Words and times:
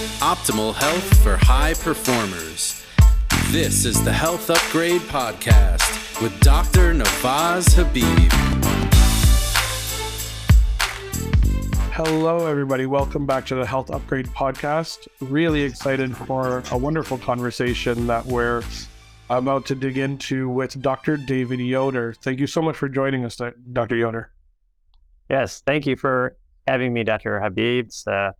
Optimal 0.00 0.74
health 0.74 1.22
for 1.22 1.36
high 1.36 1.74
performers. 1.74 2.82
This 3.50 3.84
is 3.84 4.02
the 4.02 4.12
Health 4.12 4.48
Upgrade 4.48 5.02
Podcast 5.02 6.22
with 6.22 6.40
Dr. 6.40 6.94
Navaz 6.94 7.74
Habib. 7.74 8.32
Hello, 11.92 12.46
everybody. 12.46 12.86
Welcome 12.86 13.26
back 13.26 13.44
to 13.46 13.56
the 13.56 13.66
Health 13.66 13.90
Upgrade 13.90 14.28
Podcast. 14.28 15.06
Really 15.20 15.60
excited 15.60 16.16
for 16.16 16.62
a 16.70 16.78
wonderful 16.78 17.18
conversation 17.18 18.06
that 18.06 18.24
we're 18.24 18.62
about 19.28 19.66
to 19.66 19.74
dig 19.74 19.98
into 19.98 20.48
with 20.48 20.80
Dr. 20.80 21.18
David 21.18 21.60
Yoder. 21.60 22.14
Thank 22.14 22.40
you 22.40 22.46
so 22.46 22.62
much 22.62 22.76
for 22.76 22.88
joining 22.88 23.26
us, 23.26 23.38
Dr. 23.72 23.96
Yoder. 23.96 24.32
Yes, 25.28 25.62
thank 25.66 25.86
you 25.86 25.94
for 25.94 26.38
having 26.66 26.94
me, 26.94 27.04
Dr. 27.04 27.38
Habib. 27.38 27.88
It's 27.88 28.06
uh, 28.06 28.32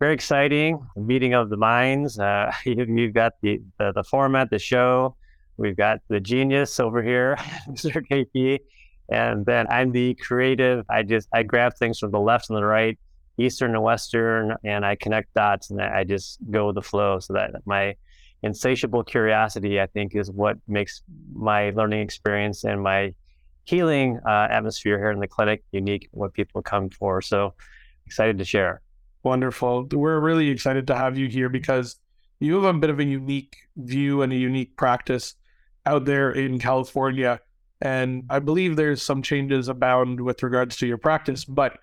very 0.00 0.14
exciting 0.14 0.84
meeting 0.96 1.34
of 1.34 1.50
the 1.50 1.58
minds. 1.58 2.18
Uh, 2.18 2.50
you've 2.64 3.14
got 3.14 3.34
the, 3.42 3.60
the, 3.78 3.92
the 3.92 4.02
format, 4.02 4.50
the 4.50 4.58
show. 4.58 5.14
We've 5.58 5.76
got 5.76 6.00
the 6.08 6.18
genius 6.18 6.80
over 6.80 7.02
here, 7.02 7.36
Mr. 7.68 8.02
JP, 8.10 8.60
and 9.10 9.44
then 9.44 9.66
I'm 9.68 9.92
the 9.92 10.14
creative. 10.14 10.86
I 10.88 11.02
just 11.02 11.28
I 11.34 11.42
grab 11.42 11.74
things 11.76 11.98
from 11.98 12.12
the 12.12 12.18
left 12.18 12.48
and 12.48 12.56
the 12.56 12.64
right, 12.64 12.98
eastern 13.36 13.74
and 13.74 13.82
western, 13.82 14.56
and 14.64 14.86
I 14.86 14.96
connect 14.96 15.34
dots, 15.34 15.70
and 15.70 15.82
I 15.82 16.04
just 16.04 16.38
go 16.50 16.68
with 16.68 16.76
the 16.76 16.82
flow. 16.82 17.18
So 17.20 17.34
that 17.34 17.50
my 17.66 17.94
insatiable 18.42 19.04
curiosity, 19.04 19.78
I 19.82 19.86
think, 19.86 20.16
is 20.16 20.30
what 20.30 20.56
makes 20.66 21.02
my 21.34 21.70
learning 21.70 22.00
experience 22.00 22.64
and 22.64 22.82
my 22.82 23.12
healing 23.64 24.18
uh, 24.26 24.48
atmosphere 24.50 24.96
here 24.96 25.10
in 25.10 25.20
the 25.20 25.28
clinic 25.28 25.62
unique, 25.72 26.08
what 26.12 26.32
people 26.32 26.62
come 26.62 26.88
for. 26.88 27.20
So 27.20 27.52
excited 28.06 28.38
to 28.38 28.46
share. 28.46 28.80
Wonderful. 29.22 29.88
We're 29.92 30.20
really 30.20 30.48
excited 30.48 30.86
to 30.86 30.96
have 30.96 31.18
you 31.18 31.28
here 31.28 31.48
because 31.48 31.96
you 32.38 32.54
have 32.54 32.74
a 32.74 32.78
bit 32.78 32.90
of 32.90 32.98
a 32.98 33.04
unique 33.04 33.56
view 33.76 34.22
and 34.22 34.32
a 34.32 34.36
unique 34.36 34.76
practice 34.76 35.34
out 35.84 36.06
there 36.06 36.30
in 36.30 36.58
California. 36.58 37.40
And 37.82 38.24
I 38.30 38.38
believe 38.38 38.76
there's 38.76 39.02
some 39.02 39.22
changes 39.22 39.68
abound 39.68 40.20
with 40.20 40.42
regards 40.42 40.76
to 40.78 40.86
your 40.86 40.98
practice, 40.98 41.44
but 41.44 41.78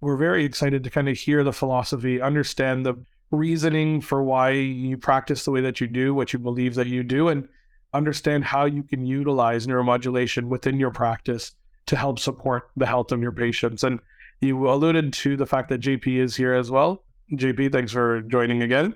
we're 0.00 0.16
very 0.16 0.44
excited 0.44 0.84
to 0.84 0.90
kind 0.90 1.08
of 1.08 1.16
hear 1.16 1.42
the 1.42 1.52
philosophy, 1.52 2.20
understand 2.20 2.84
the 2.84 2.94
reasoning 3.30 4.00
for 4.00 4.22
why 4.22 4.50
you 4.50 4.98
practice 4.98 5.44
the 5.44 5.50
way 5.50 5.62
that 5.62 5.80
you 5.80 5.86
do, 5.86 6.14
what 6.14 6.32
you 6.32 6.38
believe 6.38 6.74
that 6.74 6.86
you 6.86 7.02
do, 7.02 7.28
and 7.28 7.48
understand 7.94 8.44
how 8.44 8.66
you 8.66 8.82
can 8.82 9.06
utilize 9.06 9.66
neuromodulation 9.66 10.48
within 10.48 10.78
your 10.78 10.90
practice 10.90 11.54
to 11.86 11.96
help 11.96 12.18
support 12.18 12.70
the 12.76 12.86
health 12.86 13.12
of 13.12 13.22
your 13.22 13.32
patients. 13.32 13.84
And 13.84 14.00
you 14.40 14.68
alluded 14.70 15.12
to 15.12 15.36
the 15.36 15.46
fact 15.46 15.68
that 15.70 15.80
JP 15.80 16.18
is 16.18 16.36
here 16.36 16.54
as 16.54 16.70
well. 16.70 17.04
JP, 17.32 17.72
thanks 17.72 17.92
for 17.92 18.22
joining 18.22 18.62
again. 18.62 18.94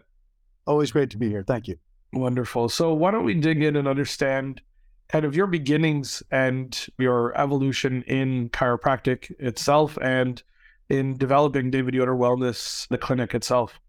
Always 0.66 0.92
great 0.92 1.10
to 1.10 1.18
be 1.18 1.28
here. 1.28 1.44
Thank 1.46 1.68
you. 1.68 1.76
Wonderful. 2.12 2.68
So, 2.68 2.92
why 2.92 3.10
don't 3.10 3.24
we 3.24 3.34
dig 3.34 3.62
in 3.62 3.76
and 3.76 3.88
understand 3.88 4.60
kind 5.08 5.24
of 5.24 5.34
your 5.34 5.46
beginnings 5.46 6.22
and 6.30 6.86
your 6.98 7.38
evolution 7.38 8.02
in 8.02 8.50
chiropractic 8.50 9.30
itself 9.38 9.96
and 10.02 10.42
in 10.88 11.16
developing 11.16 11.70
David 11.70 11.94
Yoder 11.94 12.14
Wellness, 12.14 12.86
the 12.88 12.98
clinic 12.98 13.34
itself? 13.34 13.80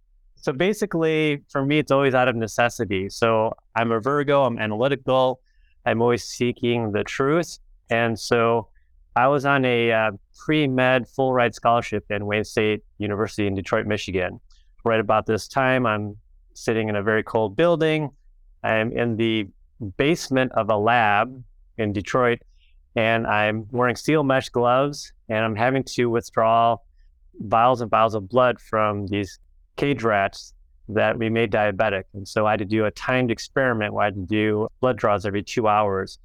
So 0.41 0.53
basically, 0.53 1.43
for 1.49 1.65
me, 1.65 1.79
it's 1.79 1.91
always 1.91 2.15
out 2.15 2.29
of 2.29 2.35
necessity. 2.35 3.09
So 3.09 3.53
I'm 3.75 3.91
a 3.91 3.99
Virgo, 3.99 4.43
I'm 4.43 4.57
analytical, 4.57 5.41
I'm 5.85 6.01
always 6.01 6.23
seeking 6.23 6.93
the 6.93 7.03
truth. 7.03 7.59
And 7.89 8.17
so 8.17 8.69
I 9.15 9.27
was 9.27 9.45
on 9.45 9.65
a 9.65 9.91
uh, 9.91 10.11
pre 10.39 10.67
med 10.67 11.07
full 11.07 11.33
ride 11.33 11.53
scholarship 11.53 12.05
in 12.09 12.25
Wayne 12.25 12.43
State 12.43 12.83
University 12.97 13.45
in 13.45 13.55
Detroit, 13.55 13.85
Michigan. 13.85 14.39
Right 14.85 14.99
about 14.99 15.25
this 15.25 15.47
time, 15.47 15.85
I'm 15.85 16.17
sitting 16.53 16.89
in 16.89 16.95
a 16.95 17.03
very 17.03 17.23
cold 17.23 17.55
building. 17.55 18.09
I'm 18.63 18.91
in 18.91 19.17
the 19.17 19.47
basement 19.97 20.51
of 20.53 20.69
a 20.69 20.77
lab 20.77 21.43
in 21.77 21.93
Detroit, 21.93 22.39
and 22.95 23.27
I'm 23.27 23.67
wearing 23.71 23.95
steel 23.95 24.23
mesh 24.23 24.49
gloves, 24.49 25.13
and 25.27 25.43
I'm 25.43 25.55
having 25.55 25.83
to 25.95 26.09
withdraw 26.09 26.77
vials 27.41 27.81
and 27.81 27.91
vials 27.91 28.15
of 28.15 28.27
blood 28.29 28.59
from 28.59 29.07
these 29.07 29.39
cage 29.75 30.03
rats 30.03 30.53
that 30.89 31.17
we 31.17 31.29
made 31.29 31.51
diabetic. 31.51 32.03
And 32.13 32.27
so 32.27 32.45
I 32.47 32.51
had 32.51 32.59
to 32.59 32.65
do 32.65 32.85
a 32.85 32.91
timed 32.91 33.31
experiment 33.31 33.93
where 33.93 34.03
I 34.03 34.05
had 34.05 34.15
to 34.15 34.25
do 34.25 34.67
blood 34.81 34.97
draws 34.97 35.25
every 35.25 35.43
two 35.43 35.67
hours. 35.67 36.17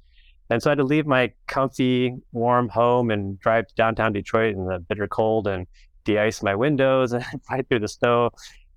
And 0.49 0.61
so 0.61 0.69
I 0.69 0.71
had 0.71 0.77
to 0.77 0.83
leave 0.83 1.07
my 1.07 1.31
comfy, 1.47 2.15
warm 2.31 2.69
home 2.69 3.09
and 3.09 3.39
drive 3.39 3.67
to 3.67 3.75
downtown 3.75 4.13
Detroit 4.13 4.55
in 4.55 4.65
the 4.65 4.79
bitter 4.79 5.07
cold 5.07 5.47
and 5.47 5.65
de-ice 6.03 6.43
my 6.43 6.55
windows 6.55 7.13
and 7.13 7.25
fight 7.43 7.67
through 7.67 7.79
the 7.79 7.87
snow. 7.87 8.29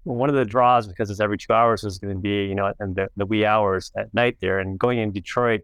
One 0.05 0.31
of 0.31 0.37
the 0.37 0.45
draws, 0.45 0.89
because 0.89 1.11
it's 1.11 1.21
every 1.21 1.37
two 1.37 1.53
hours, 1.53 1.83
was 1.83 1.99
going 1.99 2.15
to 2.15 2.21
be, 2.21 2.47
you 2.47 2.55
know, 2.55 2.73
in 2.81 2.95
the, 2.95 3.09
the 3.17 3.27
wee 3.27 3.45
hours 3.45 3.93
at 3.97 4.13
night 4.15 4.39
there. 4.41 4.59
And 4.59 4.79
going 4.79 4.99
in 4.99 5.13
Detroit 5.13 5.61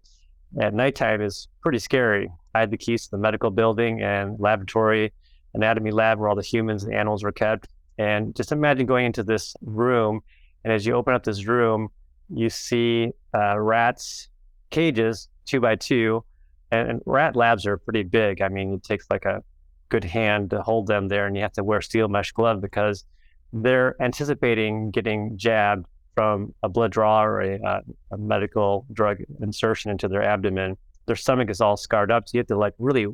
at 0.60 0.75
nighttime 0.75 1.22
is 1.22 1.48
pretty 1.62 1.78
scary. 1.78 2.31
I 2.54 2.60
had 2.60 2.70
the 2.70 2.76
keys 2.76 3.04
to 3.04 3.12
the 3.12 3.19
medical 3.19 3.50
building 3.50 4.03
and 4.03 4.38
laboratory, 4.38 5.12
anatomy 5.54 5.91
lab 5.91 6.19
where 6.19 6.28
all 6.28 6.37
the 6.37 6.43
humans 6.43 6.84
and 6.84 6.94
animals 6.94 7.25
were 7.25 7.32
kept. 7.32 7.69
And 7.97 8.34
just 8.37 8.53
imagine 8.53 8.87
going 8.87 9.06
into 9.06 9.22
this 9.22 9.56
room, 9.62 10.20
and 10.64 10.72
as 10.72 10.84
you 10.84 10.94
open 10.94 11.14
up 11.14 11.22
this 11.22 11.47
room, 11.47 11.88
you 12.28 12.50
see 12.50 13.12
uh, 13.34 13.59
rats 13.59 14.28
cages 14.70 15.28
two 15.44 15.60
by 15.60 15.77
two, 15.77 16.25
and, 16.71 16.91
and, 16.91 17.00
rat 17.06 17.37
labs 17.37 17.66
are 17.66 17.77
pretty 17.77 18.03
big. 18.03 18.43
I 18.43 18.49
mean, 18.49 18.75
it 18.75 18.82
takes 18.82 19.06
like 19.10 19.25
a 19.25 19.43
good 19.88 20.05
hand 20.05 20.50
to 20.50 20.62
hold 20.62 20.87
them 20.87 21.09
there, 21.09 21.27
and 21.27 21.37
you 21.37 21.43
have 21.43 21.53
to 21.55 21.65
wear 21.65 21.81
steel 21.81 22.09
mesh 22.09 22.32
glove 22.32 22.60
because 22.60 23.05
they're 23.53 24.00
anticipating 24.00 24.91
getting 24.91 25.37
jabbed 25.37 25.87
from 26.15 26.55
a 26.62 26.69
blood 26.69 26.93
draw 26.93 27.25
or 27.25 27.41
a, 27.41 27.60
uh, 27.60 27.81
a 28.12 28.19
medical 28.19 28.87
drug 28.93 29.19
insertion 29.41 29.91
into 29.91 30.09
their 30.09 30.22
abdomen. 30.22 30.77
Their 31.06 31.16
stomach 31.16 31.50
is 31.50 31.61
all 31.61 31.76
scarred 31.76 32.11
up, 32.11 32.28
so 32.28 32.37
you 32.37 32.41
have 32.41 32.47
to 32.49 32.59
like 32.59 32.75
really 32.78 33.06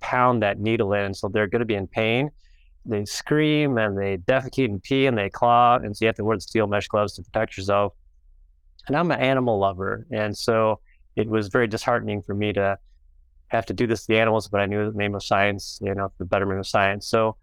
pound 0.00 0.42
that 0.42 0.58
needle 0.58 0.92
in. 0.92 1.14
So 1.14 1.28
they're 1.28 1.46
going 1.46 1.60
to 1.60 1.66
be 1.66 1.74
in 1.74 1.86
pain 1.86 2.30
they 2.88 3.04
scream 3.04 3.78
and 3.78 3.96
they 3.96 4.16
defecate 4.16 4.66
and 4.66 4.82
pee 4.82 5.06
and 5.06 5.16
they 5.16 5.28
claw, 5.28 5.76
and 5.76 5.96
so 5.96 6.04
you 6.04 6.06
have 6.06 6.16
to 6.16 6.24
wear 6.24 6.36
the 6.36 6.40
steel 6.40 6.66
mesh 6.66 6.88
gloves 6.88 7.14
to 7.14 7.22
protect 7.22 7.56
yourself. 7.56 7.92
And 8.86 8.96
I'm 8.96 9.10
an 9.10 9.20
animal 9.20 9.58
lover, 9.58 10.06
and 10.10 10.36
so 10.36 10.80
it 11.18 11.28
was 11.28 11.48
very 11.48 11.66
disheartening 11.66 12.22
for 12.22 12.32
me 12.32 12.52
to 12.52 12.78
have 13.48 13.66
to 13.66 13.74
do 13.74 13.88
this 13.88 14.02
to 14.02 14.08
the 14.08 14.18
animals, 14.20 14.46
but 14.46 14.60
I 14.60 14.66
knew 14.66 14.90
the 14.90 14.96
name 14.96 15.16
of 15.16 15.24
science, 15.24 15.80
you 15.82 15.92
know, 15.92 16.12
the 16.18 16.24
betterment 16.24 16.60
of 16.60 16.66
science. 16.66 17.08
So, 17.08 17.36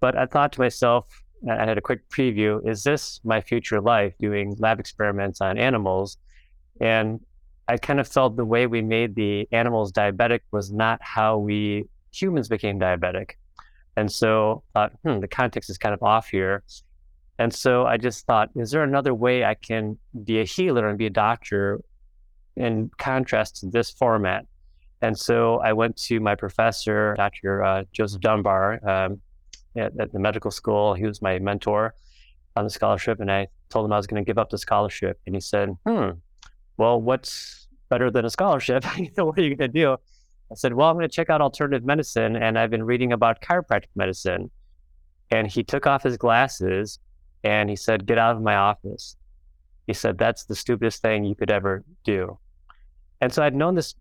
but 0.00 0.16
I 0.16 0.24
thought 0.24 0.52
to 0.52 0.60
myself, 0.60 1.04
I 1.48 1.66
had 1.66 1.76
a 1.76 1.82
quick 1.82 2.08
preview: 2.08 2.66
is 2.66 2.82
this 2.82 3.20
my 3.22 3.42
future 3.42 3.80
life, 3.80 4.14
doing 4.18 4.56
lab 4.58 4.80
experiments 4.80 5.42
on 5.42 5.58
animals? 5.58 6.16
And 6.80 7.20
I 7.68 7.76
kind 7.76 8.00
of 8.00 8.08
felt 8.08 8.36
the 8.36 8.44
way 8.44 8.66
we 8.66 8.80
made 8.80 9.14
the 9.14 9.46
animals 9.52 9.92
diabetic 9.92 10.40
was 10.50 10.72
not 10.72 10.98
how 11.02 11.36
we 11.36 11.84
humans 12.12 12.48
became 12.48 12.80
diabetic. 12.80 13.32
And 13.96 14.10
so 14.10 14.62
I 14.74 14.78
thought, 14.78 14.92
hmm, 15.04 15.20
the 15.20 15.28
context 15.28 15.68
is 15.68 15.76
kind 15.76 15.92
of 15.92 16.02
off 16.02 16.28
here. 16.28 16.62
And 17.38 17.52
so 17.52 17.86
I 17.86 17.98
just 17.98 18.24
thought, 18.24 18.48
is 18.56 18.70
there 18.70 18.82
another 18.82 19.14
way 19.14 19.44
I 19.44 19.54
can 19.54 19.98
be 20.24 20.40
a 20.40 20.44
healer 20.44 20.88
and 20.88 20.96
be 20.96 21.06
a 21.06 21.10
doctor 21.10 21.80
in 22.60 22.90
contrast 22.98 23.56
to 23.56 23.66
this 23.66 23.90
format? 23.90 24.46
And 25.02 25.18
so 25.18 25.58
I 25.60 25.72
went 25.72 25.96
to 26.08 26.20
my 26.20 26.34
professor, 26.34 27.14
Dr. 27.16 27.64
Uh, 27.64 27.84
Joseph 27.92 28.20
Dunbar, 28.20 28.80
um, 28.86 29.20
at, 29.76 29.92
at, 29.98 30.12
the 30.12 30.18
medical 30.18 30.50
school. 30.50 30.94
He 30.94 31.06
was 31.06 31.22
my 31.22 31.38
mentor 31.38 31.94
on 32.56 32.64
the 32.64 32.70
scholarship. 32.70 33.20
And 33.20 33.32
I 33.32 33.48
told 33.70 33.86
him 33.86 33.92
I 33.92 33.96
was 33.96 34.06
going 34.06 34.22
to 34.22 34.26
give 34.26 34.38
up 34.38 34.50
the 34.50 34.58
scholarship. 34.58 35.18
And 35.26 35.34
he 35.34 35.40
said, 35.40 35.70
hmm, 35.86 36.10
well, 36.76 37.00
what's 37.00 37.68
better 37.88 38.10
than 38.10 38.24
a 38.24 38.30
scholarship? 38.30 38.84
what 39.16 39.38
are 39.38 39.42
you 39.42 39.54
going 39.56 39.72
to 39.72 39.78
do? 39.80 39.96
I 40.50 40.54
said, 40.54 40.74
Well, 40.74 40.88
I'm 40.88 40.96
going 40.96 41.08
to 41.08 41.14
check 41.14 41.30
out 41.30 41.40
alternative 41.40 41.84
medicine. 41.84 42.36
And 42.36 42.58
I've 42.58 42.70
been 42.70 42.82
reading 42.82 43.12
about 43.12 43.40
chiropractic 43.40 43.90
medicine. 43.94 44.50
And 45.30 45.46
he 45.46 45.62
took 45.62 45.86
off 45.86 46.02
his 46.02 46.16
glasses 46.16 46.98
and 47.44 47.70
he 47.70 47.76
said, 47.76 48.06
Get 48.06 48.18
out 48.18 48.36
of 48.36 48.42
my 48.42 48.56
office. 48.56 49.16
He 49.86 49.92
said, 49.92 50.18
That's 50.18 50.44
the 50.44 50.56
stupidest 50.56 51.02
thing 51.02 51.24
you 51.24 51.34
could 51.34 51.50
ever 51.50 51.84
do. 52.04 52.38
And 53.20 53.32
so 53.32 53.42
I'd 53.42 53.54
known 53.54 53.74
this 53.74 53.94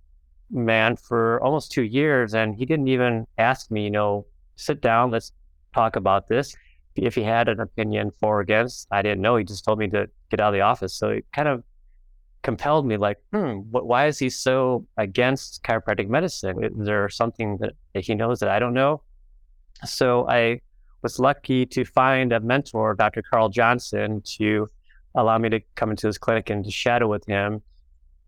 man 0.51 0.95
for 0.95 1.41
almost 1.41 1.71
two 1.71 1.83
years 1.83 2.33
and 2.33 2.55
he 2.55 2.65
didn't 2.65 2.87
even 2.87 3.27
ask 3.37 3.69
me, 3.69 3.83
you 3.83 3.91
know, 3.91 4.25
sit 4.55 4.81
down, 4.81 5.11
let's 5.11 5.31
talk 5.73 5.95
about 5.95 6.27
this. 6.27 6.55
If 6.95 7.15
he 7.15 7.23
had 7.23 7.47
an 7.47 7.59
opinion 7.59 8.11
for 8.19 8.37
or 8.37 8.41
against, 8.41 8.87
I 8.91 9.01
didn't 9.01 9.21
know. 9.21 9.37
He 9.37 9.43
just 9.43 9.63
told 9.63 9.79
me 9.79 9.87
to 9.89 10.09
get 10.29 10.39
out 10.39 10.49
of 10.49 10.53
the 10.53 10.61
office. 10.61 10.93
So 10.93 11.09
it 11.09 11.25
kind 11.33 11.47
of 11.47 11.63
compelled 12.41 12.85
me 12.85 12.97
like, 12.97 13.17
hmm, 13.31 13.59
why 13.69 14.07
is 14.07 14.19
he 14.19 14.29
so 14.29 14.85
against 14.97 15.63
chiropractic 15.63 16.09
medicine? 16.09 16.63
Is 16.63 16.85
there 16.85 17.09
something 17.09 17.57
that 17.57 17.73
he 17.93 18.15
knows 18.15 18.39
that 18.39 18.49
I 18.49 18.59
don't 18.59 18.73
know? 18.73 19.01
So 19.85 20.27
I 20.27 20.61
was 21.01 21.19
lucky 21.19 21.65
to 21.67 21.85
find 21.85 22.33
a 22.33 22.39
mentor, 22.39 22.95
Dr. 22.95 23.21
Carl 23.21 23.49
Johnson, 23.49 24.21
to 24.37 24.67
allow 25.15 25.37
me 25.37 25.49
to 25.49 25.61
come 25.75 25.91
into 25.91 26.07
his 26.07 26.17
clinic 26.17 26.49
and 26.49 26.65
to 26.65 26.71
shadow 26.71 27.07
with 27.07 27.25
him. 27.25 27.61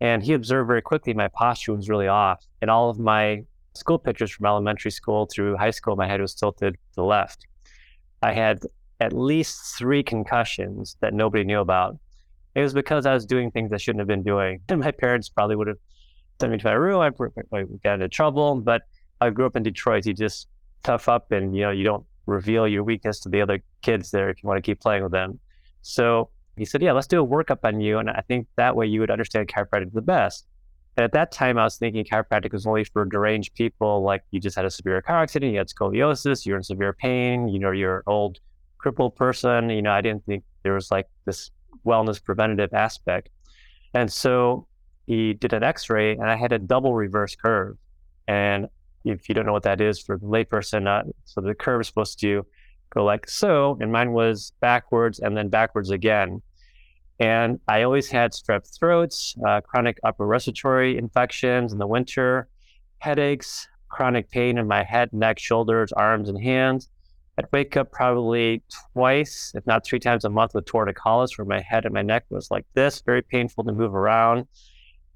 And 0.02 0.24
he 0.24 0.34
observed 0.34 0.68
very 0.68 0.82
quickly 0.82 1.14
my 1.14 1.28
posture 1.30 1.74
was 1.74 1.88
really 1.88 2.08
off. 2.08 2.44
And 2.62 2.70
all 2.70 2.90
of 2.90 3.00
my 3.00 3.44
school 3.76 4.00
pictures 4.00 4.32
from 4.32 4.48
elementary 4.48 4.92
school 4.92 5.28
through 5.32 5.56
high 5.56 5.72
school, 5.72 5.96
my 5.96 6.08
head 6.08 6.20
was 6.20 6.34
tilted 6.34 6.74
to 6.74 6.96
the 6.96 7.04
left. 7.04 7.46
I 8.24 8.34
had 8.34 8.64
at 9.00 9.14
least 9.14 9.78
three 9.78 10.02
concussions 10.04 10.98
that 11.02 11.14
nobody 11.14 11.44
knew 11.44 11.60
about. 11.60 11.98
It 12.56 12.62
was 12.62 12.74
because 12.74 13.06
I 13.06 13.14
was 13.14 13.26
doing 13.26 13.52
things 13.52 13.72
I 13.72 13.78
shouldn't 13.78 14.00
have 14.00 14.08
been 14.08 14.24
doing. 14.24 14.60
And 14.70 14.80
my 14.88 14.92
parents 14.92 15.30
probably 15.30 15.56
would 15.56 15.68
have 15.68 15.78
sent 16.40 16.52
me 16.52 16.58
to 16.58 16.66
my 16.66 16.74
room. 16.74 17.00
I 17.00 17.10
got 17.84 17.94
into 17.94 18.10
trouble. 18.10 18.56
But 18.56 18.82
I 19.22 19.30
grew 19.30 19.46
up 19.46 19.56
in 19.56 19.62
Detroit. 19.62 20.08
You 20.08 20.16
just 20.16 20.48
tough 20.84 21.08
up 21.08 21.32
and, 21.32 21.56
you 21.56 21.62
know, 21.62 21.72
you 21.72 21.84
don't 21.84 22.06
reveal 22.26 22.68
your 22.68 22.84
weakness 22.84 23.20
to 23.20 23.30
the 23.30 23.42
other 23.42 23.64
kids 23.84 24.10
there 24.10 24.30
if 24.30 24.42
you 24.42 24.48
want 24.48 24.58
to 24.58 24.62
keep 24.62 24.80
playing 24.80 25.04
with 25.04 25.12
them. 25.12 25.40
So 25.84 26.30
he 26.58 26.66
said, 26.66 26.82
Yeah, 26.82 26.92
let's 26.94 27.08
do 27.08 27.24
a 27.24 27.28
workup 27.28 27.60
on 27.64 27.80
you. 27.80 27.98
And 28.00 28.10
I 28.10 28.24
think 28.28 28.48
that 28.58 28.76
way 28.76 28.86
you 28.86 29.00
would 29.00 29.12
understand 29.12 29.48
chiropractic 29.48 29.94
the 29.94 30.02
best. 30.02 30.48
And 30.98 31.06
at 31.06 31.14
that 31.14 31.32
time, 31.32 31.58
I 31.58 31.64
was 31.64 31.78
thinking 31.78 32.04
chiropractic 32.04 32.52
was 32.52 32.68
only 32.68 32.84
for 32.84 33.06
deranged 33.06 33.54
people, 33.54 34.04
like 34.04 34.24
you 34.32 34.42
just 34.42 34.58
had 34.58 34.66
a 34.66 34.70
severe 34.70 35.02
car 35.02 35.22
accident, 35.22 35.54
you 35.54 35.58
had 35.58 35.70
scoliosis, 35.70 36.46
you're 36.46 36.58
in 36.58 36.64
severe 36.64 36.92
pain, 36.92 37.48
you 37.48 37.60
know, 37.60 37.72
you're 37.72 37.98
an 37.98 38.04
old 38.08 38.40
crippled 38.78 39.16
person. 39.16 39.70
You 39.70 39.82
know, 39.82 39.92
I 39.92 40.02
didn't 40.02 40.26
think 40.26 40.44
there 40.64 40.74
was 40.74 40.92
like 40.92 41.08
this 41.26 41.50
wellness 41.86 42.22
preventative 42.22 42.74
aspect. 42.74 43.30
And 43.94 44.12
so 44.12 44.68
he 45.08 45.34
did 45.34 45.54
an 45.54 45.64
x 45.64 45.90
ray, 45.90 46.12
and 46.14 46.30
I 46.30 46.36
had 46.36 46.52
a 46.52 46.60
double 46.60 46.94
reverse 46.94 47.36
curve. 47.36 47.78
And 48.28 48.68
if 49.06 49.30
you 49.30 49.36
don't 49.36 49.46
know 49.46 49.54
what 49.54 49.64
that 49.64 49.82
is 49.82 50.00
for 50.00 50.18
the 50.18 50.26
layperson, 50.26 50.88
uh, 50.88 51.10
so 51.26 51.42
the 51.42 51.56
curve 51.56 51.82
is 51.82 51.88
supposed 51.88 52.20
to 52.20 52.46
go 52.92 53.04
like 53.04 53.30
so, 53.30 53.78
and 53.82 53.92
mine 53.92 54.12
was 54.12 54.54
backwards 54.60 55.20
and 55.20 55.36
then 55.36 55.50
backwards 55.50 55.90
again. 55.90 56.42
And 57.20 57.60
I 57.68 57.84
always 57.84 58.10
had 58.10 58.32
strep 58.32 58.68
throats, 58.78 59.36
uh, 59.48 59.62
chronic 59.62 60.00
upper 60.04 60.26
respiratory 60.26 60.98
infections 60.98 61.72
in 61.72 61.80
the 61.80 61.88
winter, 61.88 62.48
headaches, 63.00 63.68
chronic 63.90 64.30
pain 64.32 64.58
in 64.58 64.68
my 64.68 64.84
head, 64.84 65.14
neck, 65.14 65.38
shoulders, 65.38 65.92
arms, 65.92 66.30
and 66.30 66.42
hands. 66.42 66.90
I'd 67.38 67.46
wake 67.52 67.78
up 67.78 67.92
probably 67.92 68.64
twice, 68.94 69.52
if 69.56 69.66
not 69.66 69.86
three 69.86 70.00
times 70.00 70.26
a 70.26 70.30
month 70.30 70.54
with 70.54 70.66
torticollis, 70.66 71.38
where 71.38 71.46
my 71.46 71.62
head 71.62 71.86
and 71.86 71.94
my 71.94 72.02
neck 72.02 72.26
was 72.30 72.52
like 72.52 72.66
this, 72.74 73.02
very 73.06 73.22
painful 73.22 73.64
to 73.66 73.72
move 73.72 73.96
around. 73.96 74.48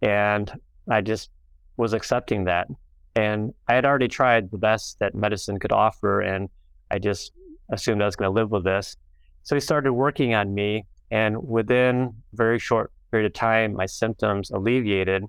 And 0.01 0.51
I 0.89 1.01
just 1.01 1.29
was 1.77 1.93
accepting 1.93 2.45
that. 2.45 2.67
And 3.15 3.53
I 3.67 3.73
had 3.73 3.85
already 3.85 4.07
tried 4.07 4.51
the 4.51 4.57
best 4.57 4.99
that 4.99 5.15
medicine 5.15 5.59
could 5.59 5.71
offer, 5.71 6.21
and 6.21 6.49
I 6.91 6.99
just 6.99 7.31
assumed 7.69 8.01
I 8.01 8.05
was 8.05 8.15
going 8.15 8.29
to 8.29 8.33
live 8.33 8.51
with 8.51 8.63
this. 8.63 8.95
So 9.43 9.55
he 9.55 9.61
started 9.61 9.93
working 9.93 10.33
on 10.33 10.53
me, 10.53 10.85
and 11.11 11.47
within 11.47 12.13
a 12.33 12.35
very 12.35 12.59
short 12.59 12.91
period 13.11 13.27
of 13.27 13.33
time, 13.33 13.73
my 13.73 13.85
symptoms 13.85 14.51
alleviated, 14.51 15.23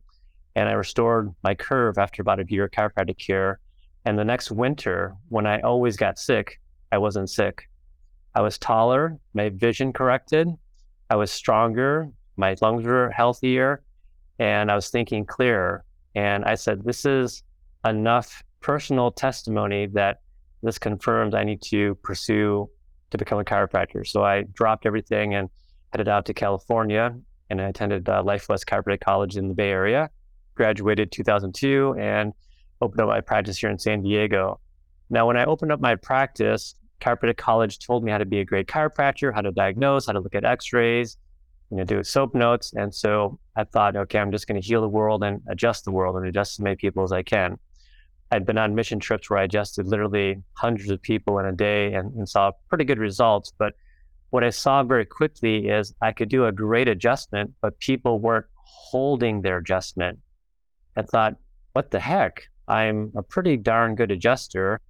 and 0.55 0.69
I 0.69 0.73
restored 0.73 1.35
my 1.43 1.55
curve 1.55 1.99
after 1.99 2.23
about 2.23 2.41
a 2.41 2.47
year 2.49 2.65
of 2.65 2.71
chiropractic 2.71 3.19
care. 3.19 3.61
And 4.05 4.19
the 4.19 4.25
next 4.25 4.51
winter, 4.51 5.15
when 5.29 5.47
I 5.47 5.61
always 5.61 5.97
got 5.97 6.19
sick, 6.19 6.61
I 6.93 6.99
wasn't 6.99 7.29
sick. 7.29 7.69
I 8.35 8.41
was 8.41 8.59
taller, 8.59 9.19
my 9.35 9.49
vision 9.49 9.93
corrected, 9.93 10.49
I 11.09 11.17
was 11.17 11.31
stronger, 11.31 12.11
my 12.37 12.57
lungs 12.61 12.85
were 12.85 13.11
healthier, 13.11 13.83
and 14.39 14.71
I 14.71 14.75
was 14.75 14.91
thinking 14.91 15.25
clearer. 15.25 15.85
And 16.15 16.45
I 16.45 16.55
said, 16.55 16.85
This 16.85 17.05
is 17.05 17.43
enough 17.85 18.43
personal 18.61 19.11
testimony 19.11 19.87
that 19.87 20.21
this 20.63 20.79
confirms 20.79 21.35
I 21.35 21.45
need 21.45 21.63
to 21.63 21.95
pursue 21.97 22.71
to 23.11 23.19
become 23.19 23.39
a 23.39 23.45
chiropractor. 23.45 24.07
So 24.07 24.25
I 24.25 24.43
dropped 24.43 24.87
everything 24.87 25.35
and 25.35 25.49
headed 25.93 26.09
out 26.09 26.27
to 26.27 26.35
California 26.35 27.15
and 27.51 27.61
I 27.61 27.69
attended 27.69 28.09
uh, 28.09 28.23
Life 28.23 28.49
West 28.49 28.67
Chiropractic 28.67 29.01
College 29.01 29.37
in 29.37 29.49
the 29.49 29.55
Bay 29.55 29.71
Area, 29.71 30.11
graduated 30.55 31.13
2002 31.13 31.95
and 31.99 32.33
opened 32.81 33.01
up 33.01 33.09
my 33.09 33.21
practice 33.21 33.59
here 33.59 33.71
in 33.71 33.79
San 33.79 34.03
Diego. 34.03 34.61
Now, 35.09 35.27
when 35.27 35.37
I 35.37 35.45
opened 35.45 35.73
up 35.73 35.81
my 35.81 35.95
practice, 35.95 36.75
chiropractic 37.01 37.37
college 37.37 37.79
told 37.79 38.03
me 38.03 38.11
how 38.11 38.19
to 38.19 38.25
be 38.25 38.41
a 38.41 38.45
great 38.45 38.67
chiropractor, 38.67 39.33
how 39.33 39.43
to 39.43 39.53
diagnose, 39.53 40.07
how 40.07 40.13
to 40.13 40.21
look 40.21 40.35
at 40.35 40.45
x-rays, 40.45 41.17
you 41.71 41.77
know, 41.77 41.85
do 41.85 42.03
soap 42.03 42.35
notes. 42.35 42.73
And 42.75 42.95
so 42.95 43.39
I 43.55 43.65
thought, 43.65 43.97
okay, 43.97 44.19
I'm 44.19 44.33
just 44.33 44.47
going 44.47 44.61
to 44.61 44.67
heal 44.67 44.81
the 44.81 44.89
world 44.89 45.23
and 45.23 45.43
adjust 45.49 45.85
the 45.85 45.93
world 45.93 46.17
and 46.17 46.27
adjust 46.27 46.59
as 46.59 46.63
many 46.63 46.77
people 46.77 47.05
as 47.05 47.13
I 47.13 47.23
can. 47.23 47.59
I'd 48.31 48.47
been 48.47 48.59
on 48.59 48.75
mission 48.75 48.99
trips 48.99 49.31
where 49.31 49.39
I 49.39 49.45
adjusted 49.45 49.87
literally 49.87 50.43
hundreds 50.55 50.91
of 50.91 51.01
people 51.01 51.39
in 51.39 51.47
a 51.47 51.53
day 51.53 51.95
and, 51.95 52.13
and 52.15 52.29
saw 52.29 52.53
pretty 52.69 52.85
good 52.85 52.99
results. 52.99 53.53
But 53.57 53.75
what 54.31 54.43
I 54.43 54.51
saw 54.51 54.83
very 54.83 55.07
quickly 55.07 55.69
is 55.69 55.95
I 56.03 56.13
could 56.13 56.29
do 56.29 56.47
a 56.47 56.53
great 56.53 56.89
adjustment, 56.89 57.53
but 57.61 57.79
people 57.79 58.19
weren't 58.19 58.47
holding 58.55 59.43
their 59.43 59.59
adjustment. 59.59 60.19
I 60.97 61.03
thought, 61.03 61.37
what 61.73 61.91
the 61.91 62.01
heck? 62.01 62.49
I'm 62.67 63.13
a 63.17 63.23
pretty 63.23 63.57
darn 63.57 63.95
good 63.95 64.11
adjuster. 64.11 64.81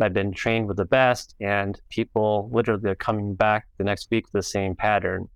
I've 0.00 0.14
been 0.14 0.32
trained 0.32 0.66
with 0.66 0.78
the 0.78 0.86
best, 0.86 1.34
and 1.40 1.80
people 1.90 2.50
literally 2.52 2.88
are 2.90 2.94
coming 2.94 3.34
back 3.34 3.66
the 3.76 3.84
next 3.84 4.08
week 4.10 4.24
with 4.26 4.32
the 4.32 4.48
same 4.48 4.74
pattern. 4.74 5.28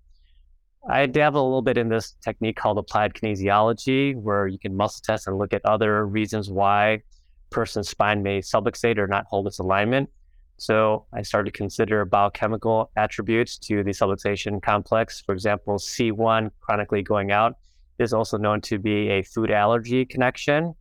I 0.89 1.05
dabble 1.05 1.41
a 1.41 1.45
little 1.45 1.61
bit 1.61 1.77
in 1.77 1.89
this 1.89 2.15
technique 2.23 2.57
called 2.57 2.77
applied 2.77 3.13
kinesiology, 3.13 4.15
where 4.15 4.47
you 4.47 4.59
can 4.59 4.75
muscle 4.75 5.01
test 5.03 5.27
and 5.27 5.37
look 5.37 5.53
at 5.53 5.65
other 5.65 6.05
reasons 6.05 6.49
why 6.49 7.01
person's 7.49 7.89
spine 7.89 8.23
may 8.23 8.39
subluxate 8.39 8.97
or 8.97 9.07
not 9.07 9.25
hold 9.29 9.47
its 9.47 9.59
alignment. 9.59 10.09
So 10.57 11.05
I 11.13 11.21
started 11.21 11.53
to 11.53 11.57
consider 11.57 12.05
biochemical 12.05 12.89
attributes 12.95 13.57
to 13.59 13.83
the 13.83 13.91
subluxation 13.91 14.61
complex. 14.61 15.21
For 15.21 15.33
example, 15.33 15.75
C1 15.75 16.51
chronically 16.61 17.01
going 17.01 17.31
out 17.31 17.57
is 17.99 18.13
also 18.13 18.37
known 18.37 18.61
to 18.61 18.79
be 18.79 19.09
a 19.09 19.23
food 19.23 19.51
allergy 19.51 20.05
connection. 20.05 20.73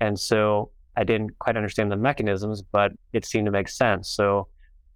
And 0.00 0.18
so 0.18 0.70
I 0.96 1.04
didn't 1.04 1.38
quite 1.38 1.56
understand 1.56 1.90
the 1.90 1.96
mechanisms, 1.96 2.62
but 2.62 2.92
it 3.12 3.24
seemed 3.24 3.46
to 3.46 3.50
make 3.50 3.68
sense. 3.68 4.08
So 4.10 4.48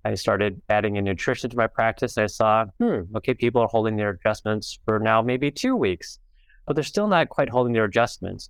I 0.05 0.14
started 0.14 0.62
adding 0.69 0.96
in 0.96 1.05
nutrition 1.05 1.50
to 1.50 1.56
my 1.56 1.67
practice. 1.67 2.17
I 2.17 2.26
saw, 2.26 2.67
hmm, 2.78 3.02
okay, 3.17 3.34
people 3.34 3.61
are 3.61 3.69
holding 3.69 3.96
their 3.96 4.11
adjustments 4.11 4.78
for 4.84 4.99
now 4.99 5.20
maybe 5.20 5.50
two 5.50 5.76
weeks, 5.76 6.19
but 6.67 6.75
they're 6.75 6.84
still 6.84 7.08
not 7.08 7.28
quite 7.28 7.50
holding 7.50 7.72
their 7.72 7.84
adjustments. 7.84 8.49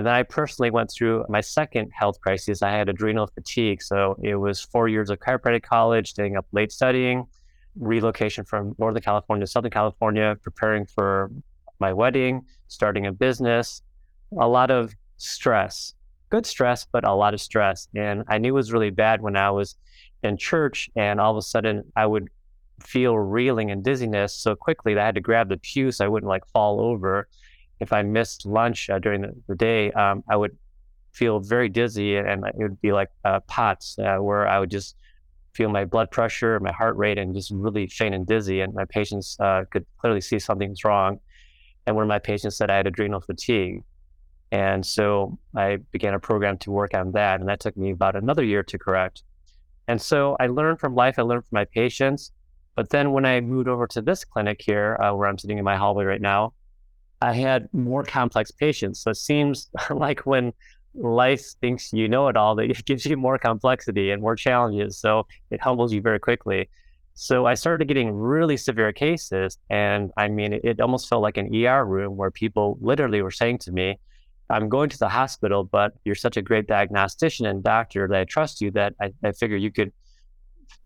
And 0.00 0.06
then 0.06 0.14
I 0.14 0.22
personally 0.22 0.70
went 0.70 0.90
through 0.90 1.26
my 1.28 1.42
second 1.42 1.90
health 1.92 2.22
crisis. 2.22 2.62
I 2.62 2.70
had 2.70 2.88
adrenal 2.88 3.26
fatigue. 3.26 3.82
So 3.82 4.18
it 4.22 4.34
was 4.34 4.58
four 4.58 4.88
years 4.88 5.10
of 5.10 5.18
chiropractic 5.18 5.62
college, 5.62 6.08
staying 6.08 6.38
up 6.38 6.46
late 6.52 6.72
studying, 6.72 7.26
relocation 7.78 8.46
from 8.46 8.74
Northern 8.78 9.02
California 9.02 9.44
to 9.44 9.52
Southern 9.52 9.70
California, 9.70 10.38
preparing 10.40 10.86
for 10.86 11.30
my 11.80 11.92
wedding, 11.92 12.46
starting 12.66 13.04
a 13.04 13.12
business, 13.12 13.82
a 14.40 14.48
lot 14.48 14.70
of 14.70 14.94
stress, 15.18 15.92
good 16.30 16.46
stress, 16.46 16.86
but 16.90 17.06
a 17.06 17.12
lot 17.12 17.34
of 17.34 17.40
stress. 17.42 17.86
And 17.94 18.24
I 18.26 18.38
knew 18.38 18.48
it 18.48 18.52
was 18.52 18.72
really 18.72 18.88
bad 18.88 19.20
when 19.20 19.36
I 19.36 19.50
was 19.50 19.76
in 20.22 20.38
church 20.38 20.88
and 20.96 21.20
all 21.20 21.32
of 21.32 21.36
a 21.36 21.42
sudden 21.42 21.84
I 21.94 22.06
would 22.06 22.30
feel 22.82 23.18
reeling 23.18 23.70
and 23.70 23.84
dizziness 23.84 24.32
so 24.32 24.56
quickly 24.56 24.94
that 24.94 25.02
I 25.02 25.04
had 25.04 25.16
to 25.16 25.20
grab 25.20 25.50
the 25.50 25.58
pew 25.58 25.92
so 25.92 26.06
I 26.06 26.08
wouldn't 26.08 26.30
like 26.30 26.46
fall 26.46 26.80
over 26.80 27.28
if 27.80 27.92
I 27.92 28.02
missed 28.02 28.46
lunch 28.46 28.90
uh, 28.90 28.98
during 28.98 29.22
the, 29.22 29.34
the 29.48 29.54
day, 29.54 29.90
um, 29.92 30.22
I 30.28 30.36
would 30.36 30.56
feel 31.12 31.40
very 31.40 31.68
dizzy 31.68 32.16
and 32.16 32.46
it 32.46 32.54
would 32.56 32.80
be 32.80 32.92
like 32.92 33.08
uh, 33.24 33.40
POTS 33.40 33.98
uh, 33.98 34.18
where 34.18 34.46
I 34.46 34.58
would 34.60 34.70
just 34.70 34.96
feel 35.54 35.68
my 35.68 35.84
blood 35.84 36.10
pressure, 36.10 36.60
my 36.60 36.72
heart 36.72 36.96
rate, 36.96 37.18
and 37.18 37.34
just 37.34 37.50
really 37.50 37.86
faint 37.86 38.14
and 38.14 38.26
dizzy. 38.26 38.60
And 38.60 38.72
my 38.74 38.84
patients 38.84 39.36
uh, 39.40 39.64
could 39.70 39.84
clearly 39.98 40.20
see 40.20 40.38
something's 40.38 40.84
wrong. 40.84 41.18
And 41.86 41.96
one 41.96 42.04
of 42.04 42.08
my 42.08 42.18
patients 42.18 42.56
said 42.56 42.70
I 42.70 42.76
had 42.76 42.86
adrenal 42.86 43.20
fatigue. 43.20 43.82
And 44.52 44.84
so 44.84 45.38
I 45.56 45.78
began 45.92 46.14
a 46.14 46.20
program 46.20 46.58
to 46.58 46.70
work 46.70 46.94
on 46.94 47.12
that. 47.12 47.40
And 47.40 47.48
that 47.48 47.60
took 47.60 47.76
me 47.76 47.92
about 47.92 48.16
another 48.16 48.44
year 48.44 48.62
to 48.64 48.78
correct. 48.78 49.22
And 49.88 50.00
so 50.00 50.36
I 50.38 50.46
learned 50.46 50.78
from 50.78 50.94
life, 50.94 51.18
I 51.18 51.22
learned 51.22 51.44
from 51.46 51.56
my 51.56 51.64
patients. 51.64 52.32
But 52.76 52.90
then 52.90 53.12
when 53.12 53.24
I 53.24 53.40
moved 53.40 53.68
over 53.68 53.86
to 53.88 54.02
this 54.02 54.24
clinic 54.24 54.62
here, 54.64 54.96
uh, 55.02 55.12
where 55.14 55.28
I'm 55.28 55.38
sitting 55.38 55.58
in 55.58 55.64
my 55.64 55.76
hallway 55.76 56.04
right 56.04 56.20
now, 56.20 56.52
I 57.20 57.34
had 57.34 57.68
more 57.72 58.02
complex 58.02 58.50
patients. 58.50 59.00
So 59.00 59.10
it 59.10 59.16
seems 59.16 59.70
like 59.90 60.20
when 60.20 60.52
life 60.94 61.44
thinks 61.60 61.92
you 61.92 62.08
know 62.08 62.28
it 62.28 62.36
all, 62.36 62.54
that 62.56 62.70
it 62.70 62.84
gives 62.84 63.06
you 63.06 63.16
more 63.16 63.38
complexity 63.38 64.10
and 64.10 64.22
more 64.22 64.36
challenges. 64.36 64.98
So 64.98 65.26
it 65.50 65.60
humbles 65.60 65.92
you 65.92 66.00
very 66.00 66.18
quickly. 66.18 66.68
So 67.14 67.44
I 67.44 67.54
started 67.54 67.86
getting 67.86 68.12
really 68.12 68.56
severe 68.56 68.92
cases. 68.92 69.58
And 69.68 70.10
I 70.16 70.28
mean, 70.28 70.54
it, 70.54 70.64
it 70.64 70.80
almost 70.80 71.08
felt 71.08 71.22
like 71.22 71.36
an 71.36 71.54
ER 71.54 71.84
room 71.84 72.16
where 72.16 72.30
people 72.30 72.78
literally 72.80 73.20
were 73.20 73.30
saying 73.30 73.58
to 73.58 73.72
me, 73.72 73.98
I'm 74.48 74.68
going 74.68 74.88
to 74.90 74.98
the 74.98 75.08
hospital, 75.08 75.62
but 75.62 75.92
you're 76.04 76.14
such 76.14 76.36
a 76.36 76.42
great 76.42 76.66
diagnostician 76.66 77.46
and 77.46 77.62
doctor 77.62 78.08
that 78.08 78.20
I 78.20 78.24
trust 78.24 78.60
you 78.60 78.70
that 78.72 78.94
I, 79.00 79.12
I 79.22 79.32
figure 79.32 79.56
you 79.56 79.70
could 79.70 79.92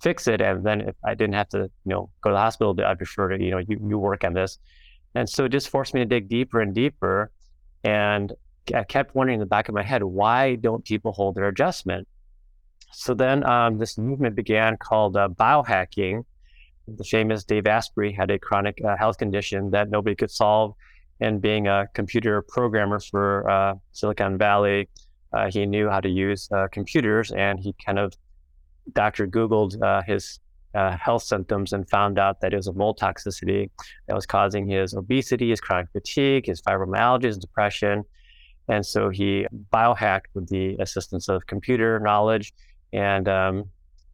fix 0.03 0.27
it. 0.29 0.41
And 0.41 0.65
then 0.65 0.83
if 0.83 0.97
I 1.05 1.15
didn't 1.15 1.35
have 1.35 1.49
to, 1.51 1.63
you 1.63 1.71
know, 1.85 2.11
go 2.21 2.31
to 2.31 2.35
the 2.35 2.41
hospital, 2.41 2.77
I'd 2.85 2.99
prefer 2.99 3.29
to, 3.29 3.43
you 3.43 3.51
know, 3.53 3.59
you, 3.59 3.79
you 3.89 3.99
work 3.99 4.25
on 4.25 4.35
this. 4.35 4.59
And 5.15 5.29
so 5.29 5.45
it 5.45 5.51
just 5.51 5.69
forced 5.69 5.95
me 5.95 6.01
to 6.01 6.07
dig 6.07 6.29
deeper 6.29 6.61
and 6.61 6.75
deeper. 6.75 7.31
And 7.85 8.33
I 8.75 8.85
kept 8.85 9.15
wondering 9.15 9.37
in 9.37 9.41
the 9.41 9.47
back 9.47 9.69
of 9.69 9.75
my 9.75 9.83
head, 9.83 10.03
why 10.03 10.57
don't 10.57 10.85
people 10.85 11.13
hold 11.13 11.35
their 11.35 11.49
adjustment? 11.49 12.09
So 12.93 13.15
then 13.15 13.45
um, 13.45 13.79
this 13.79 13.99
movement 13.99 14.37
began 14.37 14.77
called 14.77 15.17
uh, 15.17 15.29
biohacking. 15.29 16.25
The 16.87 17.05
famous 17.05 17.45
Dave 17.45 17.67
Asprey 17.67 18.13
had 18.13 18.31
a 18.31 18.39
chronic 18.39 18.79
uh, 18.85 18.97
health 18.97 19.19
condition 19.19 19.71
that 19.71 19.91
nobody 19.91 20.15
could 20.15 20.31
solve. 20.31 20.75
And 21.21 21.41
being 21.41 21.69
a 21.69 21.87
computer 21.95 22.43
programmer 22.43 22.99
for 22.99 23.49
uh, 23.49 23.75
Silicon 23.93 24.37
Valley, 24.37 24.89
uh, 25.33 25.51
he 25.51 25.67
knew 25.67 25.89
how 25.89 26.01
to 26.01 26.09
use 26.09 26.49
uh, 26.53 26.69
computers 26.71 27.33
and 27.33 27.59
he 27.59 27.75
kind 27.85 27.99
of 27.99 28.15
Dr. 28.93 29.27
Googled 29.27 29.81
uh, 29.83 30.03
his 30.07 30.39
uh, 30.75 30.97
health 30.97 31.23
symptoms 31.23 31.73
and 31.73 31.89
found 31.89 32.19
out 32.19 32.41
that 32.41 32.53
it 32.53 32.57
was 32.57 32.67
a 32.67 32.73
mold 32.73 32.99
toxicity 32.99 33.71
that 34.09 34.15
was 34.15 34.27
causing 34.27 34.67
his 34.67 34.95
obesity, 34.95 35.51
his 35.51 35.61
chronic 35.61 35.89
fatigue, 35.93 36.47
his 36.47 36.61
fibromyalgia, 36.63 37.25
his 37.25 37.39
depression. 37.39 38.05
And 38.69 38.85
so 38.85 39.11
he 39.11 39.47
biohacked 39.73 40.27
with 40.35 40.49
the 40.49 40.77
assistance 40.79 41.29
of 41.29 41.47
computer 41.47 42.01
knowledge 42.01 42.55
and 42.93 43.29
um, 43.29 43.65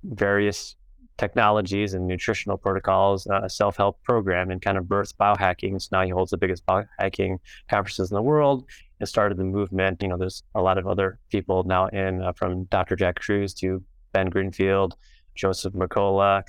various 0.02 0.76
technologies 1.20 1.92
and 1.92 2.06
nutritional 2.06 2.56
protocols, 2.56 3.26
uh, 3.26 3.42
a 3.44 3.50
self 3.50 3.76
help 3.76 4.02
program, 4.02 4.50
and 4.50 4.60
kind 4.62 4.78
of 4.78 4.84
birthed 4.84 5.14
biohacking. 5.20 5.80
So 5.80 5.88
now 5.92 6.02
he 6.02 6.10
holds 6.10 6.30
the 6.30 6.38
biggest 6.38 6.64
biohacking 6.66 7.38
conferences 7.68 8.10
in 8.10 8.14
the 8.14 8.22
world 8.22 8.64
and 8.98 9.08
started 9.08 9.38
the 9.38 9.44
movement. 9.44 10.02
You 10.02 10.08
know, 10.08 10.16
there's 10.16 10.42
a 10.54 10.62
lot 10.62 10.78
of 10.78 10.86
other 10.86 11.18
people 11.30 11.62
now 11.64 11.86
in 11.88 12.22
uh, 12.22 12.32
from 12.32 12.64
Dr. 12.64 12.96
Jack 12.96 13.20
Kruse 13.20 13.54
to 13.56 13.82
Ben 14.12 14.30
Greenfield, 14.30 14.96
Joseph 15.34 15.74
Mercola, 15.74 16.42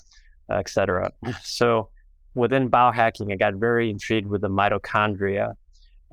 et 0.50 0.70
cetera. 0.70 1.12
So 1.44 1.90
within 2.34 2.70
biohacking, 2.70 3.32
I 3.32 3.36
got 3.36 3.56
very 3.56 3.90
intrigued 3.90 4.28
with 4.28 4.42
the 4.42 4.50
mitochondria 4.50 5.56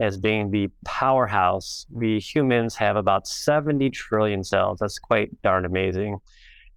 as 0.01 0.17
being 0.17 0.51
the 0.51 0.71
powerhouse. 0.85 1.87
We 1.91 2.21
humans 2.21 2.77
have 2.77 2.97
about 2.97 3.27
70 3.27 3.91
trillion 3.91 4.45
cells. 4.45 4.79
That's 4.81 4.99
quite 4.99 5.31
darn 5.43 5.65
amazing. 5.65 6.19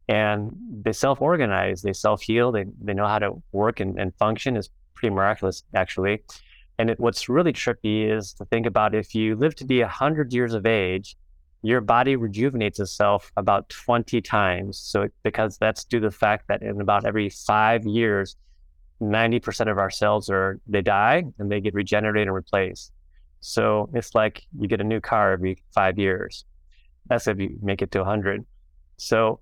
And 0.08 0.52
they 0.84 0.94
self 0.94 1.22
organize, 1.22 1.82
they 1.82 1.94
self 1.94 2.22
heal, 2.22 2.52
they, 2.52 2.66
they 2.82 2.94
know 2.94 3.08
how 3.08 3.20
to 3.20 3.42
work 3.52 3.80
and, 3.80 4.00
and 4.00 4.14
function. 4.16 4.58
is 4.58 4.70
pretty 4.96 5.14
miraculous, 5.14 5.64
actually. 5.74 6.24
And 6.78 6.90
it, 6.90 7.00
what's 7.00 7.30
really 7.30 7.54
trippy 7.54 8.12
is 8.12 8.34
to 8.34 8.46
think 8.46 8.66
about 8.66 8.96
if 8.96 9.14
you 9.14 9.36
live 9.36 9.56
to 9.56 9.66
be 9.66 9.82
100 9.82 10.34
years 10.34 10.54
of 10.54 10.66
age, 10.66 11.16
your 11.64 11.82
body 11.82 12.16
rejuvenates 12.16 12.80
itself 12.80 13.32
about 13.38 13.70
20 13.70 14.22
times. 14.22 14.78
So, 14.78 15.08
because 15.24 15.58
that's 15.58 15.84
due 15.84 16.00
to 16.00 16.10
the 16.10 16.16
fact 16.16 16.48
that 16.48 16.62
in 16.62 16.82
about 16.82 17.06
every 17.06 17.30
five 17.30 17.86
years, 17.86 18.36
90% 19.02 19.70
of 19.70 19.78
our 19.78 19.90
cells 19.90 20.30
are, 20.30 20.60
they 20.68 20.82
die 20.82 21.24
and 21.40 21.52
they 21.52 21.60
get 21.60 21.74
regenerated 21.74 22.28
and 22.28 22.36
replaced. 22.36 22.92
So 23.42 23.90
it's 23.94 24.14
like 24.14 24.44
you 24.60 24.68
get 24.68 24.82
a 24.82 24.84
new 24.84 25.00
car 25.00 25.34
every 25.34 25.64
five 25.74 25.98
years. 25.98 26.46
That's 27.08 27.28
if 27.28 27.40
you 27.40 27.58
make 27.62 27.82
it 27.82 27.92
to 27.92 28.00
100. 28.00 28.46
So 28.98 29.40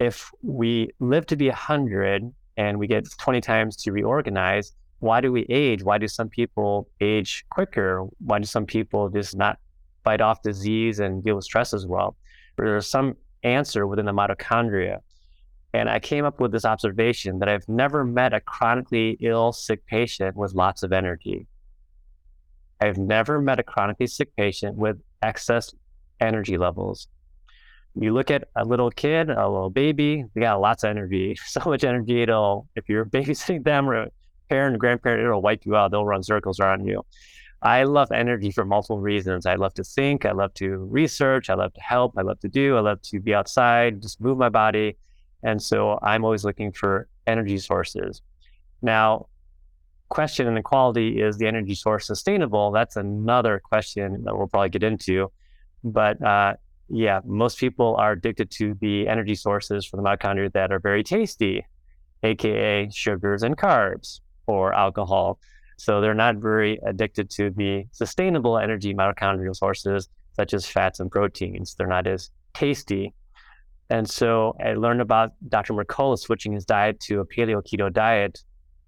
if 0.00 0.30
we 0.42 0.90
live 0.98 1.26
to 1.26 1.36
be 1.36 1.48
100 1.48 2.32
and 2.56 2.78
we 2.78 2.88
get 2.88 3.06
20 3.18 3.40
times 3.40 3.76
to 3.76 3.92
reorganize, 3.92 4.72
why 4.98 5.20
do 5.20 5.30
we 5.30 5.42
age? 5.48 5.82
Why 5.84 5.98
do 5.98 6.08
some 6.08 6.28
people 6.28 6.88
age 7.00 7.44
quicker? 7.50 8.04
Why 8.18 8.40
do 8.40 8.46
some 8.46 8.66
people 8.66 9.08
just 9.08 9.36
not 9.36 9.58
fight 10.04 10.20
off 10.20 10.42
disease 10.42 11.00
and 11.00 11.24
deal 11.24 11.36
with 11.36 11.44
stress 11.44 11.74
as 11.74 11.86
well? 11.86 12.16
There's 12.56 12.86
some 12.86 13.16
answer 13.42 13.86
within 13.86 14.06
the 14.06 14.12
mitochondria. 14.12 14.98
And 15.72 15.90
I 15.90 15.98
came 15.98 16.24
up 16.24 16.38
with 16.38 16.52
this 16.52 16.64
observation 16.64 17.40
that 17.40 17.48
I've 17.48 17.68
never 17.68 18.04
met 18.04 18.32
a 18.32 18.40
chronically 18.40 19.16
ill, 19.20 19.52
sick 19.52 19.84
patient 19.86 20.36
with 20.36 20.54
lots 20.54 20.84
of 20.84 20.92
energy. 20.92 21.48
I've 22.80 22.98
never 22.98 23.40
met 23.40 23.58
a 23.58 23.62
chronically 23.62 24.06
sick 24.06 24.34
patient 24.36 24.76
with 24.76 24.98
excess 25.22 25.74
energy 26.20 26.56
levels. 26.58 27.08
You 27.96 28.12
look 28.12 28.30
at 28.30 28.48
a 28.56 28.64
little 28.64 28.90
kid, 28.90 29.30
a 29.30 29.48
little 29.48 29.70
baby, 29.70 30.24
they 30.34 30.40
got 30.40 30.60
lots 30.60 30.84
of 30.84 30.90
energy, 30.90 31.36
so 31.46 31.60
much 31.66 31.84
energy 31.84 32.22
it'll, 32.22 32.68
if 32.76 32.88
you're 32.88 33.04
babysitting 33.04 33.64
them 33.64 33.88
or 33.88 33.94
a 33.94 34.10
parent 34.48 34.78
grandparent, 34.78 35.24
it'll 35.24 35.42
wipe 35.42 35.64
you 35.64 35.76
out. 35.76 35.90
They'll 35.90 36.06
run 36.06 36.22
circles 36.22 36.60
around 36.60 36.86
you. 36.86 37.04
I 37.64 37.84
love 37.84 38.12
energy 38.12 38.50
for 38.50 38.66
multiple 38.66 39.00
reasons. 39.00 39.46
I 39.46 39.54
love 39.54 39.72
to 39.74 39.84
think, 39.84 40.26
I 40.26 40.32
love 40.32 40.52
to 40.54 40.76
research, 40.76 41.48
I 41.48 41.54
love 41.54 41.72
to 41.72 41.80
help, 41.80 42.12
I 42.18 42.20
love 42.20 42.38
to 42.40 42.48
do, 42.48 42.76
I 42.76 42.80
love 42.80 43.00
to 43.02 43.20
be 43.20 43.34
outside, 43.34 44.02
just 44.02 44.20
move 44.20 44.36
my 44.36 44.50
body. 44.50 44.98
And 45.42 45.60
so 45.62 45.98
I'm 46.02 46.24
always 46.24 46.44
looking 46.44 46.72
for 46.72 47.08
energy 47.26 47.56
sources. 47.56 48.20
Now, 48.82 49.28
question 50.10 50.46
in 50.46 50.58
equality 50.58 51.22
is 51.22 51.38
the 51.38 51.46
energy 51.46 51.74
source 51.74 52.06
sustainable? 52.06 52.70
That's 52.70 52.96
another 52.96 53.62
question 53.64 54.24
that 54.24 54.36
we'll 54.36 54.46
probably 54.46 54.68
get 54.68 54.82
into. 54.82 55.32
But 55.82 56.22
uh, 56.22 56.54
yeah, 56.90 57.20
most 57.24 57.58
people 57.58 57.96
are 57.96 58.12
addicted 58.12 58.50
to 58.52 58.74
the 58.82 59.08
energy 59.08 59.34
sources 59.34 59.86
from 59.86 60.02
the 60.02 60.08
mitochondria 60.08 60.52
that 60.52 60.70
are 60.70 60.80
very 60.80 61.02
tasty, 61.02 61.64
aka 62.22 62.90
sugars 62.90 63.42
and 63.42 63.56
carbs 63.56 64.20
or 64.46 64.74
alcohol. 64.74 65.38
So 65.76 66.00
they're 66.00 66.14
not 66.14 66.36
very 66.36 66.78
addicted 66.86 67.30
to 67.30 67.50
the 67.50 67.84
sustainable 67.92 68.58
energy 68.58 68.94
mitochondrial 68.94 69.56
sources 69.56 70.08
such 70.32 70.54
as 70.54 70.66
fats 70.66 71.00
and 71.00 71.10
proteins. 71.10 71.74
They're 71.74 71.86
not 71.86 72.06
as 72.06 72.30
tasty. 72.54 73.14
And 73.90 74.08
so 74.08 74.56
I 74.64 74.74
learned 74.74 75.00
about 75.00 75.32
Dr. 75.48 75.74
Mercola 75.74 76.18
switching 76.18 76.52
his 76.52 76.64
diet 76.64 77.00
to 77.00 77.20
a 77.20 77.26
paleo 77.26 77.62
keto 77.62 77.92
diet 77.92 78.42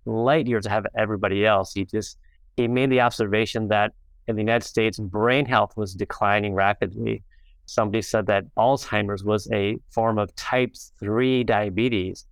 light 0.05 0.47
years 0.47 0.67
ahead 0.67 0.81
of 0.81 0.87
everybody 0.97 1.45
else. 1.45 1.73
He 1.75 1.85
just 1.85 2.19
he 2.57 2.69
made 2.69 2.91
the 2.91 3.01
observation 3.01 3.69
that 3.69 3.93
in 4.29 4.37
the 4.37 4.43
United 4.43 4.67
States, 4.67 4.99
brain 4.99 5.47
health 5.47 5.77
was 5.77 5.95
declining 5.95 6.55
rapidly. 6.55 7.23
Somebody 7.67 8.03
said 8.03 8.27
that 8.27 8.45
Alzheimer's 8.57 9.25
was 9.25 9.49
a 9.53 9.77
form 9.91 10.19
of 10.19 10.35
type 10.37 10.75
3 10.99 11.45
diabetes. 11.45 12.27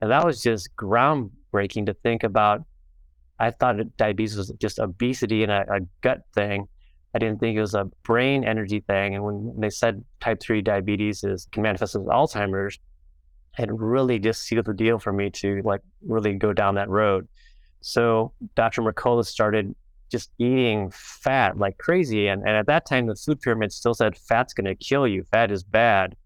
And 0.00 0.10
that 0.10 0.24
was 0.24 0.42
just 0.42 0.74
groundbreaking 0.76 1.86
to 1.86 1.94
think 1.94 2.24
about. 2.24 2.64
I 3.44 3.50
thought 3.50 3.76
diabetes 3.98 4.36
was 4.36 4.50
just 4.58 4.78
obesity 4.78 5.42
and 5.42 5.52
a, 5.52 5.66
a 5.70 5.80
gut 6.00 6.22
thing. 6.34 6.66
I 7.14 7.18
didn't 7.18 7.40
think 7.40 7.56
it 7.56 7.60
was 7.60 7.74
a 7.74 7.84
brain 8.02 8.42
energy 8.42 8.80
thing. 8.80 9.14
And 9.14 9.22
when 9.22 9.54
they 9.58 9.70
said 9.70 10.02
type 10.20 10.40
3 10.40 10.62
diabetes 10.62 11.22
is 11.22 11.46
can 11.52 11.62
manifest 11.62 11.94
as 11.94 12.02
Alzheimer's, 12.02 12.78
it 13.58 13.68
really 13.70 14.18
just 14.18 14.42
sealed 14.42 14.64
the 14.64 14.72
deal 14.72 14.98
for 14.98 15.12
me 15.12 15.30
to 15.30 15.60
like 15.62 15.82
really 16.06 16.32
go 16.32 16.54
down 16.54 16.74
that 16.76 16.88
road. 16.88 17.28
So 17.82 18.32
Dr. 18.54 18.80
Mercola 18.80 19.26
started 19.26 19.74
just 20.10 20.30
eating 20.38 20.90
fat 20.90 21.58
like 21.58 21.76
crazy. 21.76 22.28
And, 22.28 22.42
and 22.42 22.56
at 22.56 22.66
that 22.66 22.86
time, 22.86 23.06
the 23.06 23.14
food 23.14 23.42
pyramid 23.42 23.72
still 23.72 23.94
said 23.94 24.16
fat's 24.16 24.54
going 24.54 24.64
to 24.64 24.74
kill 24.74 25.06
you. 25.06 25.22
Fat 25.30 25.52
is 25.52 25.62
bad. 25.62 26.16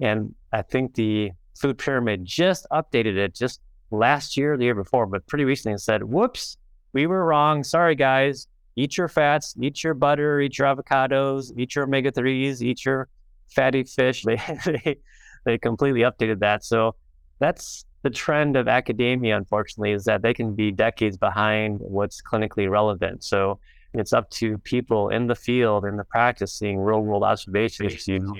And 0.00 0.34
I 0.52 0.62
think 0.62 0.94
the 0.94 1.30
food 1.56 1.78
pyramid 1.78 2.24
just 2.24 2.66
updated 2.72 3.16
it 3.16 3.34
just 3.34 3.60
last 3.90 4.36
year, 4.36 4.56
the 4.56 4.64
year 4.64 4.74
before, 4.74 5.06
but 5.06 5.26
pretty 5.26 5.44
recently 5.44 5.72
and 5.72 5.80
said, 5.80 6.02
whoops, 6.04 6.56
we 6.92 7.06
were 7.06 7.24
wrong. 7.24 7.64
Sorry, 7.64 7.94
guys. 7.94 8.46
Eat 8.76 8.96
your 8.96 9.08
fats, 9.08 9.56
eat 9.60 9.82
your 9.82 9.94
butter, 9.94 10.40
eat 10.40 10.56
your 10.56 10.68
avocados, 10.68 11.50
eat 11.56 11.74
your 11.74 11.84
omega 11.84 12.12
3s, 12.12 12.62
eat 12.62 12.84
your 12.84 13.08
fatty 13.48 13.82
fish. 13.82 14.24
They, 14.24 14.40
they, 14.64 14.98
they 15.44 15.58
completely 15.58 16.00
updated 16.02 16.38
that. 16.40 16.64
So 16.64 16.94
that's 17.40 17.84
the 18.02 18.10
trend 18.10 18.56
of 18.56 18.68
academia, 18.68 19.36
unfortunately, 19.36 19.92
is 19.92 20.04
that 20.04 20.22
they 20.22 20.32
can 20.32 20.54
be 20.54 20.70
decades 20.70 21.16
behind 21.16 21.78
what's 21.80 22.22
clinically 22.22 22.70
relevant. 22.70 23.24
So 23.24 23.58
it's 23.94 24.12
up 24.12 24.30
to 24.30 24.58
people 24.58 25.08
in 25.08 25.26
the 25.26 25.34
field, 25.34 25.84
in 25.84 25.96
the 25.96 26.04
practice, 26.04 26.52
seeing 26.54 26.78
real 26.78 27.00
world 27.00 27.24
observations 27.24 28.04
to 28.04 28.34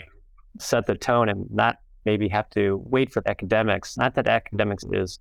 set 0.59 0.87
the 0.87 0.95
tone 0.95 1.29
and 1.29 1.47
not 1.51 1.79
maybe 2.05 2.29
have 2.29 2.49
to 2.51 2.81
wait 2.85 3.13
for 3.13 3.23
academics. 3.27 3.97
Not 3.97 4.15
that 4.15 4.29
academics 4.29 4.85
is 4.93 5.19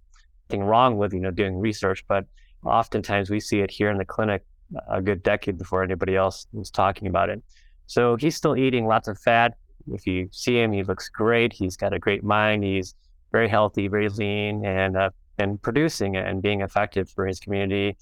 wrong 0.52 0.98
with, 0.98 1.14
you 1.14 1.20
know, 1.20 1.32
doing 1.32 1.58
research, 1.58 2.04
but 2.08 2.26
oftentimes 2.66 3.30
we 3.30 3.40
see 3.40 3.60
it 3.60 3.72
here 3.72 3.90
in 3.90 3.98
the 3.98 4.06
clinic 4.06 4.44
a 4.90 5.02
good 5.02 5.24
decade 5.24 5.58
before 5.58 5.84
anybody 5.84 6.16
else 6.16 6.48
is 6.60 6.70
talking 6.70 7.08
about 7.08 7.30
it. 7.30 7.42
So 7.86 8.18
he's 8.18 8.36
still 8.36 8.58
eating 8.58 8.86
lots 8.86 9.08
of 9.08 9.18
fat. 9.20 9.56
If 9.92 10.06
you 10.06 10.28
see 10.32 10.60
him, 10.60 10.74
he 10.74 10.84
looks 10.84 11.10
great. 11.10 11.54
He's 11.54 11.78
got 11.78 11.94
a 11.94 12.00
great 12.00 12.24
mind. 12.24 12.64
He's 12.64 12.96
very 13.32 13.48
healthy, 13.48 13.88
very 13.88 14.10
lean, 14.10 14.66
and 14.66 14.98
uh, 14.98 15.10
and 15.38 15.62
producing 15.62 16.18
and 16.18 16.42
being 16.42 16.62
effective 16.62 17.10
for 17.10 17.26
his 17.26 17.40
community, 17.40 17.96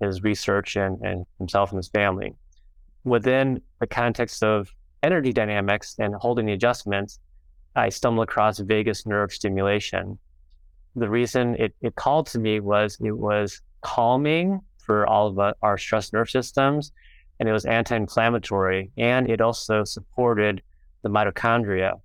his 0.00 0.22
research, 0.22 0.76
and, 0.76 1.00
and 1.00 1.26
himself 1.38 1.70
and 1.70 1.78
his 1.78 1.88
family. 1.88 2.34
Within 3.04 3.60
the 3.80 3.86
context 3.86 4.42
of 4.42 4.68
energy 5.02 5.32
dynamics 5.32 5.96
and 5.98 6.14
holding 6.14 6.46
the 6.46 6.52
adjustments, 6.52 7.18
I 7.74 7.88
stumbled 7.88 8.28
across 8.28 8.58
vagus 8.58 9.06
nerve 9.06 9.32
stimulation. 9.32 10.18
The 10.96 11.08
reason 11.08 11.56
it, 11.56 11.74
it 11.80 11.94
called 11.96 12.26
to 12.28 12.38
me 12.38 12.60
was 12.60 12.96
it 13.00 13.16
was 13.16 13.60
calming 13.80 14.60
for 14.78 15.06
all 15.06 15.28
of 15.28 15.38
uh, 15.38 15.54
our 15.62 15.78
stress 15.78 16.12
nerve 16.12 16.30
systems, 16.30 16.92
and 17.40 17.48
it 17.48 17.52
was 17.52 17.64
anti 17.64 17.96
inflammatory, 17.96 18.90
and 18.96 19.28
it 19.28 19.40
also 19.40 19.84
supported 19.84 20.62
the 21.02 21.08
mitochondria. 21.08 22.00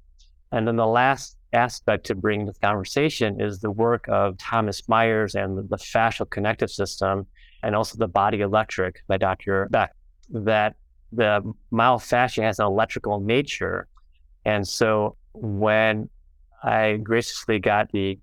And 0.52 0.68
then 0.68 0.76
the 0.76 0.88
last 0.88 1.38
aspect 1.54 2.06
to 2.08 2.16
bring 2.16 2.46
to 2.46 2.52
the 2.52 2.60
conversation 2.60 3.40
is 3.40 3.60
the 3.60 3.72
work 3.72 4.06
of 4.08 4.38
Thomas 4.38 4.88
Myers 4.88 5.36
and 5.36 5.70
the 5.70 5.78
fascial 5.78 6.30
connective 6.30 6.72
system, 6.72 7.28
and 7.64 7.76
also 7.76 7.98
the 7.98 8.08
body 8.08 8.42
electric 8.42 9.04
by 9.08 9.18
Dr. 9.18 9.68
Beck, 9.70 9.94
that 10.30 10.76
the 11.12 11.42
myofascia 11.72 12.44
has 12.44 12.60
an 12.60 12.66
electrical 12.66 13.20
nature. 13.20 13.88
And 14.46 14.68
so 14.68 15.16
when 15.34 16.10
I 16.64 16.98
graciously 16.98 17.60
got 17.60 17.92
the 17.92 18.20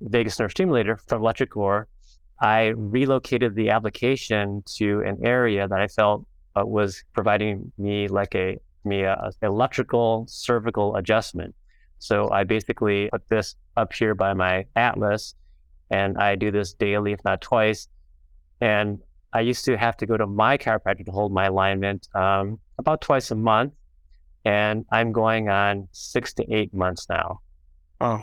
vagus 0.00 0.38
nerve 0.38 0.50
stimulator 0.50 0.96
from 0.96 1.22
electroCore, 1.22 1.84
I 2.40 2.68
relocated 2.76 3.54
the 3.54 3.70
application 3.70 4.62
to 4.76 5.00
an 5.00 5.18
area 5.24 5.66
that 5.66 5.80
I 5.80 5.88
felt 5.88 6.26
uh, 6.56 6.64
was 6.64 7.02
providing 7.12 7.72
me 7.78 8.08
like 8.08 8.34
a 8.34 8.58
me 8.84 9.02
a, 9.02 9.14
a 9.14 9.46
electrical 9.46 10.26
cervical 10.28 10.96
adjustment. 10.96 11.54
So 11.98 12.30
I 12.30 12.44
basically 12.44 13.08
put 13.10 13.28
this 13.28 13.56
up 13.76 13.92
here 13.92 14.14
by 14.14 14.34
my 14.34 14.66
atlas 14.76 15.34
and 15.90 16.16
I 16.18 16.36
do 16.36 16.50
this 16.50 16.74
daily, 16.74 17.12
if 17.12 17.20
not 17.24 17.40
twice. 17.40 17.88
And 18.60 19.00
I 19.32 19.40
used 19.40 19.64
to 19.66 19.76
have 19.76 19.96
to 19.98 20.06
go 20.06 20.16
to 20.16 20.26
my 20.26 20.56
chiropractor 20.58 21.04
to 21.04 21.12
hold 21.12 21.32
my 21.32 21.46
alignment 21.46 22.08
um, 22.14 22.58
about 22.78 23.00
twice 23.00 23.30
a 23.30 23.34
month. 23.34 23.72
And 24.44 24.86
I'm 24.90 25.12
going 25.12 25.48
on 25.48 25.88
six 25.92 26.32
to 26.34 26.54
eight 26.54 26.72
months 26.72 27.06
now. 27.08 27.40
Oh. 28.00 28.22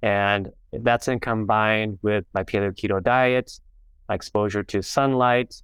And 0.00 0.48
that's 0.72 1.08
in 1.08 1.20
combined 1.20 1.98
with 2.02 2.24
my 2.34 2.44
paleo 2.44 2.72
keto 2.72 3.02
diet, 3.02 3.60
my 4.08 4.14
exposure 4.14 4.62
to 4.62 4.82
sunlight. 4.82 5.54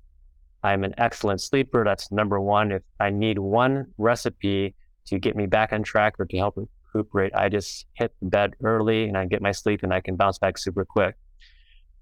I'm 0.62 0.84
an 0.84 0.94
excellent 0.98 1.40
sleeper. 1.40 1.84
That's 1.84 2.12
number 2.12 2.40
one. 2.40 2.72
If 2.72 2.82
I 3.00 3.10
need 3.10 3.38
one 3.38 3.86
recipe 3.96 4.74
to 5.06 5.18
get 5.18 5.36
me 5.36 5.46
back 5.46 5.72
on 5.72 5.82
track 5.82 6.14
or 6.18 6.26
to 6.26 6.36
help 6.36 6.58
recuperate, 6.92 7.34
I 7.34 7.48
just 7.48 7.86
hit 7.94 8.12
bed 8.20 8.54
early 8.62 9.04
and 9.04 9.16
I 9.16 9.24
get 9.24 9.40
my 9.40 9.52
sleep 9.52 9.82
and 9.82 9.94
I 9.94 10.00
can 10.00 10.16
bounce 10.16 10.38
back 10.38 10.58
super 10.58 10.84
quick. 10.84 11.14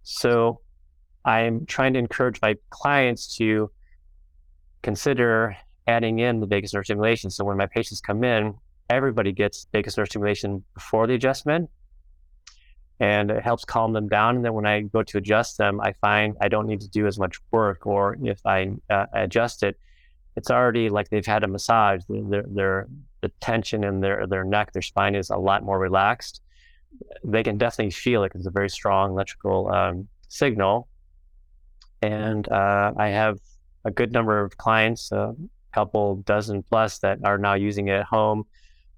So 0.03 0.61
I'm 1.25 1.67
trying 1.67 1.93
to 1.93 1.99
encourage 1.99 2.41
my 2.41 2.57
clients 2.71 3.37
to 3.37 3.71
consider 4.83 5.57
adding 5.87 6.19
in 6.19 6.41
the 6.41 6.47
vagus 6.47 6.75
nerve 6.75 6.85
stimulation. 6.87 7.31
So 7.31 7.45
when 7.45 7.57
my 7.57 7.67
patients 7.67 8.01
come 8.01 8.25
in, 8.25 8.55
everybody 8.91 9.33
gets 9.33 9.67
vagus 9.73 9.97
nerve 9.97 10.09
stimulation 10.09 10.65
before 10.75 11.07
the 11.07 11.15
adjustment 11.15 11.71
and 13.01 13.31
it 13.31 13.43
helps 13.43 13.65
calm 13.65 13.93
them 13.93 14.09
down. 14.09 14.37
And 14.37 14.45
then 14.45 14.55
when 14.55 14.67
I 14.67 14.83
go 14.83 15.03
to 15.03 15.19
adjust 15.19 15.59
them, 15.59 15.81
I 15.81 15.93
find 15.93 16.37
I 16.41 16.49
don't 16.49 16.67
need 16.67 16.81
to 16.81 16.89
do 16.89 17.07
as 17.07 17.19
much 17.19 17.39
work, 17.51 17.87
or 17.87 18.17
if 18.23 18.41
I 18.47 18.71
uh, 18.89 19.07
adjust 19.13 19.63
it, 19.63 19.79
it's 20.37 20.51
already 20.51 20.89
like 20.89 21.09
they've 21.09 21.27
had 21.27 21.45
a 21.45 21.49
massage. 21.49 22.03
Their, 22.09 22.45
their 22.47 22.87
the 23.23 23.29
tension 23.41 23.85
in 23.85 24.01
their 24.01 24.27
their 24.27 24.45
neck, 24.45 24.73
their 24.73 24.83
spine 24.83 25.15
is 25.15 25.31
a 25.31 25.37
lot 25.37 25.63
more 25.63 25.79
relaxed. 25.79 26.41
They 27.25 27.43
can 27.43 27.59
definitely 27.59 27.91
feel 27.91 28.23
it 28.25 28.29
because 28.29 28.43
it's 28.43 28.49
a 28.49 28.51
very 28.51 28.71
strong 28.71 29.11
electrical 29.11 29.69
um, 29.73 30.09
signal. 30.29 30.89
And 32.03 32.49
uh, 32.51 32.93
I 32.97 33.09
have 33.09 33.39
a 33.85 33.91
good 33.91 34.13
number 34.13 34.43
of 34.43 34.57
clients, 34.57 35.13
a 35.13 35.35
couple 35.73 36.17
dozen 36.17 36.63
plus, 36.63 36.99
that 36.99 37.19
are 37.25 37.39
now 37.39 37.55
using 37.55 37.89
it 37.89 38.01
at 38.01 38.05
home 38.05 38.45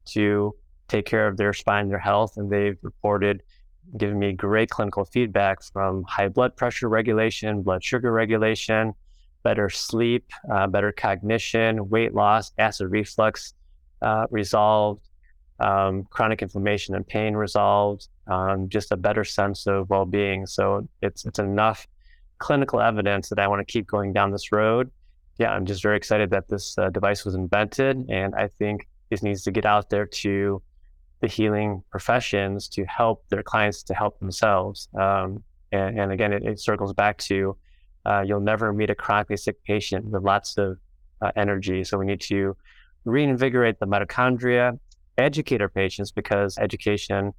to 0.06 0.54
take 0.88 1.06
care 1.06 1.28
of 1.28 1.36
their 1.36 1.52
spine, 1.52 1.88
their 1.88 1.98
health, 1.98 2.36
and 2.36 2.50
they've 2.50 2.78
reported 2.82 3.42
giving 3.96 4.18
me 4.18 4.32
great 4.32 4.70
clinical 4.70 5.04
feedback 5.04 5.62
from 5.62 6.04
high 6.04 6.28
blood 6.28 6.56
pressure 6.56 6.88
regulation, 6.88 7.62
blood 7.62 7.82
sugar 7.82 8.12
regulation, 8.12 8.92
better 9.42 9.70
sleep, 9.70 10.30
uh, 10.52 10.66
better 10.66 10.92
cognition, 10.92 11.88
weight 11.88 12.14
loss, 12.14 12.52
acid 12.58 12.90
reflux 12.90 13.54
uh, 14.02 14.26
resolved, 14.30 15.08
um, 15.60 16.04
chronic 16.10 16.42
inflammation 16.42 16.94
and 16.94 17.06
pain 17.06 17.34
resolved, 17.34 18.08
um, 18.26 18.68
just 18.68 18.92
a 18.92 18.96
better 18.96 19.24
sense 19.24 19.66
of 19.66 19.88
well-being. 19.90 20.46
So 20.46 20.88
it's 21.02 21.24
it's 21.24 21.38
enough 21.38 21.86
clinical 22.38 22.80
evidence 22.80 23.28
that 23.30 23.38
I 23.38 23.48
want 23.48 23.66
to 23.66 23.72
keep 23.72 23.86
going 23.86 24.12
down 24.12 24.30
this 24.30 24.52
road. 24.52 24.90
Yeah, 25.38 25.50
I'm 25.52 25.66
just 25.66 25.82
very 25.82 25.96
excited 25.96 26.30
that 26.30 26.48
this 26.48 26.76
uh, 26.78 26.90
device 26.90 27.24
was 27.24 27.34
invented, 27.34 28.06
and 28.08 28.34
I 28.34 28.48
think 28.58 28.86
this 29.10 29.22
needs 29.22 29.42
to 29.44 29.50
get 29.50 29.64
out 29.64 29.88
there 29.90 30.06
to 30.06 30.62
the 31.20 31.26
healing 31.26 31.82
professions 31.90 32.68
to 32.68 32.84
help 32.84 33.24
their 33.28 33.42
clients 33.42 33.82
to 33.84 33.94
help 33.94 34.18
themselves. 34.20 34.88
Um, 34.98 35.42
and, 35.72 35.98
and, 35.98 36.12
again, 36.12 36.32
it, 36.32 36.44
it, 36.44 36.60
circles 36.60 36.92
back 36.92 37.18
to 37.18 37.56
uh, 38.06 38.22
you'll 38.26 38.40
never 38.40 38.72
meet 38.72 38.90
a 38.90 38.94
chronically 38.94 39.36
sick 39.36 39.62
patient 39.64 40.04
with 40.06 40.22
lots 40.22 40.56
of 40.56 40.78
uh, 41.20 41.32
energy. 41.36 41.84
So 41.84 41.98
we 41.98 42.06
need 42.06 42.20
to 42.22 42.56
reinvigorate 43.04 43.78
the 43.80 43.86
mitochondria, 43.86 44.78
educate 45.18 45.60
our 45.60 45.68
patients 45.68 46.12
because 46.12 46.56
education 46.58 47.34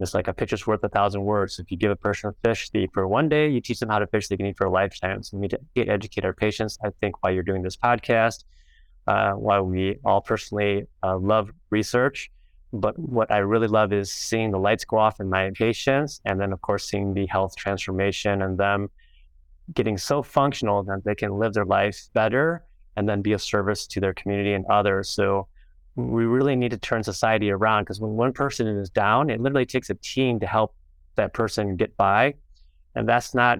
is 0.00 0.14
like 0.14 0.28
a 0.28 0.32
picture's 0.32 0.66
worth 0.66 0.82
a 0.82 0.88
thousand 0.88 1.22
words. 1.22 1.58
If 1.58 1.70
you 1.70 1.76
give 1.76 1.90
a 1.90 1.96
person 1.96 2.30
a 2.30 2.48
fish 2.48 2.70
eat 2.74 2.90
for 2.94 3.06
one 3.06 3.28
day, 3.28 3.48
you 3.48 3.60
teach 3.60 3.80
them 3.80 3.88
how 3.88 3.98
to 3.98 4.06
fish 4.06 4.28
they 4.28 4.36
can 4.36 4.46
eat 4.46 4.56
for 4.56 4.66
a 4.66 4.70
lifetime. 4.70 5.22
So 5.22 5.36
we 5.36 5.42
need 5.42 5.58
to 5.76 5.88
educate 5.88 6.24
our 6.24 6.32
patients. 6.32 6.78
I 6.84 6.90
think 7.00 7.22
while 7.22 7.32
you're 7.32 7.42
doing 7.42 7.62
this 7.62 7.76
podcast, 7.76 8.44
uh, 9.06 9.32
while 9.32 9.64
we 9.64 9.98
all 10.04 10.20
personally 10.20 10.86
uh, 11.02 11.18
love 11.18 11.50
research, 11.70 12.30
but 12.72 12.98
what 12.98 13.30
I 13.30 13.38
really 13.38 13.68
love 13.68 13.92
is 13.92 14.10
seeing 14.10 14.50
the 14.50 14.58
lights 14.58 14.84
go 14.84 14.98
off 14.98 15.20
in 15.20 15.28
my 15.28 15.50
patients, 15.54 16.20
and 16.24 16.40
then, 16.40 16.52
of 16.52 16.60
course, 16.60 16.88
seeing 16.88 17.14
the 17.14 17.26
health 17.26 17.56
transformation 17.56 18.42
and 18.42 18.58
them 18.58 18.90
getting 19.74 19.98
so 19.98 20.22
functional 20.22 20.82
that 20.84 21.04
they 21.04 21.14
can 21.14 21.38
live 21.38 21.54
their 21.54 21.64
life 21.64 22.08
better 22.14 22.64
and 22.96 23.08
then 23.08 23.22
be 23.22 23.32
of 23.32 23.42
service 23.42 23.86
to 23.86 24.00
their 24.00 24.14
community 24.14 24.52
and 24.52 24.64
others. 24.66 25.08
So, 25.08 25.48
we 25.96 26.26
really 26.26 26.54
need 26.54 26.70
to 26.70 26.78
turn 26.78 27.02
society 27.02 27.50
around 27.50 27.82
because 27.82 28.00
when 28.00 28.12
one 28.12 28.32
person 28.32 28.68
is 28.68 28.88
down, 28.88 29.30
it 29.30 29.40
literally 29.40 29.66
takes 29.66 29.90
a 29.90 29.94
team 29.94 30.38
to 30.38 30.46
help 30.46 30.74
that 31.16 31.34
person 31.34 31.76
get 31.76 31.96
by. 31.96 32.34
And 32.94 33.08
that's 33.08 33.34
not 33.34 33.58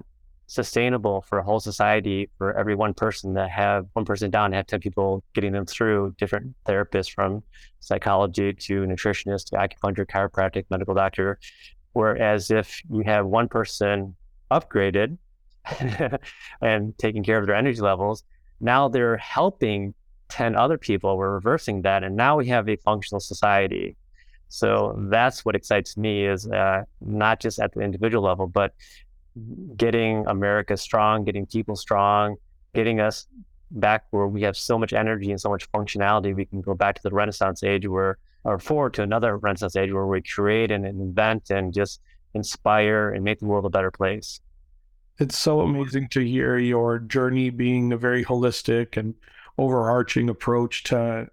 sustainable 0.49 1.21
for 1.21 1.37
a 1.37 1.43
whole 1.43 1.59
society 1.59 2.27
for 2.39 2.57
every 2.57 2.73
one 2.73 2.91
person 2.91 3.35
to 3.35 3.47
have 3.47 3.85
one 3.93 4.03
person 4.03 4.31
down, 4.31 4.51
have 4.51 4.65
10 4.65 4.79
people 4.79 5.23
getting 5.35 5.51
them 5.51 5.63
through 5.65 6.15
different 6.17 6.55
therapists 6.65 7.11
from 7.11 7.43
psychology 7.79 8.51
to 8.53 8.81
nutritionist 8.81 9.45
to 9.45 9.55
acupuncture, 9.55 10.07
chiropractic, 10.07 10.65
medical 10.71 10.95
doctor. 10.95 11.39
Whereas 11.93 12.49
if 12.49 12.81
you 12.89 13.03
have 13.05 13.27
one 13.27 13.47
person 13.47 14.15
upgraded 14.51 15.19
and 16.61 16.97
taking 16.97 17.23
care 17.23 17.39
of 17.39 17.45
their 17.45 17.55
energy 17.55 17.81
levels, 17.81 18.23
now 18.59 18.89
they're 18.89 19.17
helping 19.17 19.93
10 20.29 20.55
other 20.55 20.79
people. 20.79 21.15
We're 21.15 21.35
reversing 21.35 21.83
that. 21.83 22.03
And 22.03 22.15
now 22.15 22.37
we 22.37 22.47
have 22.47 22.67
a 22.67 22.75
functional 22.77 23.19
society. 23.19 23.95
So 24.47 24.97
that's 25.11 25.45
what 25.45 25.55
excites 25.55 25.95
me 25.95 26.25
is 26.25 26.47
uh, 26.47 26.81
not 27.01 27.39
just 27.39 27.59
at 27.59 27.71
the 27.71 27.81
individual 27.81 28.23
level, 28.23 28.47
but 28.47 28.73
getting 29.75 30.25
America 30.27 30.77
strong, 30.77 31.23
getting 31.23 31.45
people 31.45 31.75
strong, 31.75 32.35
getting 32.73 32.99
us 32.99 33.27
back 33.71 34.05
where 34.11 34.27
we 34.27 34.41
have 34.41 34.57
so 34.57 34.77
much 34.77 34.93
energy 34.93 35.31
and 35.31 35.39
so 35.39 35.49
much 35.49 35.71
functionality. 35.71 36.35
We 36.35 36.45
can 36.45 36.61
go 36.61 36.73
back 36.73 36.95
to 36.95 37.03
the 37.03 37.11
Renaissance 37.11 37.63
age 37.63 37.87
where, 37.87 38.17
or 38.43 38.59
forward 38.59 38.93
to 38.95 39.03
another 39.03 39.37
Renaissance 39.37 39.75
age 39.75 39.91
where 39.91 40.07
we 40.07 40.21
create 40.21 40.71
and 40.71 40.85
invent 40.85 41.49
and 41.49 41.73
just 41.73 42.01
inspire 42.33 43.11
and 43.11 43.23
make 43.23 43.39
the 43.39 43.45
world 43.45 43.65
a 43.65 43.69
better 43.69 43.91
place. 43.91 44.39
It's 45.19 45.37
so 45.37 45.57
mm-hmm. 45.57 45.75
amazing 45.75 46.07
to 46.09 46.21
hear 46.21 46.57
your 46.57 46.99
journey 46.99 47.49
being 47.49 47.91
a 47.91 47.97
very 47.97 48.23
holistic 48.23 48.97
and 48.97 49.13
overarching 49.57 50.29
approach 50.29 50.83
to 50.85 51.27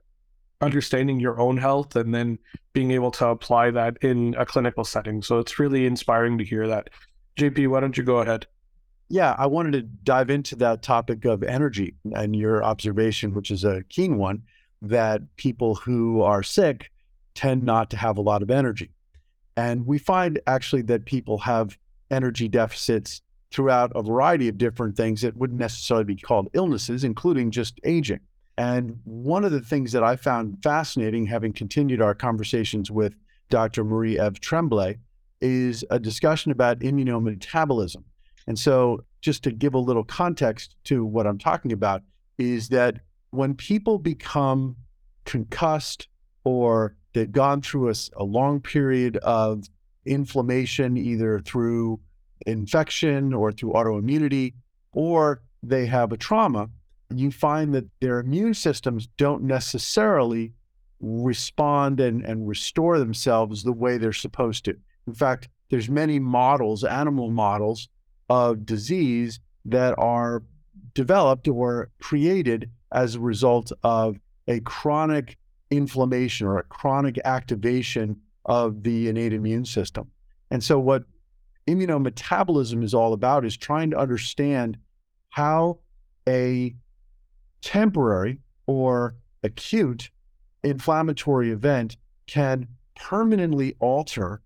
understanding 0.61 1.21
your 1.21 1.39
own 1.39 1.57
health 1.57 1.95
and 1.97 2.15
then 2.15 2.39
being 2.73 2.91
able 2.91 3.11
to 3.13 3.27
apply 3.27 3.71
that 3.71 3.97
in 4.03 4.35
a 4.39 4.45
clinical 4.45 4.85
setting. 4.85 5.23
So 5.23 5.39
it's 5.39 5.59
really 5.59 5.87
inspiring 5.87 6.39
to 6.39 6.45
hear 6.45 6.67
that. 6.67 6.91
JP, 7.37 7.69
why 7.69 7.81
don't 7.81 7.97
you 7.97 8.03
go 8.03 8.19
ahead? 8.19 8.47
Yeah, 9.09 9.35
I 9.39 9.47
wanted 9.47 9.73
to 9.73 9.83
dive 9.83 10.31
into 10.31 10.57
that 10.57 10.83
topic 10.83 11.25
of 11.25 11.43
energy 11.43 11.95
and 12.15 12.35
your 12.35 12.65
observation, 12.65 13.35
which 13.35 13.51
is 13.51 13.63
a 13.63 13.85
keen 13.89 14.17
one, 14.17 14.43
that 14.83 15.23
people 15.37 15.75
who 15.77 16.23
are 16.23 16.43
sick 16.43 16.91
tend 17.35 17.63
not 17.63 17.91
to 17.91 17.97
have 17.97 18.17
a 18.17 18.23
lot 18.23 18.43
of 18.43 18.51
energy. 18.51 18.91
And 19.57 19.87
we 19.87 19.99
find 19.99 20.41
actually 20.47 20.83
that 20.83 21.05
people 21.05 21.39
have 21.39 21.79
energy 22.11 22.49
deficits 22.49 23.23
throughout 23.51 23.93
a 23.95 24.03
variety 24.03 24.49
of 24.49 24.59
different 24.59 24.97
things 24.97 25.23
that 25.23 25.37
wouldn't 25.37 25.61
necessarily 25.61 26.05
be 26.05 26.17
called 26.17 26.49
illnesses, 26.53 27.05
including 27.05 27.51
just 27.51 27.79
aging. 27.85 28.21
And 28.59 28.99
one 29.05 29.45
of 29.45 29.53
the 29.53 29.61
things 29.61 29.93
that 29.93 30.03
I 30.03 30.17
found 30.17 30.63
fascinating, 30.63 31.27
having 31.27 31.53
continued 31.53 32.03
our 32.03 32.15
conversations 32.15 32.91
with 32.91 33.15
Dr. 33.51 33.85
Marie 33.85 34.21
Eve 34.21 34.41
Tremblay, 34.41 34.99
is 35.41 35.85
a 35.91 35.99
discussion 35.99 36.53
about 36.53 36.81
immunometabolism. 36.81 38.05
And 38.47 38.59
so, 38.59 39.05
just 39.21 39.43
to 39.45 39.51
give 39.51 39.75
a 39.75 39.79
little 39.79 40.05
context 40.05 40.77
to 40.85 41.05
what 41.05 41.27
I'm 41.27 41.39
talking 41.39 41.73
about, 41.73 42.03
is 42.39 42.69
that 42.69 43.01
when 43.31 43.55
people 43.55 43.99
become 43.99 44.77
concussed 45.25 46.09
or 46.45 46.97
they've 47.13 47.31
gone 47.31 47.61
through 47.61 47.91
a, 47.91 47.95
a 48.17 48.25
long 48.25 48.61
period 48.61 49.17
of 49.19 49.65
inflammation, 50.05 50.97
either 50.97 51.41
through 51.41 52.01
infection 52.47 53.35
or 53.35 53.51
through 53.51 53.73
autoimmunity, 53.73 54.55
or 54.93 55.43
they 55.63 55.87
have 55.87 56.13
a 56.13 56.17
trauma, 56.17 56.69
you 57.15 57.31
find 57.31 57.75
that 57.75 57.87
their 58.01 58.21
immune 58.21 58.55
systems 58.55 59.09
don't 59.17 59.43
necessarily 59.43 60.53
respond 61.01 62.01
and, 62.01 62.25
and 62.25 62.49
restore 62.49 62.99
themselves 62.99 63.63
the 63.63 63.73
way 63.73 63.99
they're 63.99 64.13
supposed 64.13 64.65
to. 64.65 64.77
In 65.07 65.15
fact, 65.15 65.49
there's 65.71 65.89
many 65.89 66.19
models, 66.19 66.85
animal 66.85 67.31
models 67.31 67.89
of 68.29 68.67
disease 68.67 69.41
that 69.65 69.95
are 69.99 70.43
developed 70.95 71.49
or 71.49 71.91
created 72.01 72.71
as 72.93 73.15
a 73.15 73.21
result 73.21 73.73
of 73.83 74.19
a 74.49 74.61
chronic 74.61 75.37
inflammation 75.71 76.47
or 76.47 76.59
a 76.59 76.63
chronic 76.65 77.19
activation 77.25 78.17
of 78.45 78.83
the 78.83 79.09
innate 79.09 79.33
immune 79.33 79.65
system. 79.65 80.11
And 80.51 80.63
so 80.63 80.79
what 80.79 81.05
immunometabolism 81.67 82.85
is 82.85 82.95
all 82.95 83.13
about 83.13 83.45
is 83.45 83.57
trying 83.57 83.91
to 83.91 83.99
understand 83.99 84.79
how 85.31 85.81
a 86.29 86.75
temporary 87.61 88.39
or 88.67 89.17
acute 89.43 90.11
inflammatory 90.63 91.51
event 91.51 91.97
can 92.27 92.69
permanently 92.95 93.75
alter 93.81 94.41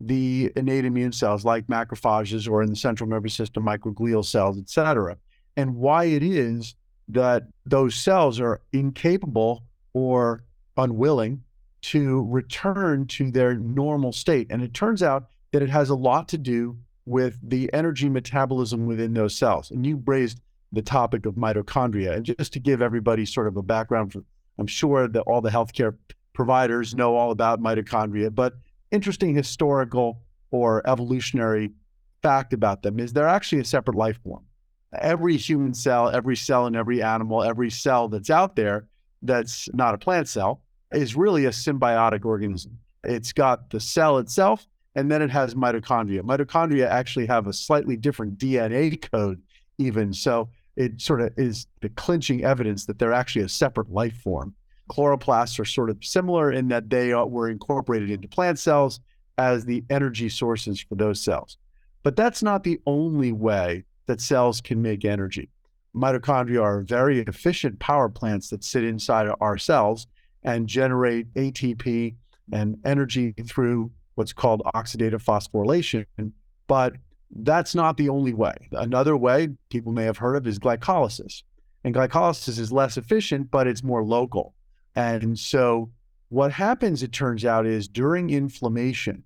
the 0.00 0.52
innate 0.56 0.84
immune 0.84 1.12
cells 1.12 1.44
like 1.44 1.66
macrophages 1.68 2.48
or 2.48 2.62
in 2.62 2.70
the 2.70 2.76
central 2.76 3.08
nervous 3.08 3.34
system, 3.34 3.64
microglial 3.64 4.24
cells, 4.24 4.58
et 4.58 4.68
cetera, 4.68 5.16
and 5.56 5.74
why 5.74 6.04
it 6.04 6.22
is 6.22 6.74
that 7.08 7.44
those 7.64 7.94
cells 7.94 8.40
are 8.40 8.60
incapable 8.72 9.64
or 9.94 10.44
unwilling 10.76 11.42
to 11.80 12.26
return 12.28 13.06
to 13.06 13.30
their 13.30 13.54
normal 13.54 14.12
state. 14.12 14.48
And 14.50 14.62
it 14.62 14.74
turns 14.74 15.02
out 15.02 15.28
that 15.52 15.62
it 15.62 15.70
has 15.70 15.88
a 15.88 15.94
lot 15.94 16.28
to 16.28 16.38
do 16.38 16.76
with 17.06 17.38
the 17.42 17.72
energy 17.72 18.08
metabolism 18.08 18.86
within 18.86 19.14
those 19.14 19.36
cells. 19.36 19.70
And 19.70 19.86
you 19.86 20.02
raised 20.04 20.40
the 20.72 20.82
topic 20.82 21.24
of 21.24 21.36
mitochondria. 21.36 22.12
And 22.16 22.24
just 22.24 22.52
to 22.54 22.58
give 22.58 22.82
everybody 22.82 23.24
sort 23.24 23.46
of 23.46 23.56
a 23.56 23.62
background, 23.62 24.14
I'm 24.58 24.66
sure 24.66 25.06
that 25.06 25.22
all 25.22 25.40
the 25.40 25.50
healthcare 25.50 25.96
providers 26.32 26.94
know 26.94 27.14
all 27.14 27.30
about 27.30 27.62
mitochondria, 27.62 28.34
but 28.34 28.54
interesting 28.90 29.34
historical 29.34 30.22
or 30.50 30.88
evolutionary 30.88 31.72
fact 32.22 32.52
about 32.52 32.82
them 32.82 32.98
is 32.98 33.12
they're 33.12 33.28
actually 33.28 33.60
a 33.60 33.64
separate 33.64 33.96
life 33.96 34.18
form. 34.22 34.44
Every 34.98 35.36
human 35.36 35.74
cell, 35.74 36.08
every 36.08 36.36
cell 36.36 36.66
in 36.66 36.76
every 36.76 37.02
animal, 37.02 37.42
every 37.42 37.70
cell 37.70 38.08
that's 38.08 38.30
out 38.30 38.56
there 38.56 38.86
that's 39.22 39.68
not 39.74 39.94
a 39.94 39.98
plant 39.98 40.28
cell 40.28 40.62
is 40.92 41.16
really 41.16 41.46
a 41.46 41.50
symbiotic 41.50 42.24
organism. 42.24 42.78
It's 43.04 43.32
got 43.32 43.70
the 43.70 43.80
cell 43.80 44.18
itself, 44.18 44.66
and 44.94 45.10
then 45.10 45.22
it 45.22 45.30
has 45.30 45.54
mitochondria. 45.54 46.22
Mitochondria 46.22 46.88
actually 46.88 47.26
have 47.26 47.46
a 47.46 47.52
slightly 47.52 47.96
different 47.96 48.38
DNA 48.38 49.00
code, 49.10 49.42
even. 49.78 50.12
So 50.12 50.48
it 50.76 51.00
sort 51.00 51.20
of 51.20 51.32
is 51.36 51.66
the 51.80 51.88
clinching 51.90 52.44
evidence 52.44 52.86
that 52.86 52.98
they're 52.98 53.12
actually 53.12 53.42
a 53.42 53.48
separate 53.48 53.90
life 53.90 54.16
form. 54.16 54.54
Chloroplasts 54.90 55.58
are 55.58 55.64
sort 55.64 55.90
of 55.90 55.98
similar 56.02 56.52
in 56.52 56.68
that 56.68 56.90
they 56.90 57.12
are, 57.12 57.26
were 57.26 57.48
incorporated 57.48 58.10
into 58.10 58.28
plant 58.28 58.58
cells 58.58 59.00
as 59.38 59.64
the 59.64 59.84
energy 59.90 60.28
sources 60.28 60.80
for 60.80 60.94
those 60.94 61.22
cells. 61.22 61.58
But 62.02 62.16
that's 62.16 62.42
not 62.42 62.62
the 62.62 62.80
only 62.86 63.32
way 63.32 63.84
that 64.06 64.20
cells 64.20 64.60
can 64.60 64.80
make 64.80 65.04
energy. 65.04 65.50
Mitochondria 65.94 66.62
are 66.62 66.82
very 66.82 67.20
efficient 67.20 67.78
power 67.80 68.08
plants 68.08 68.50
that 68.50 68.62
sit 68.62 68.84
inside 68.84 69.28
our 69.40 69.58
cells 69.58 70.06
and 70.44 70.68
generate 70.68 71.32
ATP 71.34 72.14
and 72.52 72.76
energy 72.84 73.34
through 73.48 73.90
what's 74.14 74.32
called 74.32 74.62
oxidative 74.74 75.24
phosphorylation. 75.24 76.04
But 76.68 76.96
that's 77.30 77.74
not 77.74 77.96
the 77.96 78.08
only 78.08 78.34
way. 78.34 78.54
Another 78.72 79.16
way 79.16 79.48
people 79.70 79.92
may 79.92 80.04
have 80.04 80.18
heard 80.18 80.36
of 80.36 80.46
is 80.46 80.58
glycolysis. 80.58 81.42
And 81.82 81.94
glycolysis 81.94 82.58
is 82.58 82.72
less 82.72 82.96
efficient, 82.96 83.50
but 83.50 83.66
it's 83.66 83.82
more 83.82 84.04
local. 84.04 84.54
And 84.96 85.38
so 85.38 85.90
what 86.30 86.50
happens, 86.52 87.02
it 87.02 87.12
turns 87.12 87.44
out, 87.44 87.66
is 87.66 87.86
during 87.86 88.30
inflammation, 88.30 89.22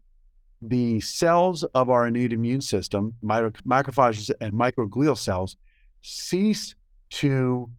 the 0.60 1.00
cells 1.00 1.64
of 1.64 1.88
our 1.88 2.06
innate 2.08 2.32
immune 2.32 2.60
system, 2.60 3.14
macrophages 3.24 4.30
and 4.40 4.52
microglial 4.52 5.16
cells, 5.16 5.56
cease 6.02 6.74
to 7.10 7.70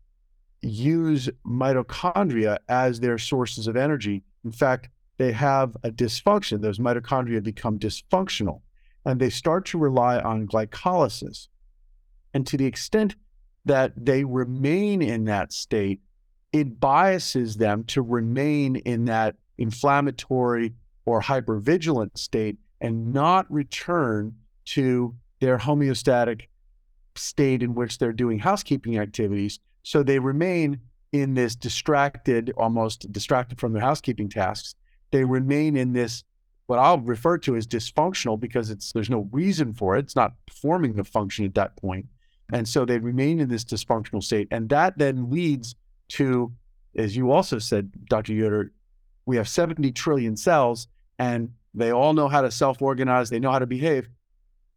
use 0.62 1.30
mitochondria 1.46 2.58
as 2.70 3.00
their 3.00 3.18
sources 3.18 3.68
of 3.68 3.76
energy. 3.76 4.24
In 4.44 4.52
fact, 4.52 4.90
they 5.18 5.32
have 5.32 5.76
a 5.84 5.92
dysfunction. 5.92 6.62
Those 6.62 6.80
mitochondria 6.80 7.44
become 7.44 7.78
dysfunctional 7.78 8.62
and 9.06 9.20
they 9.20 9.30
start 9.30 9.66
to 9.66 9.78
rely 9.78 10.20
on 10.20 10.48
glycolysis. 10.48 11.48
And 12.34 12.48
to 12.48 12.58
the 12.58 12.66
extent 12.66 13.16
that 13.66 13.94
they 13.96 14.24
remain 14.24 15.02
in 15.02 15.26
that 15.26 15.52
state, 15.52 16.00
it 16.54 16.80
biases 16.80 17.56
them 17.58 17.84
to 17.86 18.02
remain 18.02 18.78
in 18.78 19.06
that 19.06 19.36
inflammatory 19.58 20.74
or 21.06 21.22
hypervigilant 21.22 22.18
state 22.18 22.58
and 22.82 23.14
not 23.14 23.52
return 23.52 24.36
to 24.66 25.16
their 25.40 25.58
homeostatic 25.58 26.44
state 27.16 27.64
in 27.64 27.74
which 27.74 27.98
they're 27.98 28.14
doing 28.14 28.40
housekeeping 28.40 28.98
activities. 28.98 29.60
So 29.84 30.04
they 30.04 30.20
remain 30.20 30.80
in 31.12 31.34
this 31.34 31.56
distracted, 31.56 32.54
almost 32.58 33.12
distracted 33.12 33.60
from 33.60 33.74
their 33.74 33.82
housekeeping 33.82 34.30
tasks. 34.30 34.76
They 35.12 35.24
remain 35.24 35.76
in 35.76 35.94
this 35.94 36.24
what 36.68 36.80
I'll 36.80 37.00
refer 37.00 37.38
to 37.40 37.58
as 37.58 37.68
dysfunctional 37.68 38.40
because 38.40 38.70
it's 38.70 38.94
there's 38.94 39.10
no 39.10 39.28
reason 39.32 39.74
for 39.74 39.98
it. 39.98 40.06
It's 40.06 40.16
not 40.16 40.34
performing 40.48 40.94
the 40.94 41.04
function 41.04 41.44
at 41.44 41.56
that 41.56 41.76
point. 41.76 42.06
And 42.54 42.68
so 42.68 42.86
they 42.86 42.98
remain 42.98 43.40
in 43.40 43.50
this 43.50 43.66
dysfunctional 43.66 44.24
state. 44.24 44.48
And 44.52 44.70
that 44.70 44.98
then 44.98 45.30
leads 45.30 45.76
to, 46.12 46.52
as 46.95 47.15
you 47.15 47.32
also 47.32 47.60
said, 47.60 47.91
Dr. 48.06 48.34
Yoder, 48.34 48.71
we 49.26 49.38
have 49.38 49.47
70 49.47 49.91
trillion 49.91 50.36
cells 50.36 50.88
and 51.17 51.54
they 51.74 51.91
all 51.91 52.13
know 52.13 52.28
how 52.28 52.41
to 52.41 52.52
self-organize, 52.52 53.30
they 53.30 53.39
know 53.39 53.52
how 53.52 53.60
to 53.60 53.67
behave, 53.67 54.10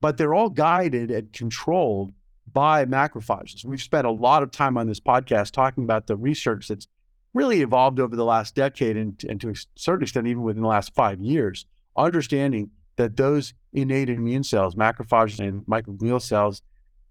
but 0.00 0.16
they're 0.16 0.34
all 0.34 0.50
guided 0.50 1.10
and 1.10 1.32
controlled 1.32 2.12
by 2.52 2.84
macrophages. 2.84 3.64
We've 3.64 3.82
spent 3.82 4.06
a 4.06 4.10
lot 4.10 4.42
of 4.42 4.50
time 4.50 4.76
on 4.76 4.86
this 4.86 5.00
podcast 5.00 5.50
talking 5.50 5.84
about 5.84 6.06
the 6.06 6.16
research 6.16 6.68
that's 6.68 6.86
really 7.32 7.62
evolved 7.62 7.98
over 7.98 8.14
the 8.14 8.24
last 8.24 8.54
decade 8.54 8.96
and, 8.96 9.20
and 9.28 9.40
to 9.40 9.50
a 9.50 9.54
certain 9.74 10.04
extent, 10.04 10.28
even 10.28 10.42
within 10.42 10.62
the 10.62 10.68
last 10.68 10.94
five 10.94 11.20
years, 11.20 11.66
understanding 11.96 12.70
that 12.96 13.16
those 13.16 13.54
innate 13.72 14.08
immune 14.08 14.44
cells, 14.44 14.76
macrophages 14.76 15.40
and 15.40 15.62
microglial 15.66 16.22
cells, 16.22 16.62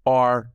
are 0.06 0.50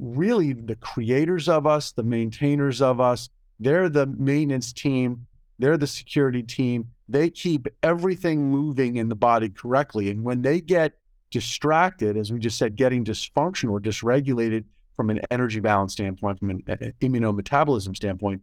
really 0.00 0.54
the 0.54 0.76
creators 0.76 1.48
of 1.48 1.66
us, 1.66 1.92
the 1.92 2.02
maintainers 2.02 2.80
of 2.80 3.00
us. 3.00 3.28
They're 3.60 3.90
the 3.90 4.06
maintenance 4.06 4.72
team, 4.72 5.26
they're 5.58 5.76
the 5.76 5.86
security 5.86 6.42
team. 6.42 6.88
They 7.08 7.28
keep 7.28 7.68
everything 7.82 8.50
moving 8.50 8.96
in 8.96 9.08
the 9.08 9.14
body 9.14 9.50
correctly. 9.50 10.10
And 10.10 10.24
when 10.24 10.42
they 10.42 10.60
get 10.60 10.94
distracted, 11.30 12.16
as 12.16 12.32
we 12.32 12.38
just 12.38 12.56
said, 12.56 12.76
getting 12.76 13.04
dysfunctional 13.04 13.72
or 13.72 13.80
dysregulated 13.80 14.64
from 14.96 15.10
an 15.10 15.20
energy 15.30 15.60
balance 15.60 15.92
standpoint, 15.92 16.38
from 16.38 16.50
an 16.50 16.62
uh, 16.68 16.72
uh, 16.72 16.90
immunometabolism 17.00 17.94
standpoint, 17.94 18.40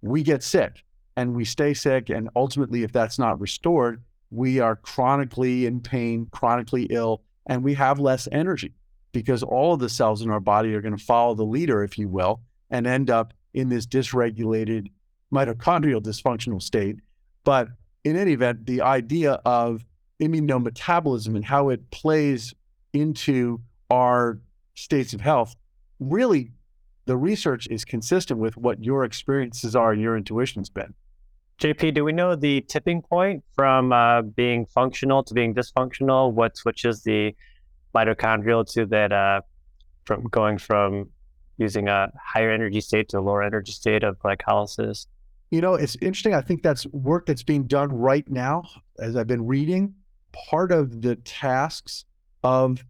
we 0.00 0.22
get 0.22 0.42
sick 0.42 0.84
and 1.16 1.34
we 1.34 1.44
stay 1.44 1.74
sick. 1.74 2.08
And 2.08 2.30
ultimately, 2.34 2.82
if 2.82 2.92
that's 2.92 3.18
not 3.18 3.40
restored, 3.40 4.02
we 4.30 4.58
are 4.60 4.76
chronically 4.76 5.66
in 5.66 5.80
pain, 5.80 6.28
chronically 6.32 6.84
ill, 6.84 7.22
and 7.46 7.62
we 7.62 7.74
have 7.74 7.98
less 7.98 8.26
energy 8.32 8.72
because 9.14 9.42
all 9.42 9.72
of 9.72 9.80
the 9.80 9.88
cells 9.88 10.20
in 10.20 10.28
our 10.28 10.40
body 10.40 10.74
are 10.74 10.82
going 10.82 10.96
to 10.96 11.02
follow 11.02 11.34
the 11.34 11.44
leader, 11.44 11.82
if 11.82 11.96
you 11.96 12.08
will, 12.08 12.42
and 12.68 12.86
end 12.86 13.08
up 13.08 13.32
in 13.54 13.70
this 13.70 13.86
dysregulated 13.86 14.90
mitochondrial 15.32 16.02
dysfunctional 16.02 16.60
state. 16.60 16.96
But 17.44 17.68
in 18.02 18.16
any 18.16 18.32
event, 18.32 18.66
the 18.66 18.82
idea 18.82 19.40
of 19.46 19.86
immunometabolism 20.20 21.34
and 21.34 21.44
how 21.44 21.70
it 21.70 21.90
plays 21.90 22.52
into 22.92 23.60
our 23.90 24.40
states 24.74 25.14
of 25.14 25.20
health 25.20 25.54
really 26.00 26.50
the 27.06 27.16
research 27.16 27.68
is 27.70 27.84
consistent 27.84 28.40
with 28.40 28.56
what 28.56 28.82
your 28.82 29.04
experiences 29.04 29.76
are 29.76 29.92
and 29.92 30.00
your 30.00 30.16
intuition's 30.16 30.70
been. 30.70 30.94
JP, 31.60 31.94
do 31.94 32.04
we 32.04 32.12
know 32.12 32.34
the 32.34 32.62
tipping 32.62 33.02
point 33.02 33.44
from 33.54 33.92
uh, 33.92 34.22
being 34.22 34.66
functional 34.66 35.22
to 35.22 35.34
being 35.34 35.54
dysfunctional? 35.54 36.32
What 36.32 36.56
switches 36.56 37.02
the 37.02 37.34
mitochondrial 37.94 38.70
to 38.72 38.86
that 38.86 39.12
uh, 39.12 39.40
from 40.04 40.24
going 40.24 40.58
from 40.58 41.10
using 41.56 41.88
a 41.88 42.10
higher 42.22 42.50
energy 42.50 42.80
state 42.80 43.08
to 43.10 43.18
a 43.18 43.20
lower 43.20 43.42
energy 43.42 43.72
state 43.72 44.02
of 44.02 44.18
glycolysis? 44.18 45.06
You 45.50 45.60
know, 45.60 45.74
it's 45.74 45.96
interesting. 46.00 46.34
I 46.34 46.40
think 46.40 46.62
that's 46.62 46.86
work 46.86 47.26
that's 47.26 47.44
being 47.44 47.64
done 47.66 47.92
right 47.92 48.28
now 48.28 48.64
as 48.98 49.16
I've 49.16 49.26
been 49.26 49.46
reading. 49.46 49.94
Part 50.50 50.72
of 50.72 51.02
the 51.02 51.14
tasks 51.16 52.04
of, 52.42 52.84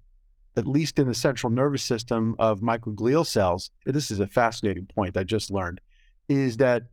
at 0.57 0.67
least 0.67 0.99
in 0.99 1.07
the 1.07 1.15
central 1.15 1.53
nervous 1.53 1.83
system 1.83 2.35
of 2.39 2.61
microglial 2.61 3.27
cells, 3.27 3.71
this 3.85 4.11
is 4.11 4.21
a 4.21 4.27
fascinating 4.27 4.87
point 4.87 5.17
I 5.17 5.25
just 5.25 5.51
learned, 5.51 5.81
is 6.29 6.57
that 6.57 6.85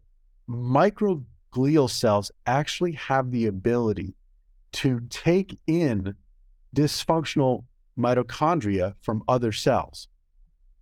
microglial 0.49 1.89
cells 1.89 2.31
actually 2.45 2.93
have 2.93 3.31
the 3.31 3.45
ability 3.45 4.13
to 4.73 4.99
take 5.09 5.57
in 5.67 6.15
dysfunctional 6.75 7.63
mitochondria 7.97 8.95
from 9.01 9.23
other 9.27 9.51
cells. 9.51 10.07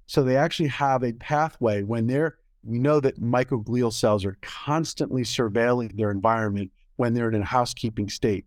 So 0.07 0.23
they 0.23 0.37
actually 0.37 0.69
have 0.69 1.03
a 1.03 1.13
pathway 1.13 1.83
when 1.83 2.07
they're, 2.07 2.37
we 2.63 2.79
know 2.79 2.99
that 2.99 3.21
microglial 3.21 3.93
cells 3.93 4.25
are 4.25 4.37
constantly 4.41 5.23
surveilling 5.23 5.95
their 5.95 6.11
environment 6.11 6.71
when 6.95 7.13
they're 7.13 7.29
in 7.29 7.41
a 7.41 7.45
housekeeping 7.45 8.09
state. 8.09 8.45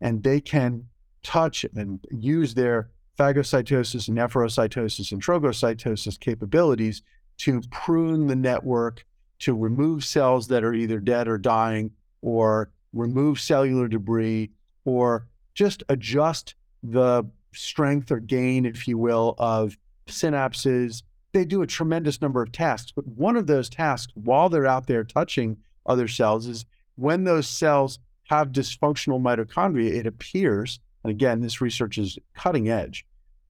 And 0.00 0.22
they 0.22 0.40
can 0.40 0.86
touch 1.22 1.64
and 1.74 2.04
use 2.10 2.54
their 2.54 2.90
phagocytosis, 3.18 4.08
and 4.08 4.18
efferocytosis, 4.18 5.12
and 5.12 5.22
trogocytosis 5.22 6.18
capabilities 6.18 7.02
to 7.38 7.60
prune 7.70 8.26
the 8.26 8.36
network 8.36 9.04
to 9.38 9.54
remove 9.54 10.04
cells 10.04 10.48
that 10.48 10.64
are 10.64 10.74
either 10.74 10.98
dead 10.98 11.28
or 11.28 11.38
dying, 11.38 11.90
or 12.22 12.70
remove 12.92 13.40
cellular 13.40 13.88
debris, 13.88 14.50
or 14.84 15.26
just 15.54 15.82
adjust 15.88 16.54
the 16.82 17.24
strength 17.56 18.10
or 18.10 18.20
gain, 18.20 18.66
if 18.66 18.86
you 18.86 18.98
will, 18.98 19.34
of 19.38 19.76
synapses. 20.06 21.02
They 21.32 21.44
do 21.44 21.62
a 21.62 21.66
tremendous 21.66 22.20
number 22.20 22.42
of 22.42 22.52
tasks. 22.52 22.92
But 22.94 23.06
one 23.06 23.36
of 23.36 23.46
those 23.46 23.68
tasks, 23.68 24.12
while 24.14 24.48
they're 24.48 24.66
out 24.66 24.86
there 24.86 25.04
touching 25.04 25.56
other 25.86 26.08
cells, 26.08 26.46
is 26.46 26.64
when 26.96 27.24
those 27.24 27.46
cells 27.46 27.98
have 28.24 28.52
dysfunctional 28.52 29.20
mitochondria, 29.20 29.92
it 29.92 30.06
appears, 30.06 30.80
and 31.02 31.10
again, 31.10 31.40
this 31.40 31.60
research 31.60 31.98
is 31.98 32.18
cutting 32.34 32.68
edge, 32.68 33.04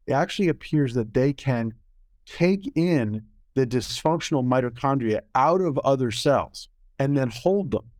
it 0.06 0.12
actually 0.12 0.48
appears 0.48 0.94
that 0.94 1.14
they 1.14 1.32
can 1.32 1.74
take 2.26 2.70
in 2.76 3.22
the 3.54 3.66
dysfunctional 3.66 4.44
mitochondria 4.44 5.20
out 5.34 5.60
of 5.60 5.78
other 5.78 6.10
cells 6.10 6.68
and 6.98 7.16
then 7.16 7.30
hold 7.30 7.70
them. 7.70 7.90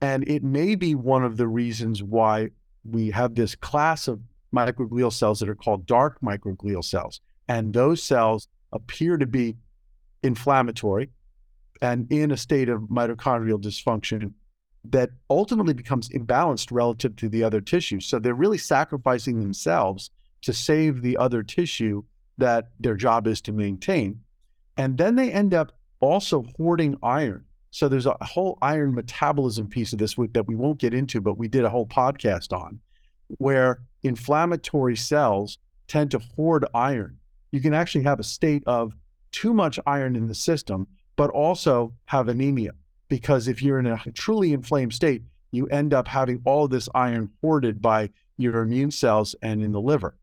And 0.00 0.26
it 0.28 0.42
may 0.42 0.74
be 0.74 0.94
one 0.94 1.24
of 1.24 1.36
the 1.36 1.46
reasons 1.46 2.02
why 2.02 2.50
we 2.84 3.10
have 3.10 3.34
this 3.34 3.54
class 3.54 4.08
of 4.08 4.20
microglial 4.54 5.12
cells 5.12 5.40
that 5.40 5.48
are 5.48 5.54
called 5.54 5.86
dark 5.86 6.20
microglial 6.20 6.84
cells. 6.84 7.20
And 7.48 7.72
those 7.72 8.02
cells 8.02 8.48
appear 8.72 9.16
to 9.16 9.26
be 9.26 9.56
inflammatory 10.22 11.10
and 11.82 12.10
in 12.10 12.30
a 12.30 12.36
state 12.36 12.68
of 12.68 12.82
mitochondrial 12.82 13.60
dysfunction 13.60 14.32
that 14.84 15.10
ultimately 15.30 15.74
becomes 15.74 16.08
imbalanced 16.10 16.68
relative 16.70 17.16
to 17.16 17.28
the 17.28 17.42
other 17.42 17.60
tissues. 17.60 18.06
So 18.06 18.18
they're 18.18 18.34
really 18.34 18.58
sacrificing 18.58 19.40
themselves 19.40 20.10
to 20.42 20.52
save 20.52 21.02
the 21.02 21.16
other 21.16 21.42
tissue 21.42 22.02
that 22.38 22.68
their 22.80 22.94
job 22.94 23.26
is 23.26 23.40
to 23.42 23.52
maintain. 23.52 24.20
And 24.76 24.98
then 24.98 25.16
they 25.16 25.30
end 25.30 25.54
up 25.54 25.72
also 26.00 26.44
hoarding 26.56 26.96
iron. 27.02 27.44
So 27.70 27.88
there's 27.88 28.06
a 28.06 28.16
whole 28.20 28.58
iron 28.60 28.94
metabolism 28.94 29.68
piece 29.68 29.92
of 29.92 29.98
this 29.98 30.14
that 30.32 30.46
we 30.46 30.54
won't 30.54 30.78
get 30.78 30.94
into, 30.94 31.20
but 31.20 31.38
we 31.38 31.48
did 31.48 31.64
a 31.64 31.70
whole 31.70 31.86
podcast 31.86 32.52
on 32.52 32.80
where 33.38 33.80
inflammatory 34.04 34.96
cells 34.96 35.58
tend 35.88 36.12
to 36.12 36.18
hoard 36.18 36.64
iron. 36.74 37.18
You 37.50 37.60
can 37.60 37.74
actually 37.74 38.04
have 38.04 38.20
a 38.20 38.24
state 38.24 38.62
of 38.66 38.94
too 39.32 39.52
much 39.52 39.80
iron 39.86 40.14
in 40.14 40.28
the 40.28 40.34
system, 40.34 40.86
but 41.16 41.30
also 41.30 41.92
have 42.06 42.28
anemia. 42.28 42.72
Because 43.08 43.48
if 43.48 43.62
you're 43.62 43.78
in 43.78 43.86
a 43.86 43.98
truly 44.12 44.52
inflamed 44.52 44.94
state, 44.94 45.22
you 45.50 45.66
end 45.68 45.92
up 45.92 46.08
having 46.08 46.40
all 46.44 46.68
this 46.68 46.88
iron 46.94 47.30
hoarded 47.40 47.80
by 47.80 48.10
your 48.36 48.62
immune 48.62 48.90
cells 48.90 49.34
and 49.42 49.62
in 49.62 49.72
the 49.72 49.80
liver. 49.80 50.16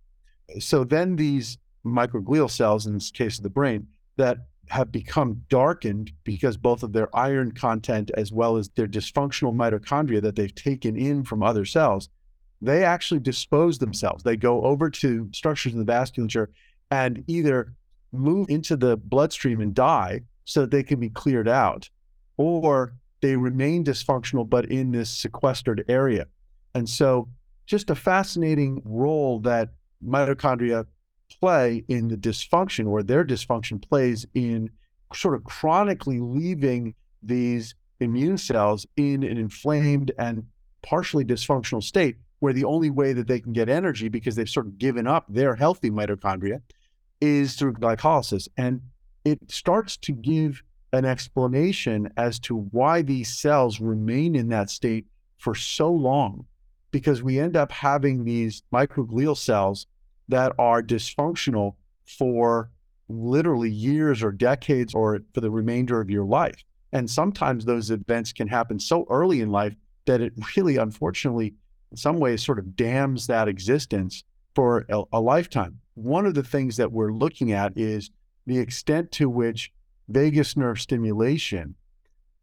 So 0.59 0.83
then 0.83 1.15
these 1.15 1.57
microglial 1.85 2.49
cells, 2.49 2.85
in 2.85 2.93
this 2.93 3.11
case 3.11 3.37
of 3.37 3.43
the 3.43 3.49
brain, 3.49 3.87
that 4.17 4.39
have 4.67 4.91
become 4.91 5.43
darkened 5.49 6.11
because 6.23 6.57
both 6.57 6.83
of 6.83 6.93
their 6.93 7.13
iron 7.15 7.51
content 7.51 8.11
as 8.15 8.31
well 8.31 8.57
as 8.57 8.69
their 8.69 8.87
dysfunctional 8.87 9.53
mitochondria 9.53 10.21
that 10.21 10.35
they've 10.35 10.55
taken 10.55 10.95
in 10.95 11.23
from 11.23 11.43
other 11.43 11.65
cells, 11.65 12.09
they 12.61 12.83
actually 12.83 13.19
dispose 13.19 13.79
themselves. 13.79 14.23
They 14.23 14.37
go 14.37 14.63
over 14.63 14.89
to 14.89 15.29
structures 15.33 15.73
in 15.73 15.83
the 15.83 15.91
vasculature 15.91 16.47
and 16.91 17.23
either 17.27 17.73
move 18.11 18.49
into 18.49 18.75
the 18.75 18.97
bloodstream 18.97 19.61
and 19.61 19.73
die 19.73 20.21
so 20.45 20.61
that 20.61 20.71
they 20.71 20.83
can 20.83 20.99
be 20.99 21.09
cleared 21.09 21.47
out, 21.47 21.89
or 22.37 22.93
they 23.21 23.35
remain 23.35 23.83
dysfunctional 23.83 24.47
but 24.47 24.65
in 24.65 24.91
this 24.91 25.09
sequestered 25.09 25.85
area. 25.87 26.25
And 26.75 26.87
so, 26.87 27.29
just 27.65 27.89
a 27.89 27.95
fascinating 27.95 28.81
role 28.83 29.39
that 29.39 29.69
mitochondria 30.05 30.85
play 31.39 31.83
in 31.87 32.09
the 32.09 32.17
dysfunction 32.17 32.87
or 32.87 33.01
their 33.01 33.23
dysfunction 33.23 33.81
plays 33.81 34.25
in 34.33 34.69
sort 35.13 35.35
of 35.35 35.43
chronically 35.43 36.19
leaving 36.19 36.93
these 37.23 37.75
immune 37.99 38.37
cells 38.37 38.85
in 38.97 39.23
an 39.23 39.37
inflamed 39.37 40.11
and 40.17 40.43
partially 40.81 41.23
dysfunctional 41.23 41.83
state 41.83 42.17
where 42.41 42.53
the 42.53 42.65
only 42.65 42.89
way 42.89 43.13
that 43.13 43.27
they 43.27 43.39
can 43.39 43.53
get 43.53 43.69
energy 43.69 44.09
because 44.09 44.35
they've 44.35 44.49
sort 44.49 44.65
of 44.65 44.79
given 44.79 45.05
up 45.05 45.25
their 45.29 45.55
healthy 45.55 45.91
mitochondria 45.91 46.59
is 47.21 47.53
through 47.53 47.71
glycolysis 47.71 48.47
and 48.57 48.81
it 49.23 49.39
starts 49.49 49.95
to 49.95 50.11
give 50.11 50.63
an 50.91 51.05
explanation 51.05 52.11
as 52.17 52.39
to 52.39 52.57
why 52.71 53.03
these 53.03 53.39
cells 53.39 53.79
remain 53.79 54.35
in 54.35 54.49
that 54.49 54.71
state 54.71 55.05
for 55.37 55.53
so 55.53 55.91
long 55.91 56.43
because 56.89 57.21
we 57.21 57.39
end 57.39 57.55
up 57.55 57.71
having 57.71 58.23
these 58.23 58.63
microglial 58.73 59.37
cells 59.37 59.85
that 60.27 60.51
are 60.57 60.81
dysfunctional 60.81 61.75
for 62.05 62.71
literally 63.07 63.69
years 63.69 64.23
or 64.23 64.31
decades 64.31 64.95
or 64.95 65.19
for 65.35 65.41
the 65.41 65.51
remainder 65.51 66.01
of 66.01 66.09
your 66.09 66.25
life. 66.25 66.63
And 66.91 67.07
sometimes 67.09 67.65
those 67.65 67.91
events 67.91 68.33
can 68.33 68.47
happen 68.47 68.79
so 68.79 69.05
early 69.11 69.41
in 69.41 69.51
life 69.51 69.75
that 70.05 70.21
it 70.21 70.33
really, 70.57 70.77
unfortunately, 70.77 71.53
in 71.91 71.97
some 71.97 72.17
ways, 72.17 72.43
sort 72.43 72.59
of 72.59 72.75
damns 72.75 73.27
that 73.27 73.47
existence 73.47 74.23
for 74.55 74.85
a, 74.89 75.03
a 75.13 75.21
lifetime. 75.21 75.79
One 75.93 76.25
of 76.25 76.33
the 76.33 76.43
things 76.43 76.77
that 76.77 76.91
we're 76.91 77.11
looking 77.11 77.51
at 77.51 77.77
is 77.77 78.09
the 78.45 78.57
extent 78.57 79.11
to 79.13 79.29
which 79.29 79.71
vagus 80.07 80.57
nerve 80.57 80.79
stimulation 80.79 81.75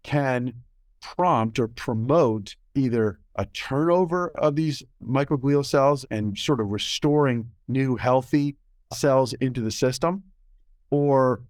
can 0.02 0.52
prompt 1.00 1.58
or 1.58 1.68
promote 1.68 2.56
either 2.74 3.18
a 3.36 3.46
turnover 3.46 4.30
of 4.36 4.56
these 4.56 4.82
microglial 5.02 5.64
cells 5.64 6.04
and 6.10 6.36
sort 6.36 6.60
of 6.60 6.72
restoring 6.72 7.50
new 7.68 7.96
healthy 7.96 8.56
cells 8.92 9.32
into 9.34 9.60
the 9.60 9.70
system, 9.70 10.22
or 10.90 11.42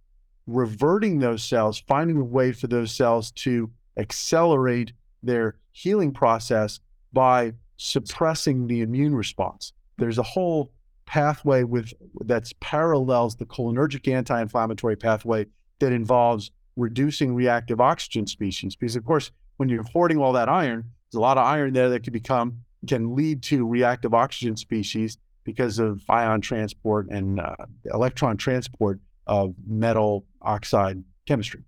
reverting 0.46 1.18
those 1.18 1.42
cells, 1.42 1.82
finding 1.86 2.16
a 2.16 2.24
way 2.24 2.52
for 2.52 2.66
those 2.66 2.94
cells 2.94 3.30
to 3.30 3.70
accelerate 3.96 4.92
their 5.22 5.56
healing 5.72 6.12
process 6.12 6.80
by 7.12 7.52
suppressing 7.78 8.66
the 8.66 8.82
immune 8.82 9.14
response. 9.14 9.72
There's 9.96 10.18
a 10.18 10.22
whole 10.22 10.70
pathway 11.06 11.62
with 11.62 11.92
that's 12.26 12.52
parallels 12.60 13.36
the 13.36 13.46
cholinergic 13.46 14.12
anti-inflammatory 14.12 14.96
pathway 14.96 15.46
that 15.78 15.92
involves 15.92 16.50
reducing 16.76 17.34
reactive 17.34 17.80
oxygen 17.80 18.26
species. 18.26 18.76
Because 18.76 18.94
of 18.94 19.04
course, 19.04 19.30
when 19.56 19.68
you're 19.68 19.84
hoarding 19.84 20.18
all 20.18 20.34
that 20.34 20.48
iron, 20.48 20.84
there's 21.10 21.18
a 21.18 21.20
lot 21.20 21.38
of 21.38 21.46
iron 21.46 21.72
there 21.72 21.88
that 21.88 22.02
can 22.02 22.12
become 22.12 22.60
can 22.86 23.16
lead 23.16 23.42
to 23.42 23.66
reactive 23.66 24.14
oxygen 24.14 24.56
species 24.56 25.18
because 25.44 25.78
of 25.78 26.02
ion 26.08 26.40
transport 26.40 27.08
and 27.10 27.40
uh, 27.40 27.56
electron 27.86 28.36
transport 28.36 29.00
of 29.26 29.54
metal 29.66 30.24
oxide 30.42 31.02
chemistry. 31.26 31.62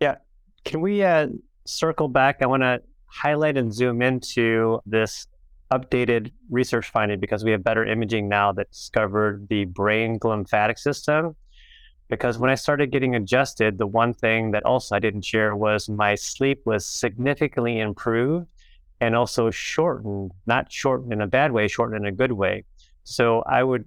Yeah. 0.00 0.16
Can 0.64 0.80
we 0.80 1.02
uh, 1.02 1.28
circle 1.64 2.08
back? 2.08 2.38
I 2.42 2.46
want 2.46 2.62
to 2.62 2.82
highlight 3.06 3.56
and 3.56 3.72
zoom 3.72 4.02
into 4.02 4.80
this 4.84 5.26
updated 5.70 6.32
research 6.50 6.90
finding 6.90 7.20
because 7.20 7.44
we 7.44 7.50
have 7.52 7.62
better 7.62 7.84
imaging 7.84 8.28
now 8.28 8.52
that 8.52 8.70
discovered 8.70 9.48
the 9.48 9.64
brain 9.66 10.18
glymphatic 10.18 10.78
system. 10.78 11.36
Because 12.08 12.38
when 12.38 12.50
I 12.50 12.56
started 12.56 12.90
getting 12.90 13.14
adjusted, 13.14 13.78
the 13.78 13.86
one 13.86 14.12
thing 14.12 14.50
that 14.50 14.64
also 14.64 14.96
I 14.96 14.98
didn't 14.98 15.24
share 15.24 15.54
was 15.54 15.88
my 15.88 16.16
sleep 16.16 16.62
was 16.64 16.84
significantly 16.84 17.78
improved 17.78 18.48
and 19.00 19.14
also 19.14 19.50
shortened, 19.50 20.32
not 20.46 20.72
shortened 20.72 21.12
in 21.12 21.20
a 21.20 21.26
bad 21.26 21.52
way, 21.52 21.68
shortened 21.68 22.04
in 22.04 22.12
a 22.12 22.14
good 22.14 22.32
way. 22.32 22.64
So 23.04 23.42
I 23.46 23.62
would 23.62 23.84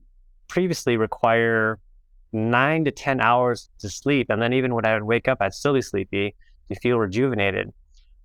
previously 0.47 0.95
require 0.95 1.79
nine 2.31 2.85
to 2.85 2.91
10 2.91 3.19
hours 3.19 3.69
to 3.79 3.89
sleep. 3.89 4.29
And 4.29 4.41
then 4.41 4.53
even 4.53 4.73
when 4.73 4.85
I 4.85 4.93
would 4.93 5.03
wake 5.03 5.27
up, 5.27 5.39
I'd 5.41 5.53
still 5.53 5.73
be 5.73 5.81
sleepy 5.81 6.35
to 6.69 6.79
feel 6.79 6.97
rejuvenated. 6.97 7.73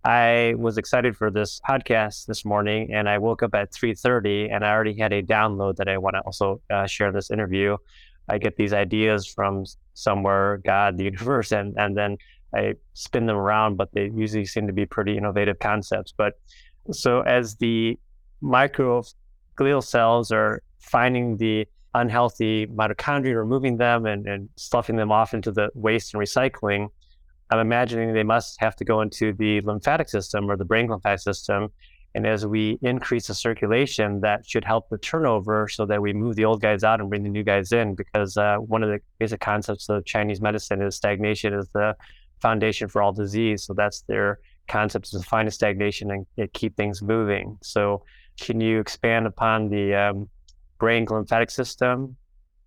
I 0.09 0.55
was 0.57 0.79
excited 0.79 1.19
for 1.19 1.31
this 1.31 1.61
podcast 1.69 2.25
this 2.25 2.43
morning 2.43 2.95
and 2.95 3.07
I 3.07 3.19
woke 3.19 3.43
up 3.43 3.55
at 3.55 3.73
3.30 3.73 4.51
and 4.51 4.65
I 4.65 4.71
already 4.71 4.95
had 4.99 5.13
a 5.13 5.23
download 5.23 5.77
that 5.77 5.87
I 5.87 5.99
want 5.99 6.17
to 6.17 6.21
also 6.21 6.63
uh, 6.71 6.87
share 6.87 7.13
this 7.13 7.31
interview. 7.31 7.77
I 8.27 8.39
get 8.39 8.57
these 8.57 8.73
ideas 8.73 9.27
from 9.27 9.67
somewhere, 9.93 10.63
God, 10.65 10.97
the 10.97 11.05
universe, 11.13 11.53
and, 11.53 11.75
and 11.77 11.95
then 11.95 12.17
I 12.57 12.77
spin 12.95 13.27
them 13.27 13.37
around, 13.37 13.77
but 13.77 13.93
they 13.93 14.11
usually 14.17 14.47
seem 14.47 14.67
to 14.67 14.73
be 14.73 14.87
pretty 14.87 15.15
innovative 15.19 15.59
concepts. 15.59 16.15
But 16.17 16.41
so 16.91 17.21
as 17.21 17.57
the 17.57 17.99
microglial 18.43 19.85
cells 19.85 20.33
are 20.33 20.63
finding 20.79 21.37
the 21.37 21.69
unhealthy 21.95 22.67
mitochondria, 22.69 23.37
removing 23.37 23.77
them 23.77 24.07
and, 24.07 24.27
and 24.27 24.49
stuffing 24.57 24.97
them 24.97 25.13
off 25.13 25.35
into 25.35 25.53
the 25.53 25.69
waste 25.75 26.15
and 26.15 26.23
recycling, 26.23 26.89
I'm 27.51 27.61
imagining 27.61 28.13
they 28.13 28.25
must 28.25 28.61
have 28.61 28.77
to 28.77 28.85
go 28.85 29.01
into 29.01 29.33
the 29.33 29.61
lymphatic 29.63 30.09
system 30.09 30.51
or 30.51 30.57
the 30.57 30.65
brain 30.65 30.89
lymphatic 30.89 31.21
system. 31.21 31.69
And 32.15 32.27
as 32.27 32.47
we 32.47 32.79
increase 32.83 33.27
the 33.27 33.35
circulation, 33.35 34.21
that 34.21 34.49
should 34.49 34.65
help 34.65 34.89
the 34.89 34.99
turnover 34.99 35.69
so 35.69 35.87
that 35.87 36.01
we 36.01 36.13
move 36.13 36.37
the 36.37 36.45
old 36.45 36.61
guys 36.61 36.83
out 36.83 37.01
and 37.01 37.09
bring 37.09 37.23
the 37.23 37.29
new 37.29 37.45
guys 37.45 37.73
in. 37.73 37.95
Because 37.95 38.37
uh, 38.37 38.57
one 38.57 38.83
of 38.83 38.91
the 38.91 38.99
basic 39.19 39.41
concepts 39.41 39.89
of 39.89 40.05
Chinese 40.05 40.41
medicine 40.41 40.83
is 40.83 40.97
stagnation 40.97 41.55
is 41.55 41.69
the 41.75 41.95
foundation 42.41 42.89
for 42.89 43.03
all 43.03 43.13
disease. 43.13 43.65
So 43.65 43.75
that's 43.75 44.03
their 44.03 44.41
concepts 44.69 45.11
to 45.11 45.21
find 45.21 45.49
a 45.49 45.51
stagnation 45.51 46.11
and 46.11 46.53
keep 46.53 46.77
things 46.77 47.03
moving. 47.03 47.59
So, 47.63 48.05
can 48.41 48.61
you 48.61 48.79
expand 48.79 49.27
upon 49.27 49.69
the 49.69 49.95
um, 49.95 50.29
brain 50.79 51.07
lymphatic 51.11 51.51
system? 51.51 52.17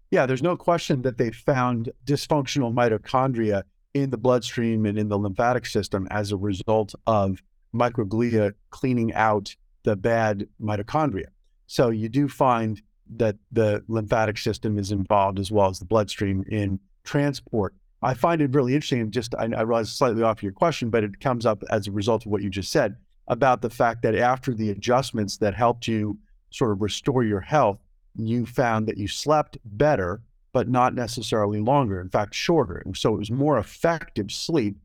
Yeah, 0.10 0.26
there's 0.26 0.44
no 0.44 0.58
question 0.58 1.02
that 1.04 1.17
they 1.17 1.32
found 1.32 1.89
dysfunctional 2.06 2.74
mitochondria 2.74 3.63
in 3.93 4.10
the 4.10 4.17
bloodstream 4.17 4.86
and 4.86 4.97
in 4.97 5.10
the 5.10 5.17
lymphatic 5.17 5.65
system 5.65 6.08
as 6.12 6.32
a 6.32 6.38
result 6.38 6.93
of 7.08 7.41
microglia 7.73 8.54
cleaning 8.69 9.13
out 9.13 9.56
the 9.84 9.95
bad 9.95 10.47
mitochondria. 10.62 11.27
So 11.67 11.89
you 11.89 12.10
do 12.10 12.27
find 12.27 12.82
that 13.15 13.36
the 13.51 13.84
lymphatic 13.88 14.38
system 14.38 14.77
is 14.77 14.91
involved 14.91 15.39
as 15.39 15.51
well 15.51 15.69
as 15.69 15.80
the 15.80 15.86
bloodstream 15.86 16.43
in 16.49 16.80
transport 17.04 17.73
I 18.01 18.13
find 18.13 18.41
it 18.41 18.54
really 18.54 18.73
interesting. 18.73 19.12
Just, 19.12 19.36
I, 19.36 19.43
I 19.43 19.62
realize 19.62 19.91
slightly 19.91 20.23
off 20.23 20.41
your 20.41 20.51
question, 20.51 20.89
but 20.89 21.04
it 21.04 21.19
comes 21.19 21.45
up 21.45 21.63
as 21.69 21.88
a 21.88 21.91
result 21.91 22.25
of 22.25 22.32
what 22.32 22.41
you 22.41 22.49
just 22.49 22.71
said. 22.71 22.95
about 23.27 23.62
the 23.62 23.69
fact 23.69 24.01
that 24.01 24.15
after 24.15 24.54
the 24.54 24.71
adjustments 24.71 25.38
that 25.38 25.54
helped 25.54 25.88
you 25.88 26.17
sort 26.49 26.71
of 26.71 26.82
restore 26.82 27.23
your 27.23 27.39
health, 27.39 27.80
you 28.15 28.45
found 28.45 28.88
that 28.88 28.97
you 28.97 29.08
slept 29.08 29.58
better, 29.63 30.21
but 30.54 30.68
not 30.68 30.94
necessarily 30.94 31.60
longer. 31.60 32.02
In 32.02 32.10
fact, 32.10 32.36
shorter. 32.36 32.84
So 32.96 33.14
it 33.14 33.20
was 33.20 33.32
more 33.32 33.58
effective 33.58 34.32
sleep, 34.32 34.78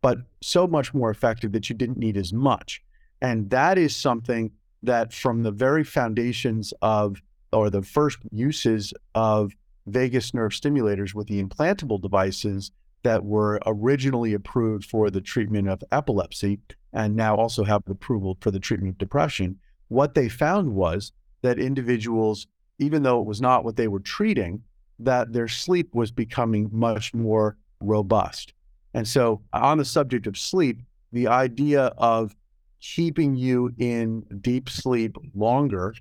but 0.00 0.18
so 0.42 0.66
much 0.66 0.92
more 0.92 1.10
effective 1.10 1.52
that 1.52 1.68
you 1.70 1.76
didn't 1.76 1.98
need 1.98 2.16
as 2.16 2.32
much. 2.32 2.82
And 3.20 3.48
that 3.50 3.78
is 3.78 3.94
something 3.94 4.50
that 4.82 5.12
from 5.12 5.42
the 5.42 5.52
very 5.52 5.84
foundations 5.84 6.74
of, 6.82 7.22
or 7.52 7.70
the 7.70 7.82
first 7.82 8.18
uses 8.32 8.92
of 9.14 9.52
vagus 9.86 10.34
nerve 10.34 10.52
stimulators 10.52 11.14
with 11.14 11.28
the 11.28 11.42
implantable 11.42 12.00
devices 12.00 12.72
that 13.02 13.24
were 13.24 13.60
originally 13.66 14.34
approved 14.34 14.84
for 14.84 15.10
the 15.10 15.20
treatment 15.20 15.68
of 15.68 15.82
epilepsy 15.92 16.60
and 16.92 17.16
now 17.16 17.34
also 17.36 17.64
have 17.64 17.82
approval 17.88 18.36
for 18.40 18.50
the 18.50 18.60
treatment 18.60 18.94
of 18.94 18.98
depression, 18.98 19.58
what 19.88 20.14
they 20.14 20.28
found 20.28 20.72
was 20.72 21.12
that 21.42 21.58
individuals, 21.58 22.46
even 22.78 23.02
though 23.02 23.20
it 23.20 23.26
was 23.26 23.40
not 23.40 23.64
what 23.64 23.76
they 23.76 23.88
were 23.88 24.00
treating, 24.00 24.62
that 25.04 25.32
their 25.32 25.48
sleep 25.48 25.94
was 25.94 26.10
becoming 26.10 26.68
much 26.72 27.14
more 27.14 27.56
robust. 27.80 28.52
And 28.94 29.06
so, 29.06 29.42
on 29.52 29.78
the 29.78 29.84
subject 29.84 30.26
of 30.26 30.36
sleep, 30.36 30.82
the 31.12 31.28
idea 31.28 31.86
of 31.98 32.34
keeping 32.80 33.36
you 33.36 33.72
in 33.78 34.22
deep 34.40 34.68
sleep 34.68 35.16
longer, 35.34 35.94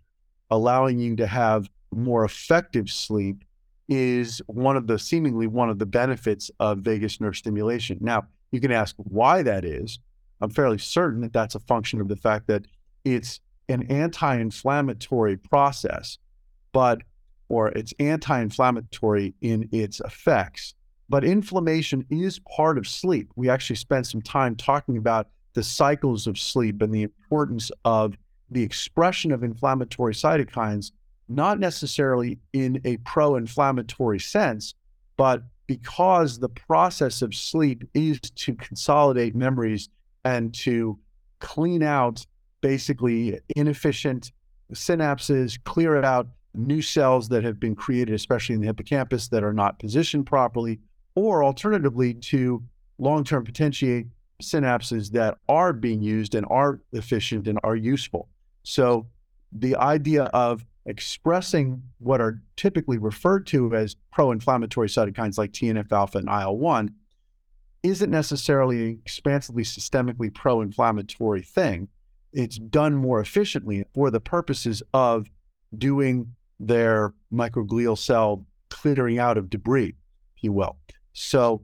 allowing 0.50 1.00
you 1.00 1.16
to 1.16 1.28
have 1.28 1.70
more 1.94 2.26
effective 2.26 2.90
sleep, 2.90 3.44
is 3.88 4.42
one 4.48 4.78
of 4.78 4.88
the 4.88 4.98
seemingly 4.98 5.48
one 5.48 5.70
of 5.70 5.80
the 5.80 5.86
benefits 5.86 6.50
of 6.60 6.80
vagus 6.80 7.20
nerve 7.20 7.36
stimulation. 7.36 7.98
Now, 8.02 8.26
you 8.52 8.60
can 8.60 8.72
ask 8.72 8.96
why 8.98 9.44
that 9.44 9.66
is. 9.66 10.00
I'm 10.42 10.50
fairly 10.50 10.78
certain 10.78 11.22
that 11.22 11.34
that's 11.34 11.56
a 11.56 11.60
function 11.60 12.02
of 12.02 12.08
the 12.08 12.16
fact 12.16 12.48
that 12.48 12.66
it's 13.06 13.40
an 13.70 13.84
anti 13.92 14.36
inflammatory 14.36 15.38
process, 15.38 16.18
but, 16.72 17.02
or 17.52 17.68
it's 17.70 17.94
anti 18.00 18.40
inflammatory 18.40 19.34
in 19.42 19.68
its 19.74 20.00
effects. 20.00 20.74
But 21.10 21.26
inflammation 21.26 22.06
is 22.10 22.40
part 22.40 22.78
of 22.78 22.88
sleep. 22.88 23.30
We 23.36 23.50
actually 23.50 23.76
spent 23.76 24.08
some 24.08 24.22
time 24.22 24.56
talking 24.56 24.96
about 24.96 25.28
the 25.54 25.62
cycles 25.62 26.28
of 26.28 26.40
sleep 26.40 26.82
and 26.82 26.94
the 26.94 27.04
importance 27.04 27.70
of 27.84 28.16
the 28.50 28.64
expression 28.64 29.34
of 29.34 29.44
inflammatory 29.44 30.14
cytokines, 30.14 30.94
not 31.28 31.60
necessarily 31.60 32.40
in 32.54 32.80
a 32.86 32.96
pro 32.98 33.36
inflammatory 33.36 34.20
sense, 34.20 34.74
but 35.18 35.44
because 35.68 36.40
the 36.40 36.50
process 36.50 37.22
of 37.22 37.36
sleep 37.36 37.84
is 37.94 38.20
to 38.22 38.56
consolidate 38.56 39.36
memories 39.36 39.90
and 40.24 40.54
to 40.54 40.98
clean 41.40 41.84
out 41.84 42.26
basically 42.62 43.42
inefficient 43.58 44.32
synapses, 44.74 45.62
clear 45.66 45.98
it 45.98 46.06
out 46.06 46.28
new 46.54 46.82
cells 46.82 47.30
that 47.30 47.44
have 47.44 47.60
been 47.60 47.76
created, 47.76 48.14
especially 48.14 48.56
in 48.56 48.62
the 48.62 48.68
hippocampus, 48.68 49.28
that 49.30 49.44
are 49.44 49.54
not 49.54 49.80
positioned 49.80 50.26
properly, 50.26 50.80
or 51.16 51.44
alternatively, 51.44 52.14
to 52.14 52.64
long 52.98 53.24
term 53.24 53.44
potentiate 53.44 54.08
synapses 54.42 55.12
that 55.12 55.38
are 55.48 55.74
being 55.74 56.02
used 56.02 56.36
and 56.36 56.46
are 56.50 56.82
efficient 56.94 57.48
and 57.48 57.60
are 57.64 57.76
useful. 57.76 58.30
So, 58.64 59.08
the 59.52 59.76
idea 59.76 60.24
of 60.26 60.66
expressing 60.86 61.84
what 62.00 62.22
are 62.22 62.42
typically 62.56 62.98
referred 62.98 63.46
to 63.48 63.74
as 63.76 63.96
pro 64.12 64.32
inflammatory 64.32 64.88
cytokines 64.88 65.38
like 65.38 65.52
TNF 65.52 65.92
alpha 65.92 66.18
and 66.18 66.30
IL 66.30 66.58
1 66.58 66.94
isn't 67.84 68.10
necessarily 68.10 68.84
an 68.84 69.00
expansively 69.02 69.64
systemically 69.64 70.34
pro 70.34 70.62
inflammatory 70.62 71.42
thing. 71.42 71.88
It's 72.34 72.58
done 72.58 72.96
more 72.96 73.20
efficiently 73.20 73.86
for 73.94 74.10
the 74.10 74.20
purposes 74.20 74.82
of 74.94 75.28
doing 75.78 76.36
their 76.62 77.14
microglial 77.34 77.98
cell 77.98 78.46
clearing 78.70 79.20
out 79.20 79.38
of 79.38 79.50
debris, 79.50 79.96
if 80.38 80.44
you 80.44 80.54
will. 80.54 80.78
So, 81.14 81.64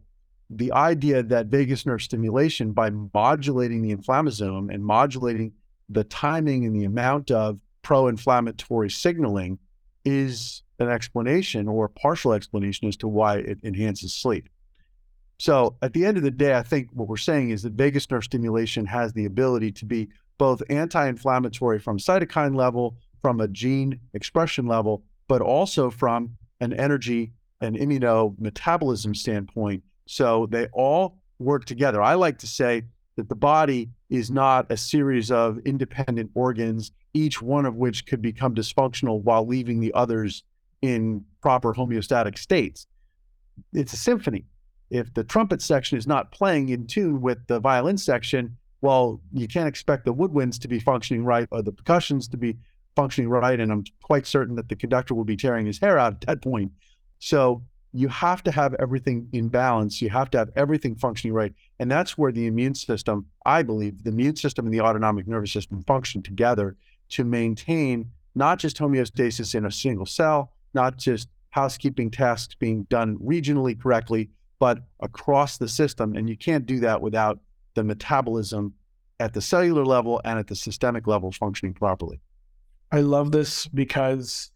the 0.50 0.72
idea 0.72 1.24
that 1.24 1.48
vagus 1.48 1.86
nerve 1.86 2.02
stimulation, 2.02 2.72
by 2.72 2.90
modulating 2.90 3.82
the 3.82 3.94
inflammasome 3.94 4.74
and 4.74 4.84
modulating 4.84 5.52
the 5.90 6.06
timing 6.06 6.66
and 6.66 6.74
the 6.74 6.86
amount 6.86 7.32
of 7.32 7.60
pro 7.82 8.08
inflammatory 8.08 8.90
signaling, 8.90 9.60
is 10.06 10.64
an 10.80 10.90
explanation 10.90 11.68
or 11.68 11.90
partial 11.90 12.34
explanation 12.34 12.88
as 12.88 12.96
to 12.98 13.08
why 13.08 13.38
it 13.38 13.60
enhances 13.64 14.14
sleep. 14.14 14.48
So 15.40 15.76
at 15.82 15.94
the 15.94 16.06
end 16.06 16.18
of 16.18 16.24
the 16.24 16.32
day, 16.32 16.56
I 16.56 16.64
think 16.64 16.90
what 16.94 17.08
we're 17.08 17.18
saying 17.18 17.52
is 17.52 17.62
that 17.64 17.74
vagus 17.74 18.10
nerve 18.10 18.24
stimulation 18.24 18.86
has 18.86 19.14
the 19.14 19.26
ability 19.26 19.72
to 19.74 19.86
be 19.86 20.10
both 20.38 20.62
anti-inflammatory 20.70 21.80
from 21.80 21.98
cytokine 21.98 22.56
level, 22.56 22.98
from 23.28 23.42
a 23.42 23.48
gene 23.50 24.00
expression 24.14 24.68
level, 24.68 25.04
but 25.28 25.42
also 25.42 25.90
from 25.90 26.38
an 26.62 26.72
energy 26.72 27.34
and 27.60 27.76
immunometabolism 27.76 29.14
standpoint. 29.14 29.84
So 30.06 30.48
they 30.50 30.68
all 30.72 31.18
work 31.38 31.66
together. 31.66 32.02
I 32.02 32.14
like 32.14 32.38
to 32.38 32.48
say 32.48 32.84
that 33.18 33.28
the 33.28 33.36
body 33.36 33.90
is 34.10 34.32
not 34.32 34.72
a 34.72 34.78
series 34.78 35.30
of 35.30 35.60
independent 35.66 36.32
organs, 36.36 36.94
each 37.14 37.42
one 37.42 37.66
of 37.66 37.76
which 37.76 38.06
could 38.06 38.22
become 38.22 38.56
dysfunctional 38.56 39.22
while 39.22 39.46
leaving 39.46 39.82
the 39.82 39.94
others 39.94 40.46
in 40.82 41.26
proper 41.42 41.74
homeostatic 41.74 42.38
states. 42.38 42.88
It's 43.74 43.92
a 43.92 43.98
symphony 43.98 44.46
if 44.90 45.14
the 45.14 45.26
trumpet 45.26 45.62
section 45.62 45.98
is 45.98 46.08
not 46.08 46.32
playing 46.32 46.70
in 46.70 46.88
tune 46.88 47.20
with 47.20 47.46
the 47.48 47.60
violin 47.60 47.98
section, 47.98 48.56
well, 48.80 49.20
you 49.34 49.50
can't 49.50 49.68
expect 49.68 50.06
the 50.06 50.14
woodwinds 50.14 50.58
to 50.62 50.70
be 50.70 50.80
functioning 50.80 51.26
right 51.26 51.46
or 51.52 51.62
the 51.62 51.74
percussions 51.74 52.30
to 52.30 52.38
be 52.38 52.56
functioning 52.98 53.30
right. 53.30 53.60
And 53.60 53.72
I'm 53.72 53.84
quite 54.02 54.26
certain 54.26 54.56
that 54.56 54.70
the 54.70 54.76
conductor 54.76 55.14
will 55.14 55.24
be 55.24 55.38
tearing 55.38 55.68
his 55.68 55.80
hair 55.80 56.00
out 56.00 56.14
at 56.14 56.22
that 56.22 56.42
point. 56.42 56.72
So 57.20 57.62
you 57.94 58.08
have 58.08 58.42
to 58.44 58.52
have 58.52 58.74
everything 58.80 59.30
in 59.34 59.50
balance. 59.50 60.02
You 60.02 60.10
have 60.10 60.32
to 60.32 60.40
have 60.40 60.50
everything 60.56 60.96
functioning 60.96 61.34
right. 61.34 61.54
And 61.80 61.92
that's 61.92 62.18
where 62.18 62.32
the 62.32 62.48
immune 62.48 62.74
system, 62.74 63.28
I 63.46 63.62
believe, 63.62 64.04
the 64.04 64.10
immune 64.10 64.36
system 64.36 64.66
and 64.66 64.74
the 64.74 64.82
autonomic 64.82 65.28
nervous 65.28 65.54
system 65.54 65.84
function 65.84 66.24
together 66.24 66.76
to 67.10 67.24
maintain 67.24 68.10
not 68.34 68.58
just 68.58 68.78
homeostasis 68.78 69.54
in 69.54 69.66
a 69.66 69.72
single 69.72 70.08
cell, 70.08 70.54
not 70.74 70.98
just 70.98 71.30
housekeeping 71.52 72.10
tasks 72.10 72.56
being 72.56 72.84
done 72.90 73.18
regionally 73.20 73.80
correctly, 73.80 74.30
but 74.60 74.80
across 75.02 75.60
the 75.60 75.68
system. 75.68 76.16
And 76.16 76.28
you 76.28 76.36
can't 76.36 76.66
do 76.66 76.80
that 76.80 77.00
without 77.02 77.40
the 77.76 77.84
metabolism 77.84 78.74
at 79.20 79.34
the 79.34 79.42
cellular 79.42 79.86
level 79.86 80.20
and 80.26 80.40
at 80.40 80.48
the 80.48 80.56
systemic 80.56 81.06
level 81.06 81.32
functioning 81.32 81.76
properly. 81.76 82.20
I 82.92 83.02
love 83.02 83.32
this 83.32 83.68
because 83.68 84.52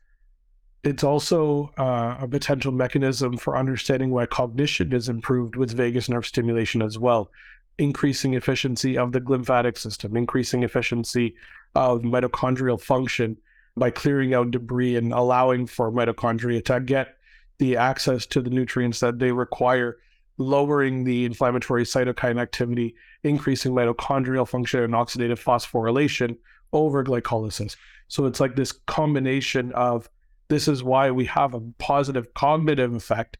it's 0.83 1.03
also 1.03 1.71
uh, 1.77 2.17
a 2.21 2.27
potential 2.27 2.71
mechanism 2.71 3.37
for 3.37 3.57
understanding 3.57 4.09
why 4.09 4.25
cognition 4.25 4.93
is 4.93 5.09
improved 5.09 5.55
with 5.55 5.75
vagus 5.75 6.09
nerve 6.09 6.25
stimulation 6.25 6.81
as 6.81 6.97
well. 6.97 7.29
Increasing 7.77 8.33
efficiency 8.33 8.97
of 8.97 9.11
the 9.11 9.19
lymphatic 9.19 9.77
system, 9.77 10.15
increasing 10.15 10.63
efficiency 10.63 11.35
of 11.75 12.01
mitochondrial 12.01 12.79
function 12.79 13.37
by 13.77 13.89
clearing 13.89 14.33
out 14.33 14.51
debris 14.51 14.95
and 14.95 15.13
allowing 15.13 15.65
for 15.65 15.91
mitochondria 15.91 16.63
to 16.65 16.79
get 16.79 17.15
the 17.59 17.77
access 17.77 18.25
to 18.25 18.41
the 18.41 18.49
nutrients 18.49 18.99
that 19.01 19.19
they 19.19 19.31
require, 19.31 19.97
lowering 20.37 21.03
the 21.03 21.25
inflammatory 21.25 21.83
cytokine 21.83 22.41
activity, 22.41 22.95
increasing 23.23 23.71
mitochondrial 23.73 24.47
function 24.47 24.81
and 24.81 24.93
oxidative 24.93 25.41
phosphorylation 25.41 26.37
over 26.73 27.03
glycolysis. 27.03 27.75
So 28.11 28.25
it's 28.25 28.41
like 28.41 28.57
this 28.57 28.73
combination 28.73 29.71
of 29.71 30.09
this 30.49 30.67
is 30.67 30.83
why 30.83 31.11
we 31.11 31.23
have 31.27 31.53
a 31.53 31.61
positive 31.79 32.33
cognitive 32.33 32.93
effect 32.93 33.37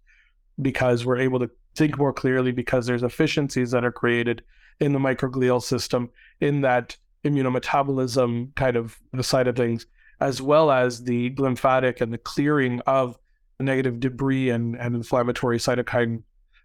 because 0.61 1.05
we're 1.05 1.19
able 1.19 1.39
to 1.39 1.51
think 1.75 1.97
more 1.97 2.13
clearly 2.13 2.53
because 2.53 2.85
there's 2.85 3.03
efficiencies 3.03 3.71
that 3.71 3.83
are 3.83 3.91
created 3.91 4.43
in 4.79 4.93
the 4.93 4.99
microglial 4.99 5.61
system 5.61 6.09
in 6.39 6.61
that 6.61 6.95
immunometabolism 7.25 8.55
kind 8.55 8.77
of 8.77 8.97
side 9.19 9.49
of 9.49 9.57
things 9.57 9.87
as 10.21 10.41
well 10.41 10.71
as 10.71 11.03
the 11.03 11.35
lymphatic 11.37 11.99
and 11.99 12.13
the 12.13 12.17
clearing 12.17 12.79
of 12.87 13.17
negative 13.59 13.99
debris 13.99 14.51
and, 14.51 14.77
and 14.77 14.95
inflammatory 14.95 15.57
cytokine 15.57 16.23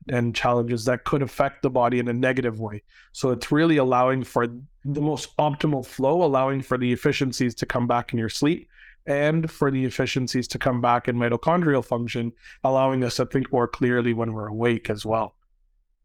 and 0.09 0.33
challenges 0.37 0.85
that 0.85 1.03
could 1.03 1.23
affect 1.23 1.63
the 1.63 1.71
body 1.71 1.99
in 1.99 2.07
a 2.07 2.13
negative 2.13 2.61
way. 2.61 2.85
So 3.11 3.31
it's 3.31 3.51
really 3.51 3.79
allowing 3.79 4.23
for 4.23 4.47
the 4.93 5.01
most 5.01 5.37
optimal 5.37 5.85
flow, 5.85 6.23
allowing 6.23 6.63
for 6.63 6.79
the 6.79 6.93
efficiencies 6.93 7.55
to 7.57 7.67
come 7.67 7.87
back 7.87 8.13
in 8.13 8.19
your 8.19 8.29
sleep 8.29 8.69
and 9.07 9.51
for 9.51 9.71
the 9.71 9.85
efficiencies 9.85 10.49
to 10.49 10.59
come 10.59 10.81
back 10.81 11.09
in 11.09 11.17
mitochondrial 11.17 11.85
function, 11.85 12.33
allowing 12.65 13.05
us 13.05 13.17
to 13.17 13.27
think 13.27 13.53
more 13.53 13.69
clearly 13.69 14.13
when 14.13 14.33
we're 14.33 14.49
awake 14.49 14.91
as 14.91 15.05
well. 15.05 15.35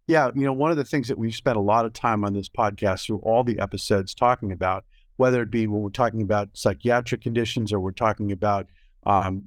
Yeah, 0.07 0.31
you 0.35 0.45
know, 0.45 0.53
one 0.53 0.71
of 0.71 0.77
the 0.77 0.83
things 0.83 1.07
that 1.07 1.17
we've 1.17 1.33
spent 1.33 1.57
a 1.57 1.61
lot 1.61 1.85
of 1.85 1.93
time 1.93 2.23
on 2.23 2.33
this 2.33 2.49
podcast 2.49 3.05
through 3.05 3.19
all 3.19 3.43
the 3.43 3.59
episodes 3.59 4.13
talking 4.13 4.51
about, 4.51 4.85
whether 5.17 5.41
it 5.41 5.51
be 5.51 5.67
when 5.67 5.81
we're 5.81 5.89
talking 5.89 6.21
about 6.21 6.49
psychiatric 6.53 7.21
conditions 7.21 7.71
or 7.71 7.79
we're 7.79 7.91
talking 7.91 8.31
about 8.31 8.67
um, 9.05 9.43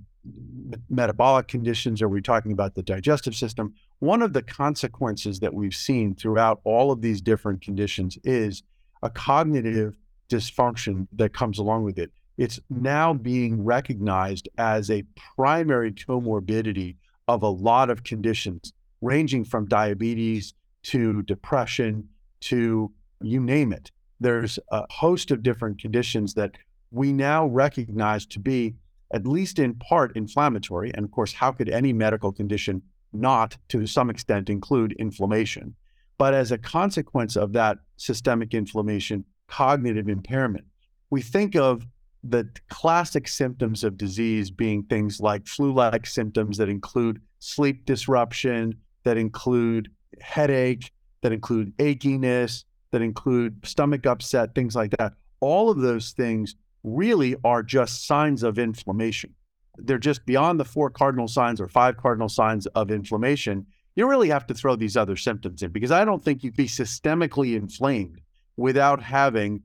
metabolic 0.88 1.48
conditions? 1.48 2.00
or 2.00 2.08
we're 2.08 2.20
talking 2.20 2.52
about 2.52 2.74
the 2.74 2.82
digestive 2.82 3.34
system? 3.34 3.74
One 3.98 4.22
of 4.22 4.32
the 4.32 4.42
consequences 4.42 5.40
that 5.40 5.54
we've 5.54 5.74
seen 5.74 6.14
throughout 6.14 6.60
all 6.64 6.92
of 6.92 7.02
these 7.02 7.20
different 7.20 7.60
conditions 7.60 8.16
is 8.24 8.62
a 9.04 9.10
cognitive 9.10 9.96
dysfunction 10.28 11.06
that 11.12 11.34
comes 11.34 11.58
along 11.58 11.84
with 11.84 11.98
it. 11.98 12.10
It's 12.36 12.58
now 12.68 13.14
being 13.14 13.62
recognized 13.62 14.48
as 14.58 14.90
a 14.90 15.04
primary 15.36 15.92
comorbidity 15.92 16.96
of 17.28 17.42
a 17.42 17.48
lot 17.48 17.90
of 17.90 18.02
conditions, 18.02 18.72
ranging 19.00 19.44
from 19.44 19.66
diabetes 19.66 20.54
to 20.84 21.22
depression 21.22 22.08
to 22.40 22.90
you 23.20 23.40
name 23.40 23.72
it. 23.72 23.90
There's 24.20 24.58
a 24.70 24.84
host 24.90 25.30
of 25.30 25.42
different 25.42 25.80
conditions 25.80 26.34
that 26.34 26.52
we 26.90 27.12
now 27.12 27.46
recognize 27.46 28.26
to 28.26 28.40
be, 28.40 28.74
at 29.12 29.26
least 29.26 29.58
in 29.58 29.74
part, 29.74 30.16
inflammatory. 30.16 30.92
And 30.94 31.04
of 31.04 31.10
course, 31.10 31.32
how 31.32 31.52
could 31.52 31.68
any 31.68 31.92
medical 31.92 32.32
condition 32.32 32.82
not, 33.12 33.56
to 33.68 33.86
some 33.86 34.10
extent, 34.10 34.50
include 34.50 34.92
inflammation? 34.92 35.76
But 36.18 36.34
as 36.34 36.52
a 36.52 36.58
consequence 36.58 37.36
of 37.36 37.52
that 37.54 37.78
systemic 37.96 38.54
inflammation, 38.54 39.24
cognitive 39.48 40.08
impairment, 40.08 40.64
we 41.10 41.22
think 41.22 41.56
of 41.56 41.86
the 42.22 42.48
classic 42.70 43.28
symptoms 43.28 43.84
of 43.84 43.98
disease 43.98 44.50
being 44.50 44.82
things 44.84 45.20
like 45.20 45.46
flu 45.46 45.72
like 45.74 46.06
symptoms 46.06 46.56
that 46.56 46.68
include 46.68 47.20
sleep 47.38 47.84
disruption, 47.84 48.74
that 49.04 49.18
include 49.18 49.90
headache, 50.20 50.90
that 51.22 51.32
include 51.32 51.76
achiness, 51.78 52.64
that 52.92 53.02
include 53.02 53.66
stomach 53.66 54.06
upset, 54.06 54.54
things 54.54 54.74
like 54.74 54.90
that. 54.98 55.12
All 55.40 55.68
of 55.70 55.78
those 55.78 56.12
things 56.12 56.54
really 56.82 57.34
are 57.44 57.62
just 57.62 58.06
signs 58.06 58.42
of 58.42 58.58
inflammation. 58.58 59.34
They're 59.76 59.98
just 59.98 60.24
beyond 60.24 60.60
the 60.60 60.64
four 60.64 60.90
cardinal 60.90 61.28
signs 61.28 61.60
or 61.60 61.68
five 61.68 61.96
cardinal 61.96 62.28
signs 62.28 62.66
of 62.68 62.90
inflammation. 62.90 63.66
You 63.96 64.08
really 64.08 64.28
have 64.30 64.46
to 64.48 64.54
throw 64.54 64.76
these 64.76 64.96
other 64.96 65.16
symptoms 65.16 65.62
in 65.62 65.70
because 65.70 65.92
I 65.92 66.04
don't 66.04 66.24
think 66.24 66.42
you'd 66.42 66.56
be 66.56 66.66
systemically 66.66 67.56
inflamed 67.56 68.20
without 68.56 69.02
having 69.02 69.62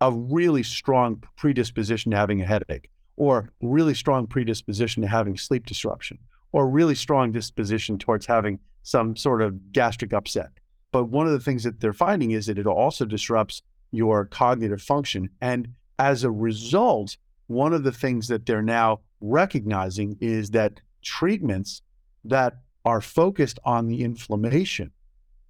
a 0.00 0.12
really 0.12 0.62
strong 0.62 1.22
predisposition 1.36 2.10
to 2.10 2.18
having 2.18 2.42
a 2.42 2.46
headache 2.46 2.90
or 3.16 3.50
really 3.62 3.94
strong 3.94 4.26
predisposition 4.26 5.02
to 5.02 5.08
having 5.08 5.36
sleep 5.36 5.66
disruption 5.66 6.18
or 6.52 6.68
really 6.68 6.94
strong 6.94 7.32
disposition 7.32 7.98
towards 7.98 8.26
having 8.26 8.58
some 8.82 9.16
sort 9.16 9.40
of 9.40 9.72
gastric 9.72 10.12
upset. 10.12 10.50
But 10.90 11.04
one 11.04 11.26
of 11.26 11.32
the 11.32 11.40
things 11.40 11.64
that 11.64 11.80
they're 11.80 11.92
finding 11.92 12.32
is 12.32 12.46
that 12.46 12.58
it 12.58 12.66
also 12.66 13.04
disrupts 13.04 13.62
your 13.90 14.26
cognitive 14.26 14.82
function. 14.82 15.30
And 15.40 15.68
as 15.98 16.24
a 16.24 16.30
result, 16.30 17.16
one 17.46 17.72
of 17.72 17.84
the 17.84 17.92
things 17.92 18.28
that 18.28 18.44
they're 18.44 18.62
now 18.62 19.00
recognizing 19.20 20.16
is 20.20 20.50
that 20.50 20.80
treatments 21.02 21.80
that 22.24 22.56
are 22.84 23.00
focused 23.00 23.58
on 23.64 23.86
the 23.86 24.02
inflammation, 24.02 24.92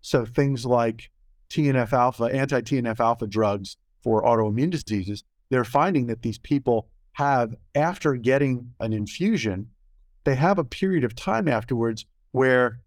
so 0.01 0.25
things 0.25 0.67
like 0.67 1.11
TNF 1.51 1.93
alpha, 1.93 2.25
anti 2.25 2.61
TNF 2.61 3.01
alpha 3.01 3.27
drugs 3.27 3.77
for 4.03 4.23
autoimmune 4.23 4.71
diseases, 4.71 5.25
they're 5.51 5.65
finding 5.65 6.07
that 6.07 6.23
these 6.23 6.39
people 6.39 6.89
have, 7.13 7.55
after 7.75 8.15
getting 8.17 8.73
an 8.81 8.93
infusion, 8.93 9.69
they 10.25 10.35
have 10.35 10.59
a 10.59 10.65
period 10.65 11.05
of 11.05 11.15
time 11.15 11.49
afterwards 11.49 12.07
where 12.33 12.81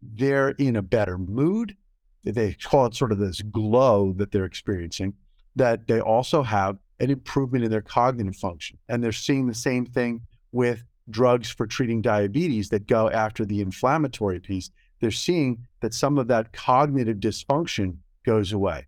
they're 0.00 0.50
in 0.50 0.76
a 0.76 0.82
better 0.82 1.18
mood. 1.18 1.76
They 2.24 2.54
call 2.54 2.86
it 2.86 2.94
sort 2.94 3.12
of 3.12 3.18
this 3.18 3.42
glow 3.42 4.12
that 4.16 4.30
they're 4.30 4.44
experiencing, 4.44 5.14
that 5.56 5.86
they 5.86 6.00
also 6.00 6.42
have 6.42 6.78
an 7.00 7.10
improvement 7.10 7.64
in 7.64 7.70
their 7.70 7.82
cognitive 7.82 8.36
function. 8.36 8.78
And 8.88 9.02
they're 9.02 9.12
seeing 9.12 9.46
the 9.46 9.54
same 9.54 9.84
thing 9.84 10.22
with 10.52 10.84
drugs 11.10 11.50
for 11.50 11.66
treating 11.66 12.02
diabetes 12.02 12.68
that 12.70 12.86
go 12.86 13.10
after 13.10 13.44
the 13.44 13.60
inflammatory 13.60 14.40
piece. 14.40 14.70
They're 15.00 15.10
seeing 15.10 15.66
that 15.80 15.94
some 15.94 16.18
of 16.18 16.28
that 16.28 16.52
cognitive 16.52 17.18
dysfunction 17.18 17.96
goes 18.24 18.52
away. 18.52 18.86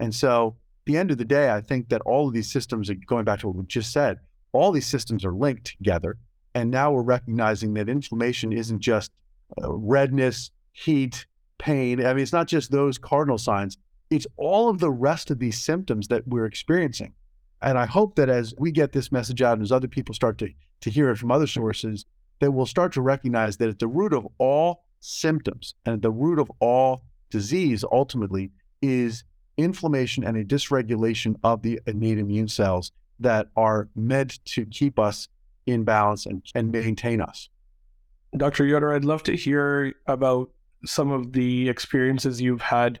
And 0.00 0.14
so, 0.14 0.56
the 0.86 0.96
end 0.96 1.10
of 1.10 1.18
the 1.18 1.24
day, 1.24 1.50
I 1.50 1.60
think 1.60 1.90
that 1.90 2.00
all 2.02 2.28
of 2.28 2.34
these 2.34 2.50
systems, 2.50 2.88
are 2.88 2.94
going 2.94 3.24
back 3.24 3.40
to 3.40 3.48
what 3.48 3.56
we 3.56 3.64
just 3.66 3.92
said, 3.92 4.18
all 4.52 4.72
these 4.72 4.86
systems 4.86 5.24
are 5.24 5.34
linked 5.34 5.76
together. 5.76 6.16
And 6.54 6.70
now 6.70 6.92
we're 6.92 7.02
recognizing 7.02 7.74
that 7.74 7.90
inflammation 7.90 8.52
isn't 8.52 8.80
just 8.80 9.12
uh, 9.62 9.70
redness, 9.70 10.50
heat, 10.72 11.26
pain. 11.58 12.04
I 12.04 12.14
mean, 12.14 12.22
it's 12.22 12.32
not 12.32 12.48
just 12.48 12.70
those 12.70 12.96
cardinal 12.96 13.38
signs, 13.38 13.76
it's 14.10 14.26
all 14.36 14.70
of 14.70 14.78
the 14.78 14.90
rest 14.90 15.30
of 15.30 15.38
these 15.38 15.60
symptoms 15.60 16.08
that 16.08 16.26
we're 16.26 16.46
experiencing. 16.46 17.12
And 17.62 17.78
I 17.78 17.86
hope 17.86 18.16
that 18.16 18.28
as 18.28 18.54
we 18.58 18.70
get 18.70 18.92
this 18.92 19.10
message 19.10 19.42
out 19.42 19.54
and 19.54 19.62
as 19.62 19.72
other 19.72 19.88
people 19.88 20.14
start 20.14 20.38
to, 20.38 20.50
to 20.80 20.90
hear 20.90 21.10
it 21.10 21.16
from 21.16 21.32
other 21.32 21.46
sources, 21.46 22.04
that 22.40 22.52
we'll 22.52 22.66
start 22.66 22.92
to 22.92 23.00
recognize 23.00 23.56
that 23.56 23.68
at 23.68 23.78
the 23.78 23.88
root 23.88 24.12
of 24.12 24.26
all 24.38 24.84
symptoms 25.00 25.74
and 25.84 25.94
at 25.94 26.02
the 26.02 26.10
root 26.10 26.38
of 26.38 26.50
all 26.60 27.02
disease 27.30 27.84
ultimately 27.90 28.50
is 28.80 29.24
inflammation 29.56 30.24
and 30.24 30.36
a 30.36 30.44
dysregulation 30.44 31.34
of 31.42 31.62
the 31.62 31.80
innate 31.86 32.18
immune 32.18 32.48
cells 32.48 32.92
that 33.18 33.48
are 33.56 33.88
meant 33.96 34.44
to 34.44 34.64
keep 34.66 34.98
us 34.98 35.28
in 35.66 35.84
balance 35.84 36.26
and, 36.26 36.42
and 36.54 36.70
maintain 36.70 37.20
us. 37.20 37.48
Dr. 38.36 38.64
Yoder, 38.64 38.92
I'd 38.92 39.04
love 39.04 39.22
to 39.24 39.36
hear 39.36 39.94
about 40.06 40.50
some 40.84 41.10
of 41.10 41.32
the 41.32 41.68
experiences 41.68 42.40
you've 42.40 42.62
had 42.62 43.00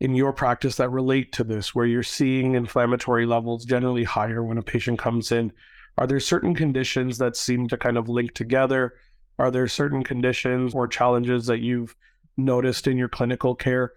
in 0.00 0.14
your 0.14 0.32
practice 0.32 0.76
that 0.76 0.90
relate 0.90 1.32
to 1.32 1.44
this, 1.44 1.74
where 1.74 1.86
you're 1.86 2.02
seeing 2.02 2.54
inflammatory 2.54 3.26
levels 3.26 3.64
generally 3.64 4.04
higher 4.04 4.42
when 4.42 4.58
a 4.58 4.62
patient 4.62 4.98
comes 4.98 5.32
in? 5.32 5.52
Are 5.96 6.06
there 6.06 6.20
certain 6.20 6.54
conditions 6.54 7.18
that 7.18 7.36
seem 7.36 7.68
to 7.68 7.76
kind 7.76 7.96
of 7.96 8.08
link 8.08 8.34
together? 8.34 8.94
Are 9.38 9.50
there 9.50 9.68
certain 9.68 10.02
conditions 10.02 10.74
or 10.74 10.88
challenges 10.88 11.46
that 11.46 11.60
you've 11.60 11.94
noticed 12.36 12.86
in 12.86 12.96
your 12.96 13.08
clinical 13.08 13.54
care 13.54 13.92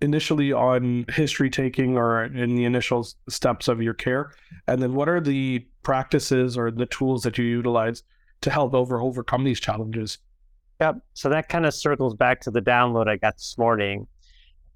initially 0.00 0.52
on 0.52 1.04
history 1.10 1.48
taking 1.48 1.96
or 1.96 2.24
in 2.24 2.56
the 2.56 2.64
initial 2.64 3.06
steps 3.28 3.68
of 3.68 3.82
your 3.82 3.94
care? 3.94 4.32
And 4.66 4.82
then 4.82 4.94
what 4.94 5.08
are 5.08 5.20
the 5.20 5.66
practices 5.82 6.56
or 6.56 6.70
the 6.70 6.86
tools 6.86 7.22
that 7.22 7.38
you 7.38 7.44
utilize 7.44 8.02
to 8.40 8.50
help 8.50 8.74
over 8.74 9.00
overcome 9.00 9.44
these 9.44 9.60
challenges? 9.60 10.18
Yep. 10.80 10.96
So 11.14 11.28
that 11.28 11.48
kind 11.48 11.66
of 11.66 11.74
circles 11.74 12.14
back 12.14 12.40
to 12.40 12.50
the 12.50 12.60
download 12.60 13.08
I 13.08 13.16
got 13.16 13.36
this 13.36 13.56
morning. 13.56 14.06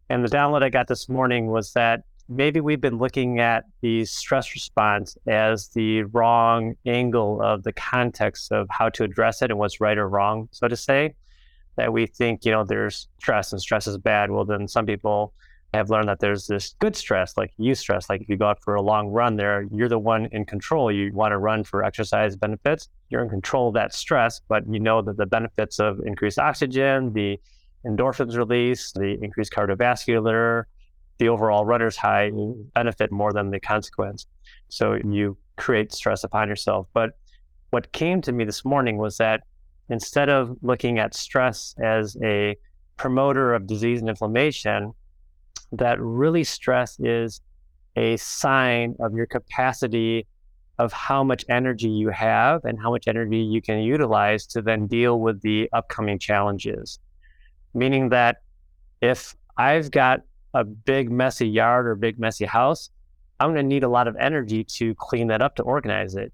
And 0.08 0.24
the 0.24 0.28
download 0.28 0.62
I 0.62 0.68
got 0.68 0.88
this 0.88 1.08
morning 1.08 1.48
was 1.48 1.72
that 1.72 2.02
maybe 2.28 2.60
we've 2.60 2.80
been 2.80 2.98
looking 2.98 3.40
at 3.40 3.64
the 3.80 4.04
stress 4.04 4.54
response 4.54 5.16
as 5.26 5.68
the 5.68 6.02
wrong 6.04 6.74
angle 6.84 7.40
of 7.42 7.62
the 7.62 7.72
context 7.72 8.52
of 8.52 8.66
how 8.70 8.88
to 8.90 9.04
address 9.04 9.42
it 9.42 9.50
and 9.50 9.58
what's 9.58 9.80
right 9.80 9.98
or 9.98 10.08
wrong, 10.08 10.48
so 10.52 10.68
to 10.68 10.76
say. 10.76 11.14
That 11.76 11.92
we 11.92 12.06
think, 12.06 12.44
you 12.44 12.52
know, 12.52 12.64
there's 12.64 13.08
stress 13.20 13.52
and 13.52 13.60
stress 13.60 13.86
is 13.86 13.98
bad. 13.98 14.30
Well, 14.30 14.46
then 14.46 14.66
some 14.66 14.86
people 14.86 15.34
have 15.74 15.90
learned 15.90 16.08
that 16.08 16.20
there's 16.20 16.46
this 16.46 16.74
good 16.78 16.96
stress, 16.96 17.36
like 17.36 17.52
eustress, 17.58 18.08
Like 18.08 18.22
if 18.22 18.28
you 18.28 18.36
go 18.36 18.46
out 18.46 18.62
for 18.62 18.76
a 18.76 18.82
long 18.82 19.08
run 19.08 19.36
there, 19.36 19.66
you're 19.70 19.88
the 19.88 19.98
one 19.98 20.26
in 20.32 20.46
control. 20.46 20.90
You 20.90 21.12
want 21.12 21.32
to 21.32 21.38
run 21.38 21.64
for 21.64 21.84
exercise 21.84 22.34
benefits. 22.34 22.88
You're 23.10 23.22
in 23.22 23.28
control 23.28 23.68
of 23.68 23.74
that 23.74 23.94
stress, 23.94 24.40
but 24.48 24.64
you 24.68 24.80
know 24.80 25.02
that 25.02 25.16
the 25.16 25.26
benefits 25.26 25.78
of 25.78 26.00
increased 26.04 26.38
oxygen, 26.38 27.12
the 27.12 27.38
endorphins 27.86 28.36
release, 28.36 28.92
the 28.92 29.16
increased 29.22 29.52
cardiovascular, 29.52 30.64
the 31.18 31.28
overall 31.28 31.64
runner's 31.64 31.96
high 31.96 32.30
benefit 32.74 33.10
more 33.10 33.32
than 33.32 33.50
the 33.50 33.60
consequence. 33.60 34.26
So 34.68 34.94
you 34.94 35.36
create 35.56 35.92
stress 35.92 36.24
upon 36.24 36.48
yourself. 36.48 36.88
But 36.92 37.10
what 37.70 37.92
came 37.92 38.20
to 38.22 38.32
me 38.32 38.44
this 38.44 38.64
morning 38.64 38.98
was 38.98 39.16
that 39.18 39.42
instead 39.88 40.28
of 40.28 40.56
looking 40.62 40.98
at 40.98 41.14
stress 41.14 41.74
as 41.82 42.16
a 42.22 42.56
promoter 42.96 43.54
of 43.54 43.66
disease 43.66 44.00
and 44.00 44.08
inflammation, 44.08 44.92
that 45.72 46.00
really 46.00 46.44
stress 46.44 46.98
is 47.00 47.40
a 47.96 48.16
sign 48.18 48.94
of 49.00 49.14
your 49.14 49.26
capacity 49.26 50.26
of 50.78 50.92
how 50.92 51.24
much 51.24 51.44
energy 51.48 51.88
you 51.88 52.10
have 52.10 52.62
and 52.64 52.78
how 52.78 52.90
much 52.90 53.08
energy 53.08 53.38
you 53.38 53.62
can 53.62 53.78
utilize 53.78 54.46
to 54.46 54.60
then 54.60 54.86
deal 54.86 55.18
with 55.20 55.40
the 55.40 55.68
upcoming 55.72 56.18
challenges 56.18 56.98
meaning 57.76 58.08
that 58.08 58.38
if 59.00 59.36
I've 59.56 59.90
got 59.90 60.20
a 60.54 60.64
big 60.64 61.10
messy 61.10 61.46
yard 61.46 61.86
or 61.86 61.94
big 61.94 62.18
messy 62.18 62.46
house, 62.46 62.90
I'm 63.38 63.52
going 63.52 63.62
to 63.62 63.68
need 63.68 63.84
a 63.84 63.88
lot 63.88 64.08
of 64.08 64.16
energy 64.16 64.64
to 64.64 64.94
clean 64.94 65.26
that 65.28 65.42
up 65.42 65.56
to 65.56 65.62
organize 65.62 66.14
it. 66.14 66.32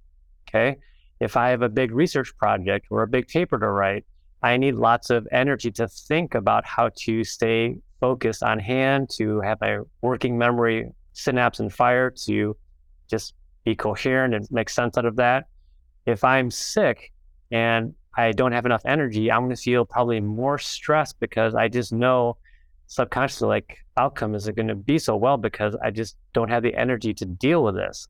Okay. 0.49 0.79
If 1.21 1.37
I 1.37 1.51
have 1.51 1.63
a 1.63 1.69
big 1.69 1.93
research 1.93 2.37
project 2.37 2.87
or 2.91 3.03
a 3.03 3.09
big 3.09 3.29
paper 3.29 3.59
to 3.59 3.69
write, 3.69 4.05
I 4.43 4.57
need 4.57 4.75
lots 4.75 5.11
of 5.11 5.27
energy 5.31 5.71
to 5.73 5.89
think 5.89 6.35
about 6.35 6.65
how 6.67 6.91
to 7.05 7.25
stay 7.25 7.77
focused 8.01 8.43
on 8.43 8.59
hand, 8.59 9.11
to 9.19 9.41
have 9.41 9.61
my 9.61 9.79
working 10.01 10.37
memory 10.37 10.91
synapse 11.13 11.61
and 11.61 11.73
fire, 11.73 12.11
to 12.25 12.57
just 13.09 13.35
be 13.65 13.75
coherent 13.75 14.35
and 14.35 14.47
make 14.51 14.69
sense 14.69 14.99
out 14.99 15.05
of 15.05 15.17
that. 15.17 15.47
If 16.07 16.25
I'm 16.25 16.51
sick 16.51 17.13
and 17.53 17.95
I 18.15 18.33
don't 18.33 18.53
have 18.53 18.67
enough 18.67 18.83
energy, 18.85 19.31
I'm 19.31 19.41
going 19.41 19.57
to 19.57 19.61
feel 19.61 19.85
probably 19.85 20.21
more 20.21 20.59
stressed 20.59 21.19
because 21.21 21.55
I 21.55 21.69
just 21.69 21.93
know 21.93 22.37
subconsciously 22.87 23.49
like 23.49 23.79
outcome 23.97 24.35
isn't 24.35 24.55
going 24.55 24.69
to 24.69 24.75
be 24.75 24.99
so 24.99 25.17
well 25.17 25.39
because 25.39 25.75
I 25.83 25.91
just 25.91 26.17
don't 26.35 26.51
have 26.51 26.63
the 26.63 26.75
energy 26.75 27.15
to 27.15 27.25
deal 27.25 27.65
with 27.65 27.75
this. 27.75 28.07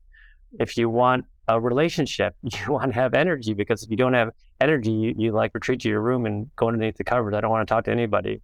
If 0.59 0.77
you 0.77 0.89
want 0.89 1.25
a 1.47 1.59
relationship, 1.59 2.35
you 2.43 2.73
want 2.73 2.93
to 2.93 2.99
have 2.99 3.13
energy 3.13 3.53
because 3.53 3.83
if 3.83 3.89
you 3.89 3.97
don't 3.97 4.13
have 4.13 4.31
energy, 4.59 4.91
you, 4.91 5.13
you 5.17 5.31
like 5.31 5.53
retreat 5.53 5.79
to 5.81 5.89
your 5.89 6.01
room 6.01 6.25
and 6.25 6.53
go 6.55 6.67
underneath 6.67 6.97
the 6.97 7.03
covers. 7.03 7.33
I 7.33 7.41
don't 7.41 7.51
want 7.51 7.67
to 7.67 7.73
talk 7.73 7.85
to 7.85 7.91
anybody. 7.91 8.41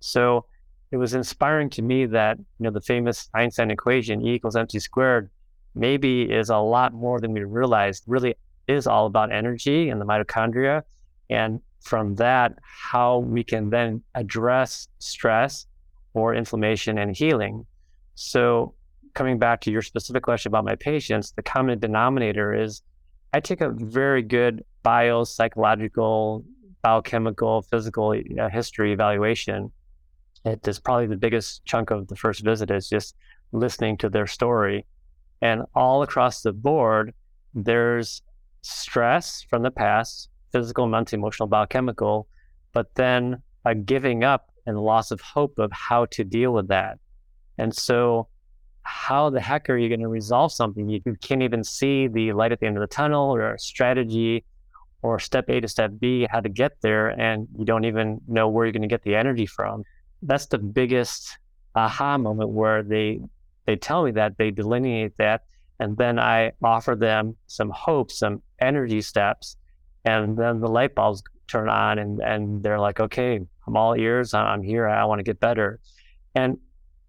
So 0.00 0.46
it 0.90 0.96
was 0.96 1.14
inspiring 1.14 1.70
to 1.70 1.82
me 1.82 2.06
that, 2.06 2.38
you 2.38 2.44
know, 2.64 2.70
the 2.70 2.80
famous 2.80 3.28
Einstein 3.34 3.70
equation, 3.70 4.26
E 4.26 4.34
equals 4.34 4.56
mc 4.56 4.78
squared, 4.78 5.30
maybe 5.74 6.22
is 6.22 6.50
a 6.50 6.58
lot 6.58 6.92
more 6.92 7.20
than 7.20 7.32
we 7.32 7.44
realized. 7.44 8.04
Really 8.06 8.34
is 8.68 8.86
all 8.86 9.06
about 9.06 9.32
energy 9.32 9.88
and 9.88 10.00
the 10.00 10.04
mitochondria. 10.04 10.82
And 11.32 11.60
from 11.80 12.14
that, 12.16 12.58
how 12.62 13.18
we 13.18 13.42
can 13.42 13.70
then 13.70 14.02
address 14.14 14.88
stress 14.98 15.66
or 16.12 16.34
inflammation 16.34 16.98
and 16.98 17.16
healing. 17.16 17.64
So, 18.14 18.74
coming 19.14 19.38
back 19.38 19.62
to 19.62 19.70
your 19.70 19.82
specific 19.82 20.22
question 20.22 20.50
about 20.50 20.64
my 20.64 20.76
patients, 20.76 21.32
the 21.32 21.42
common 21.42 21.78
denominator 21.78 22.52
is 22.54 22.82
I 23.32 23.40
take 23.40 23.62
a 23.62 23.70
very 23.70 24.22
good 24.22 24.62
bio, 24.82 25.24
psychological, 25.24 26.44
biochemical, 26.82 27.62
physical 27.62 28.14
uh, 28.38 28.48
history 28.50 28.92
evaluation. 28.92 29.72
It 30.44 30.68
is 30.68 30.78
probably 30.78 31.06
the 31.06 31.16
biggest 31.16 31.64
chunk 31.64 31.90
of 31.90 32.08
the 32.08 32.16
first 32.16 32.44
visit 32.44 32.70
is 32.70 32.88
just 32.90 33.14
listening 33.52 33.96
to 33.98 34.10
their 34.10 34.26
story. 34.26 34.84
And 35.40 35.62
all 35.74 36.02
across 36.02 36.42
the 36.42 36.52
board, 36.52 37.14
there's 37.54 38.22
stress 38.62 39.44
from 39.48 39.62
the 39.62 39.70
past, 39.70 40.28
physical, 40.52 40.86
mental, 40.86 41.18
emotional, 41.18 41.48
biochemical, 41.48 42.28
but 42.72 42.94
then 42.94 43.42
a 43.64 43.74
giving 43.74 44.24
up 44.24 44.50
and 44.66 44.78
loss 44.78 45.10
of 45.10 45.20
hope 45.20 45.58
of 45.58 45.72
how 45.72 46.06
to 46.06 46.24
deal 46.24 46.52
with 46.52 46.68
that. 46.68 46.98
And 47.58 47.74
so, 47.74 48.28
how 48.84 49.30
the 49.30 49.40
heck 49.40 49.70
are 49.70 49.76
you 49.76 49.88
going 49.88 50.00
to 50.00 50.08
resolve 50.08 50.52
something? 50.52 50.88
You, 50.88 51.00
can't 51.20 51.42
even 51.42 51.62
see 51.62 52.08
the 52.08 52.32
light 52.32 52.50
at 52.52 52.60
the 52.60 52.66
end 52.66 52.76
of 52.76 52.80
the 52.80 52.88
tunnel 52.88 53.34
or 53.34 53.54
a 53.54 53.58
strategy 53.58 54.44
or 55.02 55.18
step 55.18 55.48
A 55.48 55.60
to 55.60 55.68
step 55.68 55.92
B, 56.00 56.26
how 56.30 56.40
to 56.40 56.48
get 56.48 56.72
there, 56.80 57.08
and 57.08 57.48
you 57.56 57.64
don't 57.64 57.84
even 57.84 58.20
know 58.26 58.48
where 58.48 58.64
you're 58.64 58.72
going 58.72 58.82
to 58.82 58.88
get 58.88 59.02
the 59.02 59.16
energy 59.16 59.46
from. 59.46 59.84
That's 60.22 60.46
the 60.46 60.58
biggest 60.58 61.38
aha 61.74 62.18
moment 62.18 62.50
where 62.50 62.82
they 62.82 63.20
they 63.66 63.76
tell 63.76 64.04
me 64.04 64.10
that 64.12 64.38
they 64.38 64.50
delineate 64.50 65.16
that, 65.18 65.42
and 65.78 65.96
then 65.96 66.18
I 66.18 66.52
offer 66.62 66.96
them 66.96 67.36
some 67.46 67.70
hope, 67.70 68.10
some 68.10 68.42
energy 68.60 69.02
steps, 69.02 69.56
and 70.04 70.36
then 70.36 70.60
the 70.60 70.68
light 70.68 70.94
bulbs 70.94 71.22
turn 71.48 71.68
on, 71.68 71.98
and 71.98 72.20
and 72.20 72.62
they're 72.62 72.80
like, 72.80 73.00
okay, 73.00 73.40
I'm 73.66 73.76
all 73.76 73.94
ears. 73.94 74.34
I'm 74.34 74.62
here. 74.62 74.88
I 74.88 75.04
want 75.04 75.20
to 75.20 75.24
get 75.24 75.40
better. 75.40 75.80
And 76.34 76.58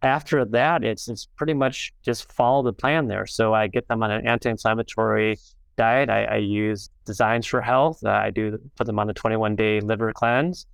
after 0.01 0.45
that, 0.45 0.83
it's 0.83 1.07
it's 1.07 1.27
pretty 1.37 1.53
much 1.53 1.93
just 2.03 2.31
follow 2.31 2.63
the 2.63 2.73
plan 2.73 3.07
there. 3.07 3.25
So 3.25 3.53
I 3.53 3.67
get 3.67 3.87
them 3.87 4.03
on 4.03 4.11
an 4.11 4.27
anti-inflammatory 4.27 5.39
diet. 5.77 6.09
I, 6.09 6.25
I 6.25 6.37
use 6.37 6.89
Designs 7.05 7.47
for 7.47 7.61
Health. 7.61 7.99
Uh, 8.05 8.09
I 8.09 8.29
do 8.29 8.59
put 8.75 8.85
them 8.85 8.99
on 8.99 9.09
a 9.09 9.13
21-day 9.13 9.79
liver 9.81 10.11
cleanse, 10.13 10.67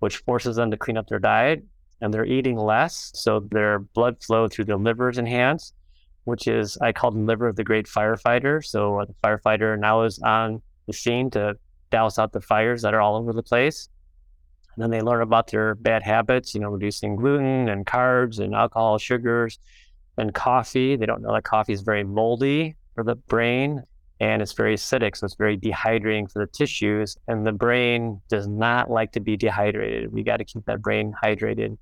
which 0.00 0.18
forces 0.18 0.56
them 0.56 0.70
to 0.70 0.76
clean 0.76 0.98
up 0.98 1.06
their 1.06 1.18
diet, 1.18 1.64
and 2.00 2.12
they're 2.12 2.26
eating 2.26 2.58
less, 2.58 3.12
so 3.14 3.40
their 3.50 3.78
blood 3.78 4.22
flow 4.22 4.48
through 4.48 4.66
their 4.66 4.76
liver 4.76 5.08
is 5.08 5.18
enhanced. 5.18 5.74
Which 6.24 6.46
is 6.46 6.78
I 6.78 6.92
call 6.92 7.10
them 7.10 7.26
liver 7.26 7.48
of 7.48 7.56
the 7.56 7.64
great 7.64 7.86
firefighter. 7.86 8.64
So 8.64 9.00
uh, 9.00 9.06
the 9.06 9.14
firefighter 9.24 9.76
now 9.76 10.02
is 10.02 10.20
on 10.20 10.62
scene 10.90 11.30
to 11.30 11.54
douse 11.90 12.18
out 12.18 12.32
the 12.32 12.40
fires 12.40 12.82
that 12.82 12.94
are 12.94 13.00
all 13.00 13.16
over 13.16 13.32
the 13.32 13.42
place. 13.42 13.88
And 14.74 14.82
then 14.82 14.90
they 14.90 15.00
learn 15.02 15.22
about 15.22 15.48
their 15.48 15.74
bad 15.74 16.02
habits, 16.02 16.54
you 16.54 16.60
know, 16.60 16.70
reducing 16.70 17.16
gluten 17.16 17.68
and 17.68 17.84
carbs 17.84 18.38
and 18.38 18.54
alcohol, 18.54 18.98
sugars, 18.98 19.58
and 20.16 20.34
coffee. 20.34 20.96
They 20.96 21.06
don't 21.06 21.22
know 21.22 21.34
that 21.34 21.44
coffee 21.44 21.74
is 21.74 21.82
very 21.82 22.04
moldy 22.04 22.76
for 22.94 23.04
the 23.04 23.14
brain 23.14 23.82
and 24.22 24.40
it's 24.40 24.52
very 24.52 24.76
acidic, 24.76 25.16
so 25.16 25.24
it's 25.24 25.34
very 25.34 25.58
dehydrating 25.58 26.30
for 26.30 26.38
the 26.38 26.46
tissues. 26.46 27.16
And 27.26 27.44
the 27.44 27.52
brain 27.52 28.20
does 28.28 28.46
not 28.46 28.88
like 28.88 29.10
to 29.12 29.20
be 29.20 29.36
dehydrated. 29.36 30.12
We 30.12 30.22
got 30.22 30.36
to 30.36 30.44
keep 30.44 30.64
that 30.66 30.80
brain 30.80 31.12
hydrated. 31.20 31.76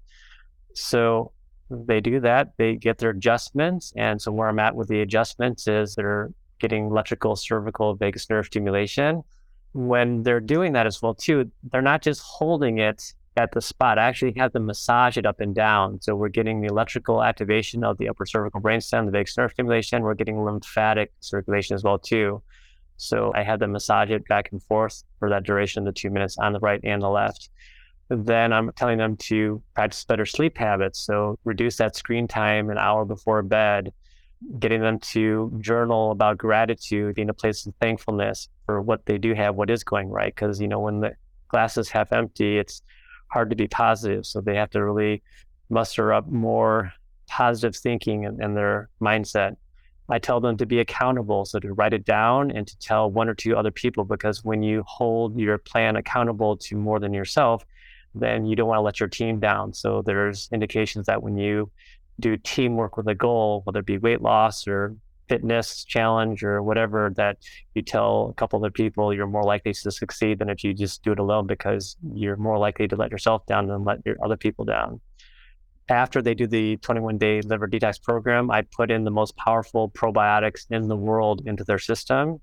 So 0.74 1.32
they 1.68 2.00
do 2.00 2.18
that. 2.20 2.52
They 2.56 2.76
get 2.76 2.96
their 2.96 3.10
adjustments. 3.10 3.92
And 3.94 4.22
so 4.22 4.32
where 4.32 4.48
I'm 4.48 4.58
at 4.58 4.74
with 4.74 4.88
the 4.88 5.02
adjustments 5.02 5.68
is 5.68 5.94
they're 5.94 6.30
getting 6.60 6.86
electrical 6.86 7.36
cervical 7.36 7.94
vagus 7.94 8.30
nerve 8.30 8.46
stimulation 8.46 9.22
when 9.72 10.22
they're 10.22 10.40
doing 10.40 10.72
that 10.72 10.86
as 10.86 11.00
well 11.00 11.14
too, 11.14 11.50
they're 11.70 11.82
not 11.82 12.02
just 12.02 12.20
holding 12.22 12.78
it 12.78 13.14
at 13.36 13.52
the 13.52 13.60
spot. 13.60 13.98
I 13.98 14.08
actually 14.08 14.34
have 14.36 14.52
them 14.52 14.66
massage 14.66 15.16
it 15.16 15.24
up 15.24 15.40
and 15.40 15.54
down. 15.54 16.00
So 16.00 16.16
we're 16.16 16.28
getting 16.28 16.60
the 16.60 16.66
electrical 16.66 17.22
activation 17.22 17.84
of 17.84 17.96
the 17.98 18.08
upper 18.08 18.26
cervical 18.26 18.60
brainstem, 18.60 19.06
the 19.06 19.12
vagus 19.12 19.36
nerve 19.36 19.52
stimulation. 19.52 20.02
We're 20.02 20.14
getting 20.14 20.44
lymphatic 20.44 21.12
circulation 21.20 21.74
as 21.74 21.84
well 21.84 21.98
too. 21.98 22.42
So 22.96 23.32
I 23.34 23.42
have 23.42 23.60
them 23.60 23.72
massage 23.72 24.10
it 24.10 24.26
back 24.28 24.50
and 24.52 24.62
forth 24.64 25.04
for 25.18 25.30
that 25.30 25.44
duration 25.44 25.80
of 25.80 25.86
the 25.86 25.98
two 25.98 26.10
minutes 26.10 26.36
on 26.38 26.52
the 26.52 26.58
right 26.58 26.80
and 26.82 27.00
the 27.00 27.08
left. 27.08 27.48
Then 28.08 28.52
I'm 28.52 28.72
telling 28.72 28.98
them 28.98 29.16
to 29.16 29.62
practice 29.74 30.04
better 30.04 30.26
sleep 30.26 30.58
habits. 30.58 30.98
So 30.98 31.38
reduce 31.44 31.76
that 31.76 31.94
screen 31.94 32.26
time 32.26 32.68
an 32.68 32.76
hour 32.76 33.04
before 33.04 33.40
bed 33.42 33.92
getting 34.58 34.80
them 34.80 34.98
to 34.98 35.52
journal 35.60 36.10
about 36.10 36.38
gratitude 36.38 37.18
in 37.18 37.28
a 37.28 37.34
place 37.34 37.66
of 37.66 37.74
thankfulness 37.80 38.48
for 38.66 38.80
what 38.80 39.04
they 39.06 39.18
do 39.18 39.34
have, 39.34 39.54
what 39.54 39.70
is 39.70 39.84
going 39.84 40.08
right. 40.08 40.34
Because, 40.34 40.60
you 40.60 40.68
know, 40.68 40.80
when 40.80 41.00
the 41.00 41.12
glass 41.48 41.76
is 41.76 41.90
half 41.90 42.12
empty, 42.12 42.58
it's 42.58 42.82
hard 43.30 43.50
to 43.50 43.56
be 43.56 43.68
positive. 43.68 44.24
So 44.24 44.40
they 44.40 44.56
have 44.56 44.70
to 44.70 44.84
really 44.84 45.22
muster 45.68 46.12
up 46.12 46.26
more 46.28 46.92
positive 47.28 47.76
thinking 47.76 48.24
in, 48.24 48.42
in 48.42 48.54
their 48.54 48.88
mindset. 49.00 49.56
I 50.08 50.18
tell 50.18 50.40
them 50.40 50.56
to 50.56 50.66
be 50.66 50.80
accountable, 50.80 51.44
so 51.44 51.60
to 51.60 51.72
write 51.72 51.92
it 51.92 52.04
down 52.04 52.50
and 52.50 52.66
to 52.66 52.76
tell 52.78 53.08
one 53.08 53.28
or 53.28 53.34
two 53.34 53.56
other 53.56 53.70
people, 53.70 54.04
because 54.04 54.42
when 54.42 54.62
you 54.62 54.82
hold 54.86 55.38
your 55.38 55.58
plan 55.58 55.94
accountable 55.94 56.56
to 56.56 56.76
more 56.76 56.98
than 56.98 57.14
yourself, 57.14 57.64
then 58.12 58.44
you 58.44 58.56
don't 58.56 58.66
want 58.66 58.78
to 58.78 58.82
let 58.82 58.98
your 58.98 59.08
team 59.08 59.38
down. 59.38 59.72
So 59.72 60.02
there's 60.02 60.48
indications 60.50 61.06
that 61.06 61.22
when 61.22 61.36
you 61.36 61.70
do 62.20 62.36
teamwork 62.36 62.96
with 62.96 63.08
a 63.08 63.14
goal, 63.14 63.62
whether 63.64 63.80
it 63.80 63.86
be 63.86 63.98
weight 63.98 64.22
loss 64.22 64.68
or 64.68 64.94
fitness 65.30 65.84
challenge 65.84 66.42
or 66.42 66.60
whatever 66.60 67.12
that 67.16 67.38
you 67.76 67.82
tell 67.82 68.30
a 68.30 68.34
couple 68.34 68.64
of 68.64 68.74
people 68.74 69.14
you're 69.14 69.28
more 69.28 69.44
likely 69.44 69.72
to 69.72 69.90
succeed 69.92 70.40
than 70.40 70.50
if 70.50 70.64
you 70.64 70.74
just 70.74 71.04
do 71.04 71.12
it 71.12 71.20
alone 71.20 71.46
because 71.46 71.96
you're 72.12 72.36
more 72.36 72.58
likely 72.58 72.88
to 72.88 72.96
let 72.96 73.12
yourself 73.12 73.46
down 73.46 73.68
than 73.68 73.84
let 73.84 74.04
your 74.04 74.16
other 74.24 74.36
people 74.36 74.64
down. 74.64 75.00
After 75.88 76.20
they 76.20 76.34
do 76.34 76.48
the 76.48 76.78
21 76.78 77.18
day 77.18 77.40
liver 77.42 77.68
detox 77.68 78.02
program, 78.02 78.50
I 78.50 78.62
put 78.62 78.90
in 78.90 79.04
the 79.04 79.12
most 79.12 79.36
powerful 79.36 79.88
probiotics 79.90 80.66
in 80.68 80.88
the 80.88 80.96
world 80.96 81.42
into 81.46 81.62
their 81.62 81.78
system. 81.78 82.40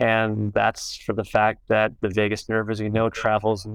And 0.00 0.52
that's 0.52 0.96
for 0.96 1.12
the 1.12 1.24
fact 1.24 1.60
that 1.68 1.92
the 2.00 2.08
vagus 2.08 2.48
nerve, 2.48 2.70
as 2.70 2.80
we 2.82 2.88
know, 2.88 3.08
travels 3.08 3.68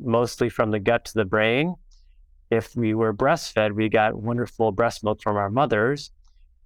mostly 0.00 0.48
from 0.48 0.70
the 0.70 0.78
gut 0.78 1.04
to 1.04 1.14
the 1.14 1.26
brain 1.26 1.74
if 2.52 2.76
we 2.76 2.92
were 2.92 3.14
breastfed, 3.14 3.72
we 3.72 3.88
got 3.88 4.14
wonderful 4.14 4.72
breast 4.72 5.02
milk 5.02 5.22
from 5.22 5.38
our 5.38 5.48
mothers. 5.48 6.10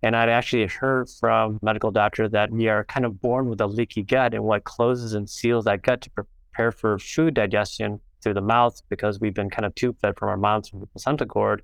And 0.03 0.17
I'd 0.17 0.29
actually 0.29 0.67
heard 0.67 1.09
from 1.09 1.61
medical 1.63 1.93
doctor 1.93 2.29
that 2.29 2.51
we 2.51 2.69
are 2.69 2.83
kind 2.85 3.07
of 3.07 3.21
born 3.23 3.49
with 3.49 3.61
a 3.61 3.69
leaky 3.69 4.03
gut, 4.03 4.35
and 4.35 4.43
what 4.43 4.65
closes 4.65 5.15
and 5.15 5.31
seals 5.31 5.65
that 5.67 5.83
gut 5.83 6.01
to 6.01 6.11
prepare 6.11 6.73
for 6.73 6.99
food 6.99 7.35
digestion 7.35 8.01
through 8.21 8.35
the 8.35 8.41
mouth, 8.41 8.83
because 8.89 9.21
we've 9.21 9.33
been 9.33 9.49
kind 9.49 9.65
of 9.65 9.77
tube 9.77 9.97
fed 10.01 10.19
from 10.19 10.29
our 10.29 10.37
moms 10.37 10.69
from 10.69 10.81
the 10.81 10.87
placenta 10.87 11.25
cord, 11.25 11.63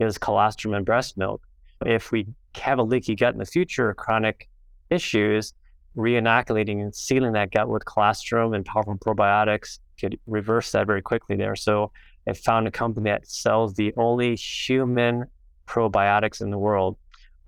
is 0.00 0.18
colostrum 0.18 0.74
and 0.74 0.84
breast 0.84 1.16
milk. 1.16 1.40
If 1.86 2.10
we 2.10 2.26
have 2.56 2.80
a 2.80 2.82
leaky 2.82 3.14
gut 3.14 3.32
in 3.32 3.38
the 3.38 3.46
future, 3.46 3.94
chronic 3.94 4.48
issues, 4.90 5.54
re-inoculating 5.94 6.80
and 6.80 6.92
sealing 6.92 7.34
that 7.34 7.52
gut 7.52 7.68
with 7.68 7.84
colostrum 7.84 8.54
and 8.54 8.64
powerful 8.64 8.98
probiotics 8.98 9.78
could 10.00 10.18
reverse 10.26 10.72
that 10.72 10.88
very 10.88 11.02
quickly 11.02 11.36
there. 11.36 11.54
So 11.54 11.92
I 12.28 12.34
found 12.34 12.66
a 12.66 12.70
company 12.70 13.10
that 13.10 13.28
sells 13.28 13.74
the 13.74 13.92
only 13.96 14.36
human 14.36 15.26
probiotics 15.66 16.40
in 16.40 16.50
the 16.50 16.58
world. 16.58 16.96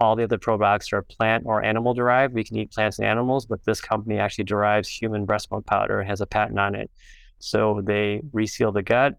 All 0.00 0.16
the 0.16 0.24
other 0.24 0.38
probiotics 0.38 0.92
are 0.92 1.02
plant 1.02 1.44
or 1.46 1.62
animal 1.62 1.94
derived. 1.94 2.34
We 2.34 2.44
can 2.44 2.56
eat 2.56 2.72
plants 2.72 2.98
and 2.98 3.06
animals, 3.06 3.46
but 3.46 3.64
this 3.64 3.80
company 3.80 4.18
actually 4.18 4.44
derives 4.44 4.88
human 4.88 5.24
breast 5.24 5.50
milk 5.50 5.66
powder 5.66 6.00
and 6.00 6.08
has 6.08 6.20
a 6.20 6.26
patent 6.26 6.58
on 6.58 6.74
it. 6.74 6.90
So 7.38 7.80
they 7.84 8.20
reseal 8.32 8.72
the 8.72 8.82
gut. 8.82 9.14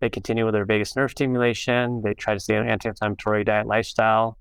They 0.00 0.08
continue 0.08 0.44
with 0.44 0.54
their 0.54 0.64
vagus 0.64 0.96
nerve 0.96 1.10
stimulation. 1.10 2.02
They 2.02 2.14
try 2.14 2.34
to 2.34 2.40
stay 2.40 2.56
on 2.56 2.62
an 2.62 2.70
anti-inflammatory 2.70 3.44
diet 3.44 3.66
lifestyle, 3.66 4.38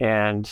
and 0.00 0.50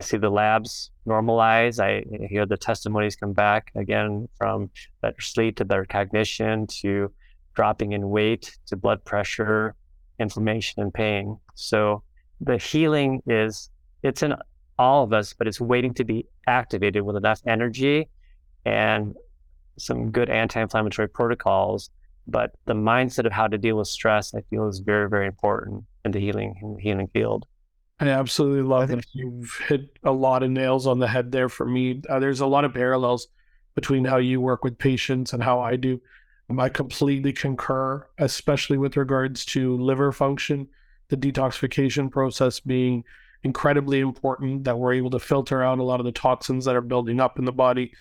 I 0.00 0.04
see 0.04 0.18
the 0.18 0.30
labs 0.30 0.90
normalize. 1.06 1.80
I 1.82 2.04
hear 2.28 2.44
the 2.44 2.56
testimonies 2.56 3.16
come 3.16 3.32
back 3.32 3.72
again 3.74 4.28
from 4.36 4.70
better 5.00 5.20
sleep 5.20 5.56
to 5.56 5.64
better 5.64 5.86
cognition 5.86 6.66
to 6.66 7.10
dropping 7.54 7.92
in 7.92 8.10
weight 8.10 8.56
to 8.66 8.76
blood 8.76 9.04
pressure, 9.04 9.74
inflammation, 10.18 10.82
and 10.82 10.92
pain. 10.92 11.38
So 11.54 12.02
the 12.40 12.58
healing 12.58 13.22
is 13.26 13.70
it's 14.02 14.22
in 14.22 14.34
all 14.78 15.04
of 15.04 15.12
us, 15.12 15.32
but 15.32 15.46
it's 15.46 15.60
waiting 15.60 15.94
to 15.94 16.04
be 16.04 16.26
activated 16.46 17.02
with 17.02 17.16
enough 17.16 17.40
energy 17.46 18.08
and 18.64 19.14
some 19.78 20.10
good 20.10 20.28
anti-inflammatory 20.28 21.08
protocols. 21.08 21.90
But 22.26 22.52
the 22.66 22.74
mindset 22.74 23.26
of 23.26 23.32
how 23.32 23.48
to 23.48 23.58
deal 23.58 23.76
with 23.76 23.88
stress, 23.88 24.34
I 24.34 24.42
feel, 24.42 24.68
is 24.68 24.78
very, 24.78 25.08
very 25.08 25.26
important 25.26 25.84
in 26.04 26.12
the 26.12 26.20
healing 26.20 26.54
in 26.62 26.74
the 26.74 26.80
healing 26.80 27.08
field. 27.12 27.46
I 28.00 28.08
absolutely 28.08 28.62
love 28.62 28.90
it. 28.90 29.04
You've 29.12 29.56
hit 29.68 29.96
a 30.02 30.12
lot 30.12 30.42
of 30.42 30.50
nails 30.50 30.86
on 30.86 30.98
the 30.98 31.06
head 31.06 31.30
there 31.30 31.48
for 31.48 31.66
me. 31.66 32.02
Uh, 32.08 32.18
there's 32.18 32.40
a 32.40 32.46
lot 32.46 32.64
of 32.64 32.74
parallels 32.74 33.28
between 33.74 34.04
how 34.04 34.16
you 34.16 34.40
work 34.40 34.64
with 34.64 34.78
patients 34.78 35.32
and 35.32 35.42
how 35.42 35.60
I 35.60 35.76
do. 35.76 36.00
I 36.58 36.68
completely 36.68 37.32
concur, 37.32 38.06
especially 38.18 38.76
with 38.76 38.96
regards 38.96 39.44
to 39.46 39.76
liver 39.76 40.12
function, 40.12 40.68
the 41.08 41.16
detoxification 41.16 42.10
process 42.10 42.60
being 42.60 43.04
incredibly 43.42 44.00
important 44.00 44.64
that 44.64 44.78
we're 44.78 44.92
able 44.92 45.10
to 45.10 45.18
filter 45.18 45.62
out 45.62 45.78
a 45.78 45.82
lot 45.82 46.00
of 46.00 46.06
the 46.06 46.12
toxins 46.12 46.64
that 46.64 46.76
are 46.76 46.82
building 46.82 47.20
up 47.20 47.38
in 47.38 47.44
the 47.44 47.52
body. 47.52 47.92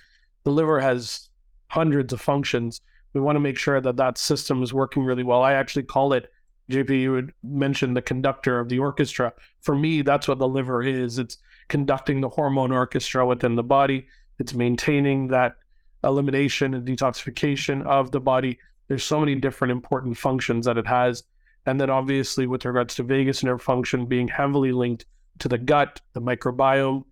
The 0.43 0.51
liver 0.51 0.79
has 0.79 1.29
hundreds 1.67 2.13
of 2.13 2.21
functions. 2.21 2.81
We 3.13 3.21
want 3.21 3.35
to 3.35 3.41
make 3.41 3.57
sure 3.57 3.81
that 3.81 3.97
that 3.97 4.17
system 4.17 4.61
is 4.63 4.73
working 4.73 5.03
really 5.03 5.23
well. 5.23 5.41
I 5.41 5.53
actually 5.53 5.83
call 5.83 6.13
it, 6.13 6.31
JP, 6.69 7.01
you 7.01 7.11
would 7.11 7.33
mention 7.43 7.93
the 7.93 8.01
conductor 8.01 8.59
of 8.59 8.69
the 8.69 8.79
orchestra. 8.79 9.33
For 9.61 9.75
me, 9.75 10.01
that's 10.01 10.27
what 10.27 10.39
the 10.39 10.47
liver 10.47 10.83
is. 10.83 11.17
It's 11.17 11.37
conducting 11.67 12.21
the 12.21 12.29
hormone 12.29 12.71
orchestra 12.71 13.25
within 13.25 13.55
the 13.55 13.63
body. 13.63 14.07
It's 14.39 14.53
maintaining 14.53 15.27
that 15.29 15.55
elimination 16.03 16.73
and 16.73 16.87
detoxification 16.87 17.85
of 17.85 18.11
the 18.11 18.19
body. 18.19 18.59
There's 18.87 19.03
so 19.03 19.19
many 19.19 19.35
different 19.35 19.71
important 19.71 20.17
functions 20.17 20.65
that 20.65 20.77
it 20.77 20.87
has. 20.87 21.23
And 21.65 21.79
then 21.79 21.89
obviously 21.89 22.47
with 22.47 22.65
regards 22.65 22.95
to 22.95 23.03
vagus 23.03 23.43
nerve 23.43 23.61
function 23.61 24.05
being 24.05 24.27
heavily 24.27 24.71
linked 24.71 25.05
to 25.39 25.47
the 25.47 25.57
gut, 25.57 26.01
the 26.13 26.21
microbiome, 26.21 27.03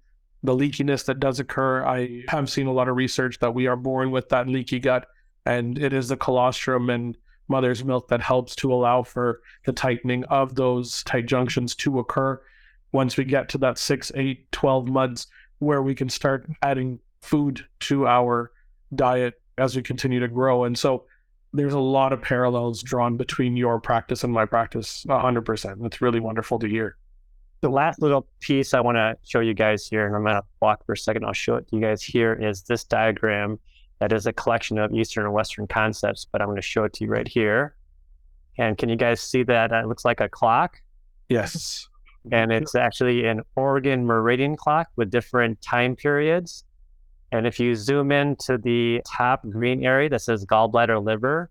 the 0.43 0.55
leakiness 0.55 1.05
that 1.05 1.19
does 1.19 1.39
occur. 1.39 1.85
I 1.85 2.23
have 2.29 2.49
seen 2.49 2.67
a 2.67 2.71
lot 2.71 2.87
of 2.87 2.95
research 2.95 3.39
that 3.39 3.53
we 3.53 3.67
are 3.67 3.75
born 3.75 4.11
with 4.11 4.29
that 4.29 4.47
leaky 4.47 4.79
gut, 4.79 5.07
and 5.45 5.77
it 5.77 5.93
is 5.93 6.07
the 6.07 6.17
colostrum 6.17 6.89
and 6.89 7.17
mother's 7.47 7.83
milk 7.83 8.07
that 8.07 8.21
helps 8.21 8.55
to 8.55 8.71
allow 8.71 9.03
for 9.03 9.41
the 9.65 9.73
tightening 9.73 10.23
of 10.25 10.55
those 10.55 11.03
tight 11.03 11.25
junctions 11.25 11.75
to 11.75 11.99
occur. 11.99 12.39
Once 12.91 13.17
we 13.17 13.25
get 13.25 13.49
to 13.49 13.57
that 13.57 13.77
six, 13.77 14.11
eight, 14.15 14.51
12 14.51 14.87
months 14.87 15.27
where 15.59 15.81
we 15.81 15.93
can 15.93 16.09
start 16.09 16.49
adding 16.61 16.99
food 17.21 17.65
to 17.79 18.07
our 18.07 18.51
diet 18.95 19.35
as 19.57 19.75
we 19.75 19.81
continue 19.81 20.19
to 20.19 20.27
grow. 20.27 20.63
And 20.63 20.77
so 20.77 21.05
there's 21.53 21.73
a 21.73 21.79
lot 21.79 22.13
of 22.13 22.21
parallels 22.21 22.83
drawn 22.83 23.17
between 23.17 23.57
your 23.57 23.79
practice 23.79 24.23
and 24.23 24.31
my 24.31 24.45
practice 24.45 25.05
100%. 25.09 25.85
It's 25.85 26.01
really 26.01 26.19
wonderful 26.19 26.59
to 26.59 26.67
hear. 26.67 26.95
The 27.61 27.69
last 27.69 28.01
little 28.01 28.27
piece 28.39 28.73
I 28.73 28.79
want 28.79 28.95
to 28.95 29.17
show 29.27 29.41
you 29.41 29.53
guys 29.53 29.85
here, 29.87 30.05
and 30.05 30.15
I'm 30.15 30.23
going 30.23 30.35
to 30.35 30.43
walk 30.61 30.85
for 30.85 30.93
a 30.93 30.97
second, 30.97 31.25
I'll 31.25 31.33
show 31.33 31.55
it 31.55 31.67
to 31.67 31.75
you 31.75 31.81
guys 31.81 32.01
here, 32.01 32.33
is 32.33 32.61
this 32.63 32.83
diagram 32.83 33.59
that 33.99 34.13
is 34.13 34.27
a 34.27 34.33
collection 34.33 34.77
of 34.77 34.93
Eastern 34.93 35.25
and 35.25 35.33
Western 35.33 35.67
concepts, 35.67 36.25
but 36.31 36.41
I'm 36.41 36.47
going 36.47 36.55
to 36.55 36.61
show 36.61 36.85
it 36.85 36.93
to 36.93 37.03
you 37.03 37.09
right 37.09 37.27
here. 37.27 37.75
And 38.57 38.77
can 38.77 38.87
you 38.87 38.95
guys 38.95 39.19
see 39.19 39.43
that? 39.43 39.71
It 39.71 39.87
looks 39.87 40.05
like 40.05 40.21
a 40.21 40.29
clock. 40.29 40.81
Yes. 41.27 41.87
And 42.31 42.51
it's 42.51 42.75
actually 42.75 43.25
an 43.25 43.41
organ 43.55 44.05
meridian 44.05 44.55
clock 44.55 44.87
with 44.95 45.09
different 45.09 45.61
time 45.61 45.95
periods. 45.95 46.63
And 47.31 47.45
if 47.45 47.59
you 47.59 47.75
zoom 47.75 48.11
in 48.11 48.35
to 48.37 48.57
the 48.57 49.01
top 49.07 49.47
green 49.47 49.85
area 49.85 50.09
that 50.09 50.21
says 50.21 50.45
gallbladder 50.45 51.03
liver, 51.03 51.49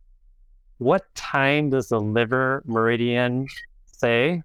what 0.79 1.13
time 1.15 1.71
does 1.71 1.89
the 1.89 2.01
liver 2.01 2.63
meridian 2.67 3.47
say? 3.85 4.43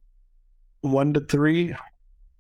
One 0.82 1.14
to 1.14 1.22
three. 1.22 1.76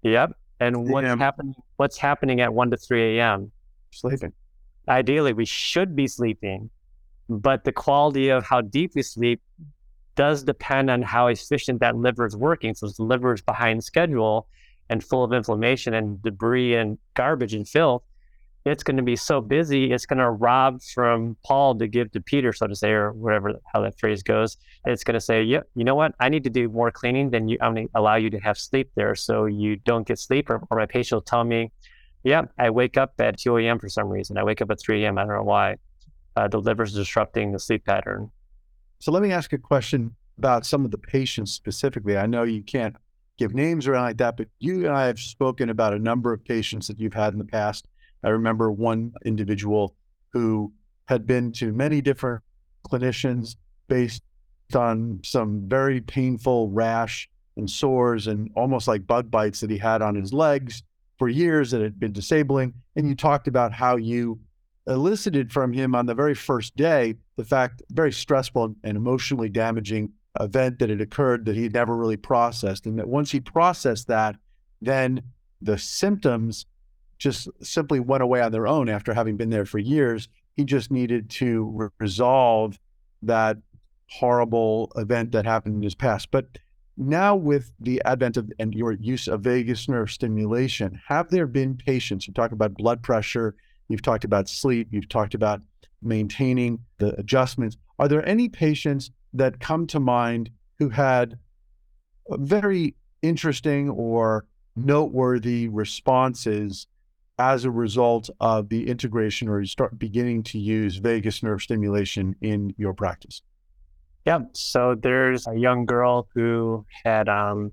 Yep. 0.03 0.33
And 0.59 0.89
what's 0.89 1.07
happening 1.07 1.55
what's 1.77 1.97
happening 1.97 2.41
at 2.41 2.53
one 2.53 2.69
to 2.71 2.77
three 2.77 3.19
AM? 3.19 3.51
Sleeping. 3.91 4.33
Ideally 4.87 5.33
we 5.33 5.45
should 5.45 5.95
be 5.95 6.07
sleeping, 6.07 6.69
but 7.29 7.63
the 7.63 7.71
quality 7.71 8.29
of 8.29 8.45
how 8.45 8.61
deep 8.61 8.91
we 8.95 9.01
sleep 9.01 9.41
does 10.15 10.43
depend 10.43 10.89
on 10.89 11.01
how 11.01 11.27
efficient 11.27 11.79
that 11.79 11.95
liver 11.95 12.25
is 12.25 12.35
working. 12.35 12.75
So 12.75 12.87
if 12.87 12.97
the 12.97 13.03
liver 13.03 13.33
is 13.33 13.41
behind 13.41 13.83
schedule 13.83 14.47
and 14.89 15.03
full 15.03 15.23
of 15.23 15.33
inflammation 15.33 15.93
and 15.93 16.21
debris 16.21 16.75
and 16.75 16.97
garbage 17.15 17.53
and 17.53 17.67
filth, 17.67 18.03
it's 18.65 18.83
going 18.83 18.97
to 18.97 19.03
be 19.03 19.15
so 19.15 19.41
busy, 19.41 19.91
it's 19.91 20.05
going 20.05 20.19
to 20.19 20.29
rob 20.29 20.81
from 20.81 21.35
Paul 21.45 21.75
to 21.75 21.87
give 21.87 22.11
to 22.11 22.21
Peter, 22.21 22.53
so 22.53 22.67
to 22.67 22.75
say, 22.75 22.91
or 22.91 23.11
whatever 23.11 23.53
how 23.73 23.81
that 23.81 23.99
phrase 23.99 24.23
goes. 24.23 24.57
It's 24.85 25.03
going 25.03 25.15
to 25.15 25.21
say, 25.21 25.43
"Yeah, 25.43 25.61
you 25.75 25.83
know 25.83 25.95
what? 25.95 26.15
I 26.19 26.29
need 26.29 26.43
to 26.45 26.49
do 26.49 26.69
more 26.69 26.91
cleaning 26.91 27.29
than 27.29 27.49
you. 27.49 27.57
I'm 27.61 27.73
going 27.73 27.87
to 27.87 27.99
allow 27.99 28.15
you 28.15 28.29
to 28.29 28.39
have 28.39 28.57
sleep 28.57 28.89
there, 28.95 29.15
so 29.15 29.45
you 29.45 29.75
don't 29.75 30.07
get 30.07 30.19
sleep." 30.19 30.49
Or, 30.49 30.65
or 30.69 30.77
my 30.77 30.85
patient 30.85 31.17
will 31.17 31.23
tell 31.23 31.43
me, 31.43 31.71
"Yeah, 32.23 32.43
I 32.57 32.69
wake 32.69 32.97
up 32.97 33.13
at 33.19 33.37
2 33.37 33.57
a.m. 33.57 33.79
for 33.79 33.89
some 33.89 34.07
reason. 34.07 34.37
I 34.37 34.43
wake 34.43 34.61
up 34.61 34.71
at 34.71 34.79
3 34.79 35.03
a.m. 35.03 35.17
I 35.17 35.25
don't 35.25 35.35
know 35.35 35.43
why. 35.43 35.75
Uh, 36.35 36.47
the 36.47 36.59
liver's 36.59 36.93
disrupting 36.93 37.51
the 37.51 37.59
sleep 37.59 37.85
pattern." 37.85 38.31
So 38.99 39.11
let 39.11 39.21
me 39.21 39.33
ask 39.33 39.51
a 39.51 39.57
question 39.57 40.15
about 40.37 40.65
some 40.65 40.85
of 40.85 40.91
the 40.91 40.97
patients 40.97 41.51
specifically. 41.51 42.17
I 42.17 42.27
know 42.27 42.43
you 42.43 42.63
can't 42.63 42.95
give 43.37 43.53
names 43.53 43.87
or 43.87 43.95
anything 43.95 44.05
like 44.05 44.17
that, 44.17 44.37
but 44.37 44.47
you 44.59 44.85
and 44.85 44.95
I 44.95 45.07
have 45.07 45.19
spoken 45.19 45.69
about 45.69 45.93
a 45.93 45.99
number 45.99 46.31
of 46.31 46.45
patients 46.45 46.87
that 46.87 46.99
you've 46.99 47.13
had 47.13 47.33
in 47.33 47.39
the 47.39 47.45
past 47.45 47.87
I 48.23 48.29
remember 48.29 48.71
one 48.71 49.13
individual 49.25 49.95
who 50.31 50.71
had 51.07 51.27
been 51.27 51.51
to 51.53 51.71
many 51.71 52.01
different 52.01 52.41
clinicians 52.87 53.55
based 53.87 54.23
on 54.75 55.19
some 55.23 55.67
very 55.67 56.01
painful 56.01 56.69
rash 56.69 57.29
and 57.57 57.69
sores 57.69 58.27
and 58.27 58.49
almost 58.55 58.87
like 58.87 59.05
bug 59.05 59.29
bites 59.29 59.59
that 59.59 59.69
he 59.69 59.77
had 59.77 60.01
on 60.01 60.15
his 60.15 60.33
legs 60.33 60.83
for 61.19 61.29
years 61.29 61.71
that 61.71 61.81
had 61.81 61.99
been 61.99 62.11
disabling. 62.11 62.73
And 62.95 63.07
you 63.07 63.15
talked 63.15 63.47
about 63.47 63.73
how 63.73 63.97
you 63.97 64.39
elicited 64.87 65.51
from 65.51 65.71
him 65.71 65.95
on 65.95 66.05
the 66.05 66.15
very 66.15 66.33
first 66.33 66.75
day 66.75 67.15
the 67.35 67.43
fact, 67.43 67.81
very 67.91 68.11
stressful 68.11 68.75
and 68.83 68.97
emotionally 68.97 69.49
damaging 69.49 70.11
event 70.39 70.79
that 70.79 70.89
had 70.89 71.01
occurred 71.01 71.45
that 71.45 71.55
he 71.55 71.63
had 71.63 71.73
never 71.73 71.95
really 71.95 72.17
processed. 72.17 72.85
And 72.85 72.97
that 72.99 73.07
once 73.07 73.31
he 73.31 73.39
processed 73.39 74.07
that, 74.07 74.35
then 74.81 75.21
the 75.61 75.77
symptoms 75.77 76.65
just 77.17 77.47
simply 77.61 77.99
went 77.99 78.23
away 78.23 78.41
on 78.41 78.51
their 78.51 78.67
own 78.67 78.89
after 78.89 79.13
having 79.13 79.37
been 79.37 79.49
there 79.49 79.65
for 79.65 79.79
years. 79.79 80.27
He 80.55 80.63
just 80.63 80.91
needed 80.91 81.29
to 81.31 81.71
re- 81.73 81.89
resolve 81.99 82.79
that 83.21 83.57
horrible 84.09 84.91
event 84.95 85.31
that 85.31 85.45
happened 85.45 85.75
in 85.75 85.81
his 85.81 85.95
past. 85.95 86.29
But 86.31 86.45
now, 86.95 87.35
with 87.35 87.71
the 87.79 88.01
advent 88.05 88.37
of 88.37 88.51
and 88.59 88.73
your 88.73 88.91
use 88.91 89.27
of 89.27 89.41
vagus 89.41 89.89
nerve 89.89 90.11
stimulation, 90.11 91.01
have 91.07 91.29
there 91.29 91.47
been 91.47 91.75
patients? 91.75 92.27
You 92.27 92.33
talk 92.33 92.51
about 92.51 92.75
blood 92.75 93.01
pressure, 93.01 93.55
you've 93.89 94.03
talked 94.03 94.23
about 94.23 94.47
sleep, 94.47 94.89
you've 94.91 95.09
talked 95.09 95.33
about 95.33 95.61
maintaining 96.03 96.79
the 96.99 97.17
adjustments. 97.19 97.77
Are 97.97 98.07
there 98.07 98.27
any 98.27 98.47
patients 98.47 99.09
that 99.33 99.59
come 99.59 99.87
to 99.87 99.99
mind 99.99 100.51
who 100.77 100.89
had 100.89 101.39
very 102.29 102.95
interesting 103.21 103.89
or 103.89 104.45
noteworthy 104.75 105.67
responses 105.69 106.87
as 107.39 107.65
a 107.65 107.71
result 107.71 108.29
of 108.39 108.69
the 108.69 108.87
integration 108.87 109.49
or 109.49 109.59
you 109.59 109.65
start 109.65 109.97
beginning 109.97 110.43
to 110.43 110.59
use 110.59 110.97
vagus 110.97 111.41
nerve 111.41 111.61
stimulation 111.61 112.35
in 112.41 112.73
your 112.77 112.93
practice? 112.93 113.41
Yeah. 114.25 114.39
So 114.53 114.95
there's 114.95 115.47
a 115.47 115.55
young 115.55 115.85
girl 115.85 116.27
who 116.33 116.85
had 117.03 117.27
um, 117.27 117.71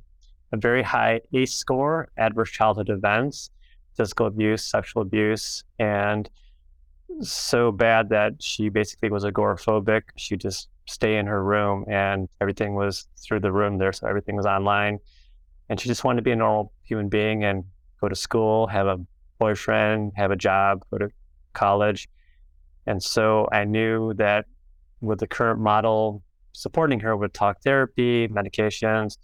a 0.52 0.56
very 0.56 0.82
high 0.82 1.20
ACE 1.32 1.54
score, 1.54 2.11
adverse 2.16 2.50
childhood 2.50 2.88
events, 2.88 3.50
physical 3.96 4.26
abuse, 4.26 4.64
sexual 4.64 5.02
abuse, 5.02 5.62
and 5.78 6.28
so 7.20 7.70
bad 7.70 8.08
that 8.08 8.42
she 8.42 8.68
basically 8.68 9.11
was 9.11 9.24
agoraphobic. 9.24 10.02
She 10.16 10.36
just 10.36 10.68
stay 10.86 11.18
in 11.18 11.26
her 11.26 11.44
room 11.44 11.84
and 11.88 12.28
everything 12.40 12.74
was 12.74 13.06
through 13.16 13.40
the 13.40 13.52
room 13.52 13.78
there. 13.78 13.92
So 13.92 14.08
everything 14.08 14.36
was 14.36 14.46
online. 14.46 14.98
And 15.68 15.78
she 15.78 15.88
just 15.88 16.02
wanted 16.02 16.16
to 16.16 16.22
be 16.22 16.32
a 16.32 16.36
normal 16.36 16.72
human 16.82 17.08
being 17.08 17.44
and 17.44 17.64
go 18.00 18.08
to 18.08 18.16
school, 18.16 18.66
have 18.66 18.86
a 18.86 18.98
boyfriend, 19.41 20.12
have 20.14 20.30
a 20.30 20.36
job, 20.36 20.84
go 20.91 20.99
to 20.99 21.09
college. 21.53 22.09
And 22.86 23.03
so 23.03 23.49
I 23.51 23.64
knew 23.64 24.14
that 24.14 24.45
with 25.01 25.18
the 25.18 25.26
current 25.26 25.61
model 25.61 26.22
supporting 26.53 27.01
her 27.01 27.16
with 27.16 27.32
talk 27.32 27.57
therapy, 27.62 28.28
medications, 28.28 29.18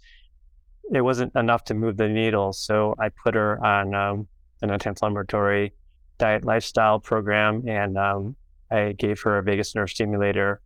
it 0.93 1.03
wasn't 1.03 1.33
enough 1.35 1.63
to 1.65 1.75
move 1.75 1.97
the 1.97 2.09
needle. 2.09 2.53
So 2.53 2.95
I 2.99 3.11
put 3.25 3.35
her 3.35 3.65
on 3.65 3.95
um, 3.95 4.29
an 4.63 4.71
anti-inflammatory 4.71 5.73
diet 6.19 6.45
lifestyle 6.45 6.99
program, 7.01 7.63
and 7.69 7.99
um, 7.99 8.37
I 8.71 8.93
gave 8.93 9.21
her 9.23 9.39
a 9.39 9.43
vagus 9.43 9.75
nerve 9.75 9.91
stimulator. 9.91 10.61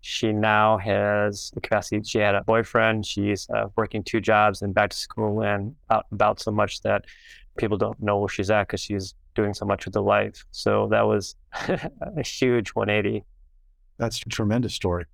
She 0.00 0.32
now 0.32 0.78
has 0.78 1.52
the 1.54 1.60
capacity. 1.60 2.02
She 2.04 2.18
had 2.18 2.34
a 2.34 2.42
boyfriend. 2.42 3.06
She's 3.06 3.48
uh, 3.50 3.66
working 3.76 4.02
two 4.02 4.20
jobs 4.20 4.62
and 4.62 4.74
back 4.74 4.90
to 4.90 4.96
school 4.96 5.42
and 5.42 5.76
out 5.90 6.06
about 6.10 6.40
so 6.40 6.50
much 6.50 6.82
that 6.82 7.04
people 7.56 7.76
don't 7.76 8.00
know 8.02 8.18
where 8.18 8.28
she's 8.28 8.50
at 8.50 8.66
because 8.66 8.80
she's 8.80 9.14
doing 9.34 9.54
so 9.54 9.64
much 9.64 9.84
with 9.84 9.94
her 9.94 10.00
life. 10.00 10.44
So 10.50 10.88
that 10.90 11.02
was 11.02 11.36
a 11.68 12.22
huge 12.22 12.70
180. 12.70 13.24
That's 13.98 14.20
a 14.22 14.28
tremendous 14.28 14.74
story. 14.74 15.06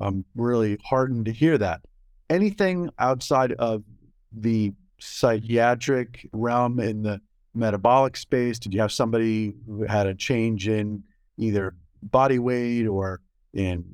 I'm 0.00 0.24
really 0.34 0.78
heartened 0.84 1.26
to 1.26 1.32
hear 1.32 1.56
that. 1.58 1.82
Anything 2.30 2.90
outside 2.98 3.52
of 3.52 3.84
the 4.32 4.72
psychiatric 4.98 6.28
realm 6.32 6.80
in 6.80 7.02
the 7.02 7.20
metabolic 7.54 8.16
space? 8.16 8.58
Did 8.58 8.74
you 8.74 8.80
have 8.80 8.92
somebody 8.92 9.54
who 9.66 9.84
had 9.84 10.06
a 10.06 10.14
change 10.14 10.68
in 10.68 11.04
either 11.36 11.74
body 12.02 12.38
weight 12.38 12.86
or 12.86 13.20
in 13.52 13.84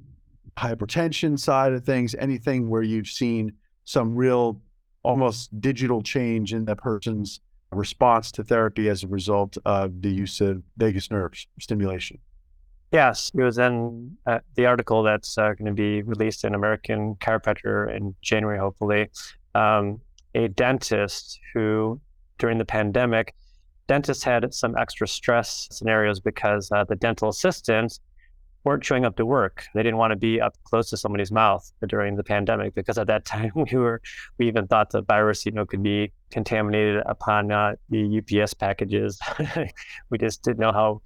hypertension 0.56 1.38
side 1.38 1.72
of 1.72 1.84
things? 1.84 2.14
Anything 2.18 2.70
where 2.70 2.82
you've 2.82 3.08
seen 3.08 3.52
some 3.84 4.14
real 4.14 4.60
almost 5.02 5.60
digital 5.60 6.02
change 6.02 6.52
in 6.52 6.64
the 6.64 6.76
person's 6.76 7.40
response 7.72 8.32
to 8.32 8.44
therapy 8.44 8.88
as 8.88 9.02
a 9.02 9.08
result 9.08 9.56
of 9.64 10.02
the 10.02 10.10
use 10.10 10.40
of 10.40 10.62
vagus 10.76 11.10
nerve 11.10 11.32
stimulation. 11.60 12.18
Yes, 12.92 13.30
it 13.32 13.42
was 13.42 13.58
in 13.58 14.16
uh, 14.26 14.40
the 14.56 14.66
article 14.66 15.04
that's 15.04 15.38
uh, 15.38 15.52
going 15.54 15.66
to 15.66 15.72
be 15.72 16.02
released 16.02 16.44
in 16.44 16.54
American 16.54 17.14
Chiropractor 17.16 17.94
in 17.94 18.16
January, 18.20 18.58
hopefully. 18.58 19.08
Um, 19.54 20.00
a 20.34 20.48
dentist 20.48 21.38
who, 21.54 22.00
during 22.38 22.58
the 22.58 22.64
pandemic, 22.64 23.34
dentists 23.86 24.24
had 24.24 24.52
some 24.52 24.76
extra 24.76 25.06
stress 25.06 25.68
scenarios 25.70 26.18
because 26.18 26.70
uh, 26.72 26.84
the 26.84 26.96
dental 26.96 27.28
assistants 27.28 28.00
weren't 28.64 28.84
showing 28.84 29.04
up 29.04 29.16
to 29.16 29.26
work. 29.26 29.64
They 29.74 29.82
didn't 29.82 29.98
want 29.98 30.10
to 30.12 30.16
be 30.16 30.40
up 30.40 30.54
close 30.64 30.90
to 30.90 30.96
somebody's 30.96 31.32
mouth 31.32 31.70
during 31.86 32.16
the 32.16 32.24
pandemic 32.24 32.74
because 32.74 32.98
at 32.98 33.06
that 33.06 33.24
time 33.34 33.52
we 33.54 33.78
were 33.78 34.00
we 34.38 34.48
even 34.48 34.66
thought 34.66 34.90
the 34.90 35.02
virus, 35.02 35.46
you 35.46 35.52
know, 35.52 35.66
could 35.66 35.82
be 35.82 36.12
contaminated 36.30 37.02
upon 37.06 37.50
uh, 37.50 37.74
the 37.88 38.18
UPS 38.18 38.54
packages. 38.54 39.18
we 40.10 40.18
just 40.18 40.42
didn't 40.42 40.58
know 40.58 40.72
how 40.72 41.00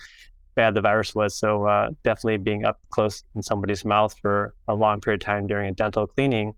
bad 0.54 0.74
the 0.74 0.80
virus 0.80 1.14
was. 1.14 1.36
So 1.36 1.66
uh, 1.66 1.90
definitely 2.02 2.38
being 2.38 2.64
up 2.64 2.80
close 2.90 3.24
in 3.34 3.42
somebody's 3.42 3.84
mouth 3.84 4.14
for 4.20 4.54
a 4.68 4.74
long 4.74 5.00
period 5.00 5.22
of 5.22 5.26
time 5.26 5.46
during 5.46 5.68
a 5.68 5.72
dental 5.72 6.06
cleaning 6.06 6.54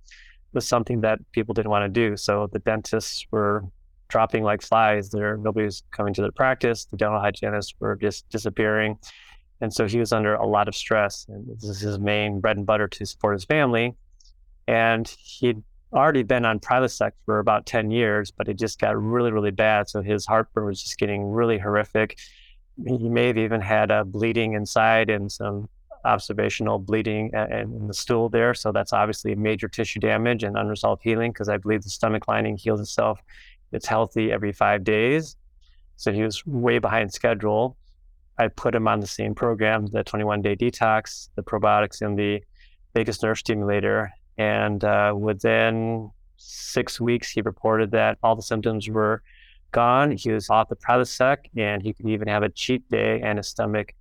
was 0.52 0.66
something 0.66 1.00
that 1.02 1.18
people 1.32 1.54
didn't 1.54 1.70
want 1.70 1.84
to 1.84 1.88
do. 1.88 2.16
So 2.16 2.48
the 2.52 2.58
dentists 2.60 3.26
were 3.30 3.64
dropping 4.08 4.44
like 4.44 4.62
flies. 4.62 5.10
There, 5.10 5.36
nobody 5.36 5.66
was 5.66 5.82
coming 5.90 6.14
to 6.14 6.22
their 6.22 6.32
practice. 6.32 6.84
The 6.84 6.96
dental 6.96 7.20
hygienists 7.20 7.74
were 7.80 7.96
just 7.96 8.28
disappearing. 8.28 8.98
And 9.60 9.72
so 9.72 9.86
he 9.86 9.98
was 9.98 10.12
under 10.12 10.34
a 10.34 10.46
lot 10.46 10.68
of 10.68 10.74
stress. 10.74 11.26
And 11.28 11.46
this 11.48 11.64
is 11.64 11.80
his 11.80 11.98
main 11.98 12.40
bread 12.40 12.56
and 12.56 12.66
butter 12.66 12.88
to 12.88 13.06
support 13.06 13.34
his 13.34 13.44
family. 13.44 13.94
And 14.68 15.08
he'd 15.18 15.62
already 15.92 16.22
been 16.22 16.44
on 16.44 16.60
Prilosec 16.60 17.12
for 17.24 17.38
about 17.38 17.64
10 17.64 17.90
years, 17.90 18.30
but 18.30 18.48
it 18.48 18.58
just 18.58 18.78
got 18.78 19.00
really, 19.00 19.32
really 19.32 19.50
bad. 19.50 19.88
So 19.88 20.02
his 20.02 20.26
heartburn 20.26 20.66
was 20.66 20.82
just 20.82 20.98
getting 20.98 21.24
really 21.24 21.58
horrific. 21.58 22.18
He 22.86 23.08
may 23.08 23.28
have 23.28 23.38
even 23.38 23.60
had 23.60 23.90
a 23.90 24.04
bleeding 24.04 24.52
inside 24.52 25.08
and 25.08 25.32
some 25.32 25.68
observational 26.04 26.78
bleeding 26.78 27.30
in 27.50 27.86
the 27.86 27.94
stool 27.94 28.28
there. 28.28 28.52
So 28.52 28.72
that's 28.72 28.92
obviously 28.92 29.34
major 29.34 29.68
tissue 29.68 30.00
damage 30.00 30.44
and 30.44 30.56
unresolved 30.56 31.02
healing 31.02 31.32
because 31.32 31.48
I 31.48 31.56
believe 31.56 31.82
the 31.82 31.90
stomach 31.90 32.28
lining 32.28 32.56
heals 32.56 32.80
itself. 32.80 33.22
It's 33.72 33.86
healthy 33.86 34.30
every 34.30 34.52
five 34.52 34.84
days. 34.84 35.36
So 35.96 36.12
he 36.12 36.22
was 36.22 36.44
way 36.46 36.78
behind 36.78 37.12
schedule. 37.12 37.76
I 38.38 38.48
put 38.48 38.74
him 38.74 38.86
on 38.86 39.00
the 39.00 39.06
same 39.06 39.34
program, 39.34 39.86
the 39.86 40.04
21 40.04 40.42
day 40.42 40.56
detox, 40.56 41.30
the 41.36 41.42
probiotics, 41.42 42.02
and 42.02 42.18
the 42.18 42.42
vagus 42.94 43.22
nerve 43.22 43.38
stimulator. 43.38 44.12
And 44.38 44.84
uh, 44.84 45.14
within 45.16 46.10
six 46.36 47.00
weeks, 47.00 47.30
he 47.30 47.40
reported 47.40 47.90
that 47.92 48.18
all 48.22 48.36
the 48.36 48.42
symptoms 48.42 48.88
were 48.88 49.22
gone. 49.72 50.10
He 50.12 50.30
was 50.30 50.50
off 50.50 50.68
the 50.68 50.76
Prilosec 50.76 51.38
and 51.56 51.82
he 51.82 51.92
could 51.92 52.08
even 52.08 52.28
have 52.28 52.42
a 52.42 52.48
cheat 52.48 52.88
day, 52.90 53.20
and 53.22 53.38
his 53.38 53.48
stomach 53.48 53.94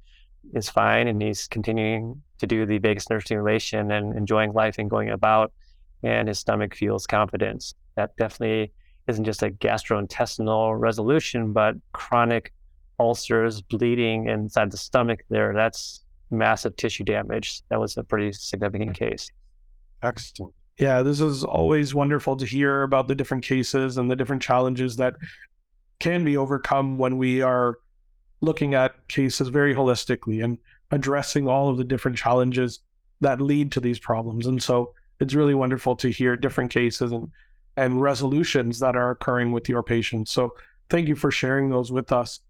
is 0.53 0.69
fine. 0.69 1.07
And 1.07 1.21
he's 1.21 1.47
continuing 1.47 2.21
to 2.39 2.47
do 2.47 2.65
the 2.65 2.77
vagus 2.77 3.09
nerve 3.09 3.23
stimulation 3.23 3.91
and 3.91 4.15
enjoying 4.17 4.53
life 4.53 4.77
and 4.77 4.89
going 4.89 5.09
about. 5.09 5.53
And 6.03 6.27
his 6.27 6.39
stomach 6.39 6.75
feels 6.75 7.07
confidence. 7.07 7.73
That 7.95 8.15
definitely 8.17 8.73
isn't 9.07 9.23
just 9.23 9.43
a 9.43 9.49
gastrointestinal 9.49 10.79
resolution, 10.79 11.53
but 11.53 11.75
chronic 11.93 12.53
ulcers, 12.99 13.61
bleeding 13.61 14.27
inside 14.27 14.71
the 14.71 14.77
stomach 14.77 15.21
there. 15.29 15.53
That's 15.53 16.03
massive 16.31 16.75
tissue 16.75 17.03
damage. 17.03 17.61
That 17.69 17.79
was 17.79 17.97
a 17.97 18.03
pretty 18.03 18.31
significant 18.33 18.91
mm. 18.91 18.95
case. 18.95 19.29
Excellent. 20.03 20.53
Yeah, 20.77 21.03
this 21.03 21.21
is 21.21 21.43
always 21.43 21.95
wonderful 21.95 22.35
to 22.35 22.45
hear 22.45 22.83
about 22.83 23.07
the 23.07 23.15
different 23.15 23.45
cases 23.45 23.97
and 23.97 24.11
the 24.11 24.15
different 24.15 24.41
challenges 24.41 24.97
that 24.97 25.15
can 25.99 26.25
be 26.25 26.35
overcome 26.35 26.97
when 26.97 27.17
we 27.17 27.41
are 27.41 27.77
looking 28.41 28.73
at 28.73 29.07
cases 29.07 29.47
very 29.47 29.73
holistically 29.73 30.43
and 30.43 30.57
addressing 30.91 31.47
all 31.47 31.69
of 31.69 31.77
the 31.77 31.83
different 31.83 32.17
challenges 32.17 32.81
that 33.21 33.39
lead 33.39 33.71
to 33.71 33.79
these 33.79 33.99
problems. 33.99 34.45
And 34.47 34.61
so 34.61 34.93
it's 35.21 35.33
really 35.33 35.55
wonderful 35.55 35.95
to 35.95 36.09
hear 36.09 36.35
different 36.35 36.71
cases 36.71 37.13
and, 37.13 37.31
and 37.77 38.01
resolutions 38.01 38.79
that 38.79 38.97
are 38.97 39.11
occurring 39.11 39.53
with 39.53 39.69
your 39.69 39.81
patients. 39.81 40.31
So 40.31 40.55
thank 40.89 41.07
you 41.07 41.15
for 41.15 41.31
sharing 41.31 41.69
those 41.69 41.91
with 41.91 42.11
us. 42.11 42.41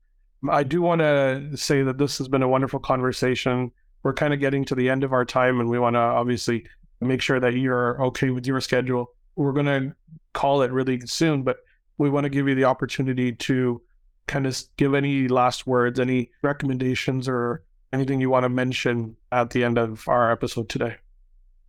I 0.49 0.63
do 0.63 0.81
want 0.81 1.01
to 1.01 1.55
say 1.55 1.83
that 1.83 1.97
this 1.97 2.17
has 2.17 2.27
been 2.27 2.43
a 2.43 2.47
wonderful 2.47 2.79
conversation. 2.79 3.71
We're 4.03 4.13
kind 4.13 4.33
of 4.33 4.39
getting 4.39 4.65
to 4.65 4.75
the 4.75 4.89
end 4.89 5.03
of 5.03 5.13
our 5.13 5.25
time, 5.25 5.59
and 5.59 5.69
we 5.69 5.79
want 5.79 5.95
to 5.95 5.99
obviously 5.99 6.65
make 7.01 7.21
sure 7.21 7.39
that 7.39 7.53
you're 7.53 8.01
okay 8.05 8.29
with 8.29 8.47
your 8.47 8.61
schedule. 8.61 9.11
We're 9.35 9.51
going 9.51 9.65
to 9.65 9.95
call 10.33 10.61
it 10.61 10.71
really 10.71 10.99
soon, 11.01 11.43
but 11.43 11.57
we 11.97 12.09
want 12.09 12.25
to 12.25 12.29
give 12.29 12.47
you 12.47 12.55
the 12.55 12.65
opportunity 12.65 13.31
to 13.31 13.81
kind 14.27 14.47
of 14.47 14.59
give 14.77 14.93
any 14.93 15.27
last 15.27 15.67
words, 15.67 15.99
any 15.99 16.31
recommendations, 16.41 17.27
or 17.27 17.63
anything 17.93 18.19
you 18.19 18.29
want 18.29 18.43
to 18.43 18.49
mention 18.49 19.15
at 19.31 19.51
the 19.51 19.63
end 19.63 19.77
of 19.77 20.07
our 20.07 20.31
episode 20.31 20.69
today. 20.69 20.95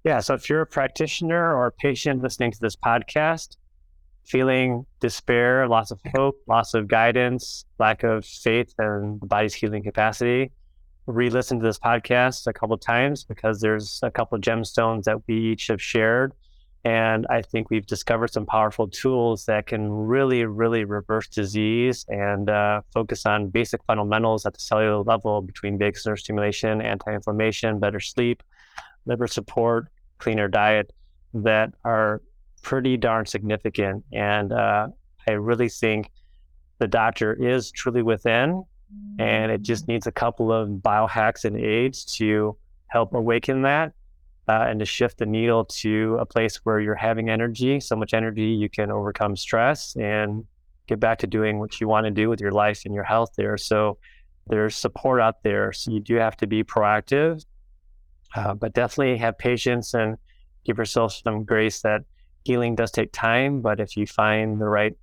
Yeah. 0.04 0.20
So 0.20 0.34
if 0.34 0.48
you're 0.48 0.60
a 0.60 0.66
practitioner 0.66 1.54
or 1.54 1.66
a 1.66 1.72
patient 1.72 2.22
listening 2.22 2.52
to 2.52 2.60
this 2.60 2.76
podcast, 2.76 3.56
feeling 4.26 4.84
despair, 5.00 5.68
loss 5.68 5.90
of 5.90 6.00
hope, 6.14 6.36
loss 6.46 6.74
of 6.74 6.88
guidance, 6.88 7.64
lack 7.78 8.02
of 8.02 8.24
faith 8.24 8.74
and 8.78 9.20
the 9.20 9.26
body's 9.26 9.54
healing 9.54 9.82
capacity, 9.82 10.50
re-listen 11.06 11.60
to 11.60 11.64
this 11.64 11.78
podcast 11.78 12.46
a 12.46 12.52
couple 12.52 12.76
times 12.76 13.24
because 13.24 13.60
there's 13.60 14.00
a 14.02 14.10
couple 14.10 14.36
of 14.36 14.42
gemstones 14.42 15.04
that 15.04 15.18
we 15.26 15.36
each 15.36 15.68
have 15.68 15.80
shared. 15.80 16.32
And 16.84 17.26
I 17.30 17.42
think 17.42 17.70
we've 17.70 17.86
discovered 17.86 18.32
some 18.32 18.46
powerful 18.46 18.86
tools 18.86 19.44
that 19.46 19.66
can 19.66 19.90
really, 19.90 20.44
really 20.44 20.84
reverse 20.84 21.26
disease 21.26 22.04
and 22.08 22.48
uh, 22.48 22.82
focus 22.94 23.26
on 23.26 23.48
basic 23.48 23.82
fundamentals 23.84 24.46
at 24.46 24.54
the 24.54 24.60
cellular 24.60 25.02
level 25.02 25.40
between 25.40 25.78
vagus 25.78 26.06
nerve 26.06 26.20
stimulation, 26.20 26.80
anti-inflammation, 26.80 27.80
better 27.80 27.98
sleep, 27.98 28.42
liver 29.04 29.26
support, 29.26 29.88
cleaner 30.18 30.46
diet 30.46 30.92
that 31.34 31.72
are 31.84 32.22
pretty 32.66 32.96
darn 32.96 33.24
significant. 33.24 34.04
And 34.12 34.52
uh, 34.52 34.88
I 35.28 35.32
really 35.32 35.68
think 35.68 36.10
the 36.78 36.88
doctor 36.88 37.32
is 37.32 37.70
truly 37.70 38.02
within, 38.02 38.64
and 39.20 39.52
it 39.52 39.62
just 39.62 39.86
needs 39.86 40.08
a 40.08 40.12
couple 40.12 40.52
of 40.52 40.68
biohacks 40.68 41.44
and 41.44 41.56
aids 41.56 42.04
to 42.16 42.56
help 42.88 43.14
awaken 43.14 43.62
that 43.62 43.92
uh, 44.48 44.66
and 44.68 44.80
to 44.80 44.84
shift 44.84 45.18
the 45.18 45.26
needle 45.26 45.64
to 45.64 46.16
a 46.20 46.26
place 46.26 46.56
where 46.64 46.80
you're 46.80 46.96
having 46.96 47.30
energy, 47.30 47.78
so 47.78 47.94
much 47.94 48.12
energy 48.12 48.46
you 48.46 48.68
can 48.68 48.90
overcome 48.90 49.36
stress 49.36 49.94
and 49.94 50.44
get 50.88 50.98
back 50.98 51.18
to 51.18 51.28
doing 51.28 51.60
what 51.60 51.80
you 51.80 51.86
want 51.86 52.04
to 52.04 52.10
do 52.10 52.28
with 52.28 52.40
your 52.40 52.50
life 52.50 52.82
and 52.84 52.92
your 52.92 53.04
health 53.04 53.30
there. 53.36 53.56
So 53.56 53.96
there's 54.48 54.74
support 54.74 55.20
out 55.20 55.40
there. 55.44 55.72
So 55.72 55.92
you 55.92 56.00
do 56.00 56.16
have 56.16 56.36
to 56.38 56.48
be 56.48 56.64
proactive, 56.64 57.44
uh, 58.34 58.54
but 58.54 58.74
definitely 58.74 59.18
have 59.18 59.38
patience 59.38 59.94
and 59.94 60.16
give 60.64 60.78
yourself 60.78 61.20
some 61.24 61.44
grace 61.44 61.80
that 61.82 62.02
healing 62.47 62.74
does 62.74 62.90
take 62.90 63.12
time, 63.12 63.61
but 63.61 63.80
if 63.80 63.97
you 63.97 64.07
find 64.07 64.61
the 64.61 64.68
right 64.68 64.97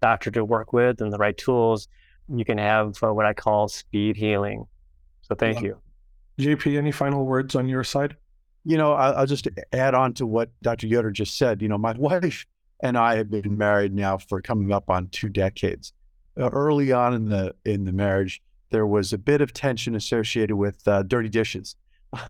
doctor 0.00 0.30
to 0.30 0.44
work 0.44 0.72
with 0.72 1.00
and 1.00 1.12
the 1.12 1.18
right 1.18 1.36
tools, 1.36 1.88
you 2.28 2.44
can 2.44 2.58
have 2.58 2.96
uh, 3.02 3.12
what 3.12 3.26
I 3.26 3.34
call 3.34 3.68
speed 3.68 4.16
healing. 4.16 4.66
So 5.22 5.34
thank 5.34 5.60
yeah. 5.60 5.68
you. 5.68 5.80
JP, 6.38 6.78
any 6.78 6.92
final 6.92 7.24
words 7.24 7.54
on 7.54 7.68
your 7.68 7.82
side? 7.82 8.16
You 8.64 8.76
know, 8.76 8.92
I'll 8.92 9.26
just 9.26 9.48
add 9.72 9.94
on 9.94 10.12
to 10.14 10.26
what 10.26 10.50
Dr. 10.62 10.86
Yoder 10.86 11.10
just 11.10 11.38
said. 11.38 11.62
You 11.62 11.68
know, 11.68 11.78
my 11.78 11.92
wife 11.98 12.46
and 12.80 12.96
I 12.96 13.16
have 13.16 13.30
been 13.30 13.56
married 13.56 13.94
now 13.94 14.18
for 14.18 14.40
coming 14.40 14.72
up 14.72 14.90
on 14.90 15.08
two 15.08 15.28
decades. 15.28 15.92
Uh, 16.38 16.50
early 16.50 16.92
on 16.92 17.14
in 17.14 17.28
the 17.28 17.54
in 17.64 17.84
the 17.84 17.92
marriage, 17.92 18.42
there 18.70 18.86
was 18.86 19.12
a 19.12 19.18
bit 19.18 19.40
of 19.40 19.54
tension 19.54 19.94
associated 19.94 20.54
with 20.54 20.86
uh, 20.86 21.02
dirty 21.04 21.30
dishes, 21.30 21.76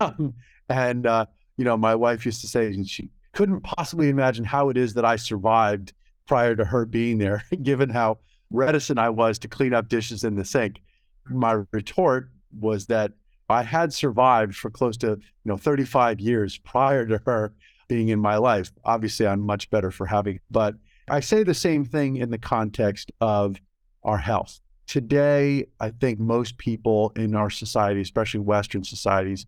and 0.69 1.07
uh, 1.07 1.27
you 1.57 1.65
know, 1.65 1.77
my 1.77 1.95
wife 1.95 2.25
used 2.25 2.41
to 2.43 2.47
say 2.47 2.81
she 2.85 3.11
couldn't 3.37 3.61
possibly 3.61 4.09
imagine 4.09 4.47
how 4.47 4.71
it 4.71 4.79
is 4.79 4.95
that 4.95 5.05
I 5.05 5.17
survived 5.17 5.93
prior 6.27 6.57
to 6.57 6.65
her 6.65 6.87
being 6.87 7.19
there, 7.19 7.45
given 7.63 7.91
how 7.91 8.19
reticent 8.51 8.99
I 8.99 9.11
was 9.11 9.39
to 9.41 9.49
clean 9.49 9.75
up 9.75 9.89
dishes 9.89 10.25
in 10.25 10.37
the 10.37 10.45
sink. 10.45 10.81
My 11.29 11.63
retort 11.71 12.31
was 12.59 12.87
that 12.87 13.13
I 13.51 13.63
had 13.63 13.93
survived 13.93 14.57
for 14.57 14.71
close 14.71 14.97
to, 14.99 15.09
you 15.09 15.19
know, 15.45 15.59
35 15.59 16.19
years 16.19 16.57
prior 16.57 17.05
to 17.05 17.21
her 17.27 17.53
being 17.89 18.09
in 18.09 18.21
my 18.21 18.37
life. 18.39 18.73
Obviously, 18.85 19.27
I'm 19.27 19.41
much 19.41 19.69
better 19.69 19.91
for 19.91 20.07
having, 20.07 20.41
but 20.51 20.75
I 21.09 21.21
say 21.21 21.43
the 21.43 21.55
same 21.55 21.85
thing 21.85 22.17
in 22.17 22.31
the 22.31 22.39
context 22.39 23.13
of 23.21 23.57
our 24.03 24.19
health. 24.19 24.61
Today, 24.87 25.67
I 25.79 25.91
think 25.91 26.19
most 26.19 26.57
people 26.57 27.13
in 27.17 27.35
our 27.35 27.51
society, 27.51 28.01
especially 28.01 28.41
Western 28.41 28.83
societies, 28.83 29.45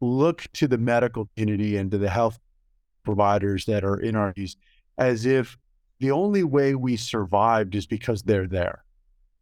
look 0.00 0.46
to 0.54 0.66
the 0.66 0.78
medical 0.78 1.28
community 1.36 1.76
and 1.76 1.90
to 1.90 1.98
the 1.98 2.08
health 2.08 2.38
providers 3.08 3.64
that 3.64 3.84
are 3.84 3.98
in 3.98 4.14
our 4.14 4.34
use 4.36 4.54
as 4.98 5.24
if 5.24 5.56
the 5.98 6.10
only 6.10 6.44
way 6.44 6.74
we 6.74 6.94
survived 6.94 7.74
is 7.74 7.86
because 7.86 8.22
they're 8.22 8.46
there. 8.46 8.84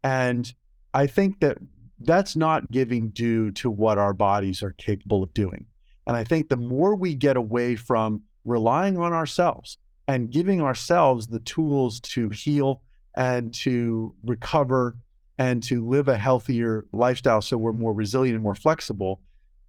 And 0.05 0.55
I 0.95 1.09
think 1.09 1.41
that 1.41 1.59
that's 1.99 2.37
not 2.37 2.71
giving 2.71 3.09
due 3.09 3.51
to 3.53 3.69
what 3.69 3.99
our 3.99 4.12
bodies 4.12 4.62
are 4.62 4.71
capable 4.71 5.25
of 5.25 5.35
doing. 5.35 5.67
And 6.07 6.17
I 6.17 6.23
think 6.23 6.49
the 6.49 6.57
more 6.57 6.95
we 6.95 7.17
get 7.17 7.37
away 7.37 7.75
from 7.75 8.23
relying 8.45 8.99
on 8.99 9.12
ourselves 9.12 9.79
and 10.07 10.31
giving 10.31 10.61
ourselves 10.61 11.27
the 11.27 11.41
tools 11.41 11.99
to 12.14 12.29
heal 12.29 12.83
and 13.17 13.53
to 13.55 14.14
recover 14.23 14.97
and 15.39 15.61
to 15.64 15.85
live 15.85 16.07
a 16.07 16.17
healthier 16.17 16.87
lifestyle 16.93 17.43
so 17.43 17.59
we're 17.59 17.73
more 17.73 17.93
resilient 17.93 18.37
and 18.37 18.45
more 18.45 18.55
flexible, 18.55 19.21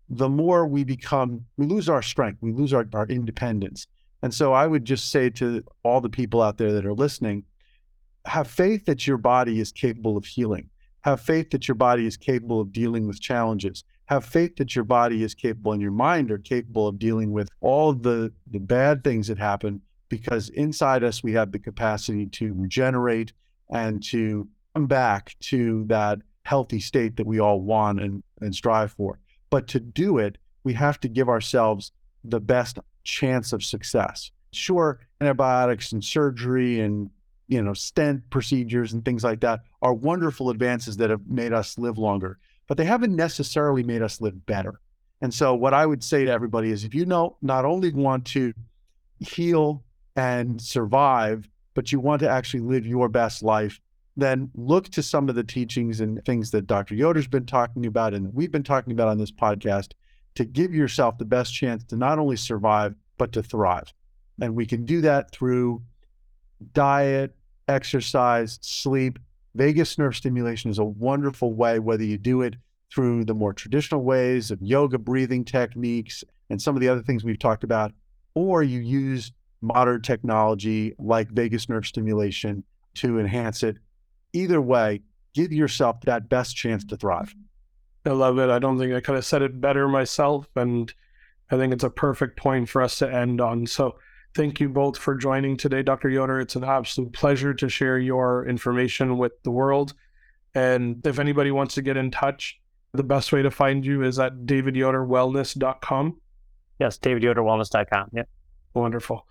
the 0.09 0.29
more 0.29 0.65
we 0.65 0.83
become, 0.83 1.45
we 1.57 1.65
lose 1.65 1.89
our 1.89 2.01
strength, 2.01 2.41
we 2.41 2.51
lose 2.51 2.73
our, 2.73 2.87
our 2.93 3.07
independence. 3.07 3.87
And 4.21 4.33
so 4.33 4.53
I 4.53 4.67
would 4.67 4.85
just 4.85 5.11
say 5.11 5.29
to 5.31 5.63
all 5.83 6.01
the 6.01 6.09
people 6.09 6.41
out 6.41 6.57
there 6.57 6.71
that 6.73 6.85
are 6.85 6.93
listening, 6.93 7.43
have 8.25 8.47
faith 8.47 8.85
that 8.85 9.07
your 9.07 9.17
body 9.17 9.59
is 9.59 9.71
capable 9.71 10.17
of 10.17 10.25
healing. 10.25 10.69
Have 11.01 11.21
faith 11.21 11.51
that 11.51 11.67
your 11.67 11.75
body 11.75 12.05
is 12.05 12.17
capable 12.17 12.59
of 12.59 12.73
dealing 12.73 13.07
with 13.07 13.21
challenges. 13.21 13.83
Have 14.05 14.25
faith 14.25 14.55
that 14.57 14.75
your 14.75 14.83
body 14.83 15.23
is 15.23 15.33
capable 15.33 15.73
and 15.73 15.81
your 15.81 15.91
mind 15.91 16.31
are 16.31 16.37
capable 16.37 16.87
of 16.87 16.99
dealing 16.99 17.31
with 17.31 17.49
all 17.61 17.93
the, 17.93 18.33
the 18.51 18.59
bad 18.59 19.03
things 19.03 19.27
that 19.27 19.37
happen 19.37 19.81
because 20.09 20.49
inside 20.49 21.03
us 21.03 21.23
we 21.23 21.33
have 21.33 21.51
the 21.51 21.59
capacity 21.59 22.25
to 22.27 22.53
regenerate 22.53 23.33
and 23.69 24.01
to 24.03 24.47
come 24.73 24.87
back 24.87 25.35
to 25.41 25.85
that 25.87 26.19
healthy 26.43 26.79
state 26.79 27.17
that 27.17 27.27
we 27.27 27.39
all 27.39 27.61
want 27.61 28.01
and, 28.01 28.23
and 28.41 28.55
strive 28.55 28.91
for. 28.93 29.19
But 29.49 29.67
to 29.69 29.79
do 29.79 30.17
it, 30.17 30.37
we 30.63 30.73
have 30.73 30.99
to 31.01 31.07
give 31.07 31.29
ourselves 31.29 31.91
the 32.23 32.39
best 32.39 32.79
chance 33.03 33.53
of 33.53 33.63
success. 33.63 34.31
Sure, 34.51 34.99
antibiotics 35.21 35.91
and 35.91 36.03
surgery 36.03 36.79
and 36.81 37.09
you 37.47 37.61
know 37.61 37.73
stent 37.73 38.29
procedures 38.29 38.93
and 38.93 39.05
things 39.05 39.23
like 39.23 39.39
that 39.41 39.61
are 39.81 39.93
wonderful 39.93 40.49
advances 40.49 40.97
that 40.97 41.09
have 41.09 41.25
made 41.27 41.53
us 41.53 41.77
live 41.77 41.97
longer, 41.97 42.39
but 42.67 42.77
they 42.77 42.85
haven't 42.85 43.15
necessarily 43.15 43.83
made 43.83 44.01
us 44.01 44.19
live 44.21 44.45
better. 44.45 44.81
And 45.21 45.33
so 45.33 45.55
what 45.55 45.73
I 45.73 45.85
would 45.85 46.03
say 46.03 46.25
to 46.25 46.31
everybody 46.31 46.71
is 46.71 46.83
if 46.83 46.93
you 46.93 47.05
know 47.05 47.37
not 47.41 47.65
only 47.65 47.91
want 47.91 48.25
to 48.27 48.53
heal 49.19 49.83
and 50.15 50.61
survive, 50.61 51.49
but 51.73 51.91
you 51.91 51.99
want 51.99 52.19
to 52.21 52.29
actually 52.29 52.59
live 52.61 52.85
your 52.85 53.09
best 53.09 53.43
life, 53.43 53.79
then 54.17 54.49
look 54.55 54.89
to 54.89 55.03
some 55.03 55.29
of 55.29 55.35
the 55.35 55.43
teachings 55.43 56.01
and 56.01 56.23
things 56.25 56.51
that 56.51 56.65
Dr. 56.65 56.95
Yoder's 56.95 57.27
been 57.27 57.45
talking 57.45 57.85
about 57.85 58.13
and 58.13 58.33
we've 58.33 58.51
been 58.51 58.63
talking 58.63 58.91
about 58.91 59.07
on 59.07 59.19
this 59.19 59.31
podcast 59.31 59.91
to 60.35 60.43
give 60.43 60.73
yourself 60.73 61.17
the 61.17 61.25
best 61.25 61.53
chance 61.53 61.83
to 61.85 61.95
not 61.95 62.19
only 62.19 62.35
survive, 62.35 62.95
but 63.17 63.31
to 63.31 63.43
thrive. 63.43 63.93
And 64.41 64.55
we 64.55 64.65
can 64.65 64.85
do 64.85 65.01
that 65.01 65.31
through 65.31 65.83
diet, 66.73 67.35
exercise, 67.67 68.59
sleep. 68.61 69.19
Vagus 69.55 69.97
nerve 69.97 70.15
stimulation 70.15 70.69
is 70.69 70.79
a 70.79 70.83
wonderful 70.83 71.53
way, 71.53 71.79
whether 71.79 72.03
you 72.03 72.17
do 72.17 72.41
it 72.41 72.55
through 72.93 73.25
the 73.25 73.33
more 73.33 73.53
traditional 73.53 74.03
ways 74.03 74.51
of 74.51 74.61
yoga 74.61 74.97
breathing 74.97 75.43
techniques 75.43 76.23
and 76.49 76.61
some 76.61 76.75
of 76.75 76.81
the 76.81 76.89
other 76.89 77.01
things 77.01 77.23
we've 77.23 77.39
talked 77.39 77.63
about, 77.63 77.91
or 78.33 78.63
you 78.63 78.79
use 78.79 79.31
modern 79.61 80.01
technology 80.01 80.93
like 80.99 81.29
vagus 81.29 81.67
nerve 81.67 81.85
stimulation 81.85 82.63
to 82.95 83.19
enhance 83.19 83.63
it. 83.63 83.77
Either 84.37 84.61
way, 84.61 85.01
give 85.33 85.51
yourself 85.51 85.99
that 86.01 86.29
best 86.29 86.55
chance 86.55 86.85
to 86.85 86.95
thrive. 86.95 87.33
I 88.05 88.11
love 88.11 88.37
it. 88.37 88.51
I 88.51 88.59
don't 88.59 88.77
think 88.77 88.93
I 88.93 89.01
could 89.01 89.15
have 89.15 89.25
said 89.25 89.41
it 89.41 89.59
better 89.59 89.87
myself. 89.87 90.47
And 90.55 90.93
I 91.49 91.57
think 91.57 91.73
it's 91.73 91.83
a 91.83 91.89
perfect 91.89 92.37
point 92.37 92.69
for 92.69 92.83
us 92.83 92.99
to 92.99 93.11
end 93.11 93.41
on. 93.41 93.65
So 93.65 93.97
thank 94.35 94.59
you 94.59 94.69
both 94.69 94.95
for 94.95 95.15
joining 95.15 95.57
today, 95.57 95.81
Dr. 95.81 96.09
Yoder. 96.09 96.39
It's 96.39 96.55
an 96.55 96.63
absolute 96.63 97.13
pleasure 97.13 97.55
to 97.55 97.67
share 97.67 97.97
your 97.97 98.47
information 98.47 99.17
with 99.17 99.31
the 99.41 99.49
world. 99.49 99.95
And 100.53 101.05
if 101.05 101.17
anybody 101.17 101.49
wants 101.49 101.73
to 101.75 101.81
get 101.81 101.97
in 101.97 102.11
touch, 102.11 102.59
the 102.93 103.03
best 103.03 103.31
way 103.31 103.41
to 103.41 103.49
find 103.49 103.83
you 103.83 104.03
is 104.03 104.19
at 104.19 104.45
davidyoderwellness.com. 104.45 106.21
Yes, 106.79 106.99
davidyoderwellness.com. 106.99 108.09
Yeah. 108.13 108.23
Wonderful. 108.75 109.25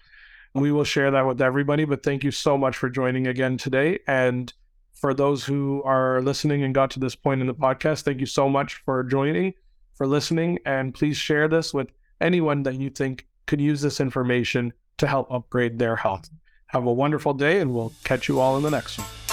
We 0.52 0.72
will 0.72 0.84
share 0.84 1.12
that 1.12 1.26
with 1.26 1.40
everybody, 1.40 1.84
but 1.84 2.02
thank 2.02 2.24
you 2.24 2.32
so 2.32 2.58
much 2.58 2.76
for 2.76 2.90
joining 2.90 3.28
again 3.28 3.56
today. 3.56 4.00
And 4.08 4.52
for 4.96 5.12
those 5.14 5.44
who 5.44 5.82
are 5.84 6.22
listening 6.22 6.64
and 6.64 6.74
got 6.74 6.90
to 6.92 7.00
this 7.00 7.14
point 7.14 7.40
in 7.40 7.46
the 7.46 7.54
podcast, 7.54 8.02
thank 8.02 8.18
you 8.18 8.26
so 8.26 8.48
much 8.48 8.82
for 8.84 9.04
joining, 9.04 9.52
for 9.94 10.06
listening, 10.06 10.58
and 10.64 10.94
please 10.94 11.16
share 11.16 11.48
this 11.48 11.72
with 11.72 11.88
anyone 12.20 12.62
that 12.62 12.74
you 12.76 12.90
think 12.90 13.26
could 13.46 13.60
use 13.60 13.80
this 13.82 14.00
information 14.00 14.72
to 14.98 15.06
help 15.06 15.30
upgrade 15.30 15.78
their 15.78 15.96
health. 15.96 16.30
Have 16.68 16.86
a 16.86 16.92
wonderful 16.92 17.34
day, 17.34 17.60
and 17.60 17.74
we'll 17.74 17.92
catch 18.04 18.26
you 18.28 18.40
all 18.40 18.56
in 18.56 18.62
the 18.62 18.70
next 18.70 18.98
one. 18.98 19.25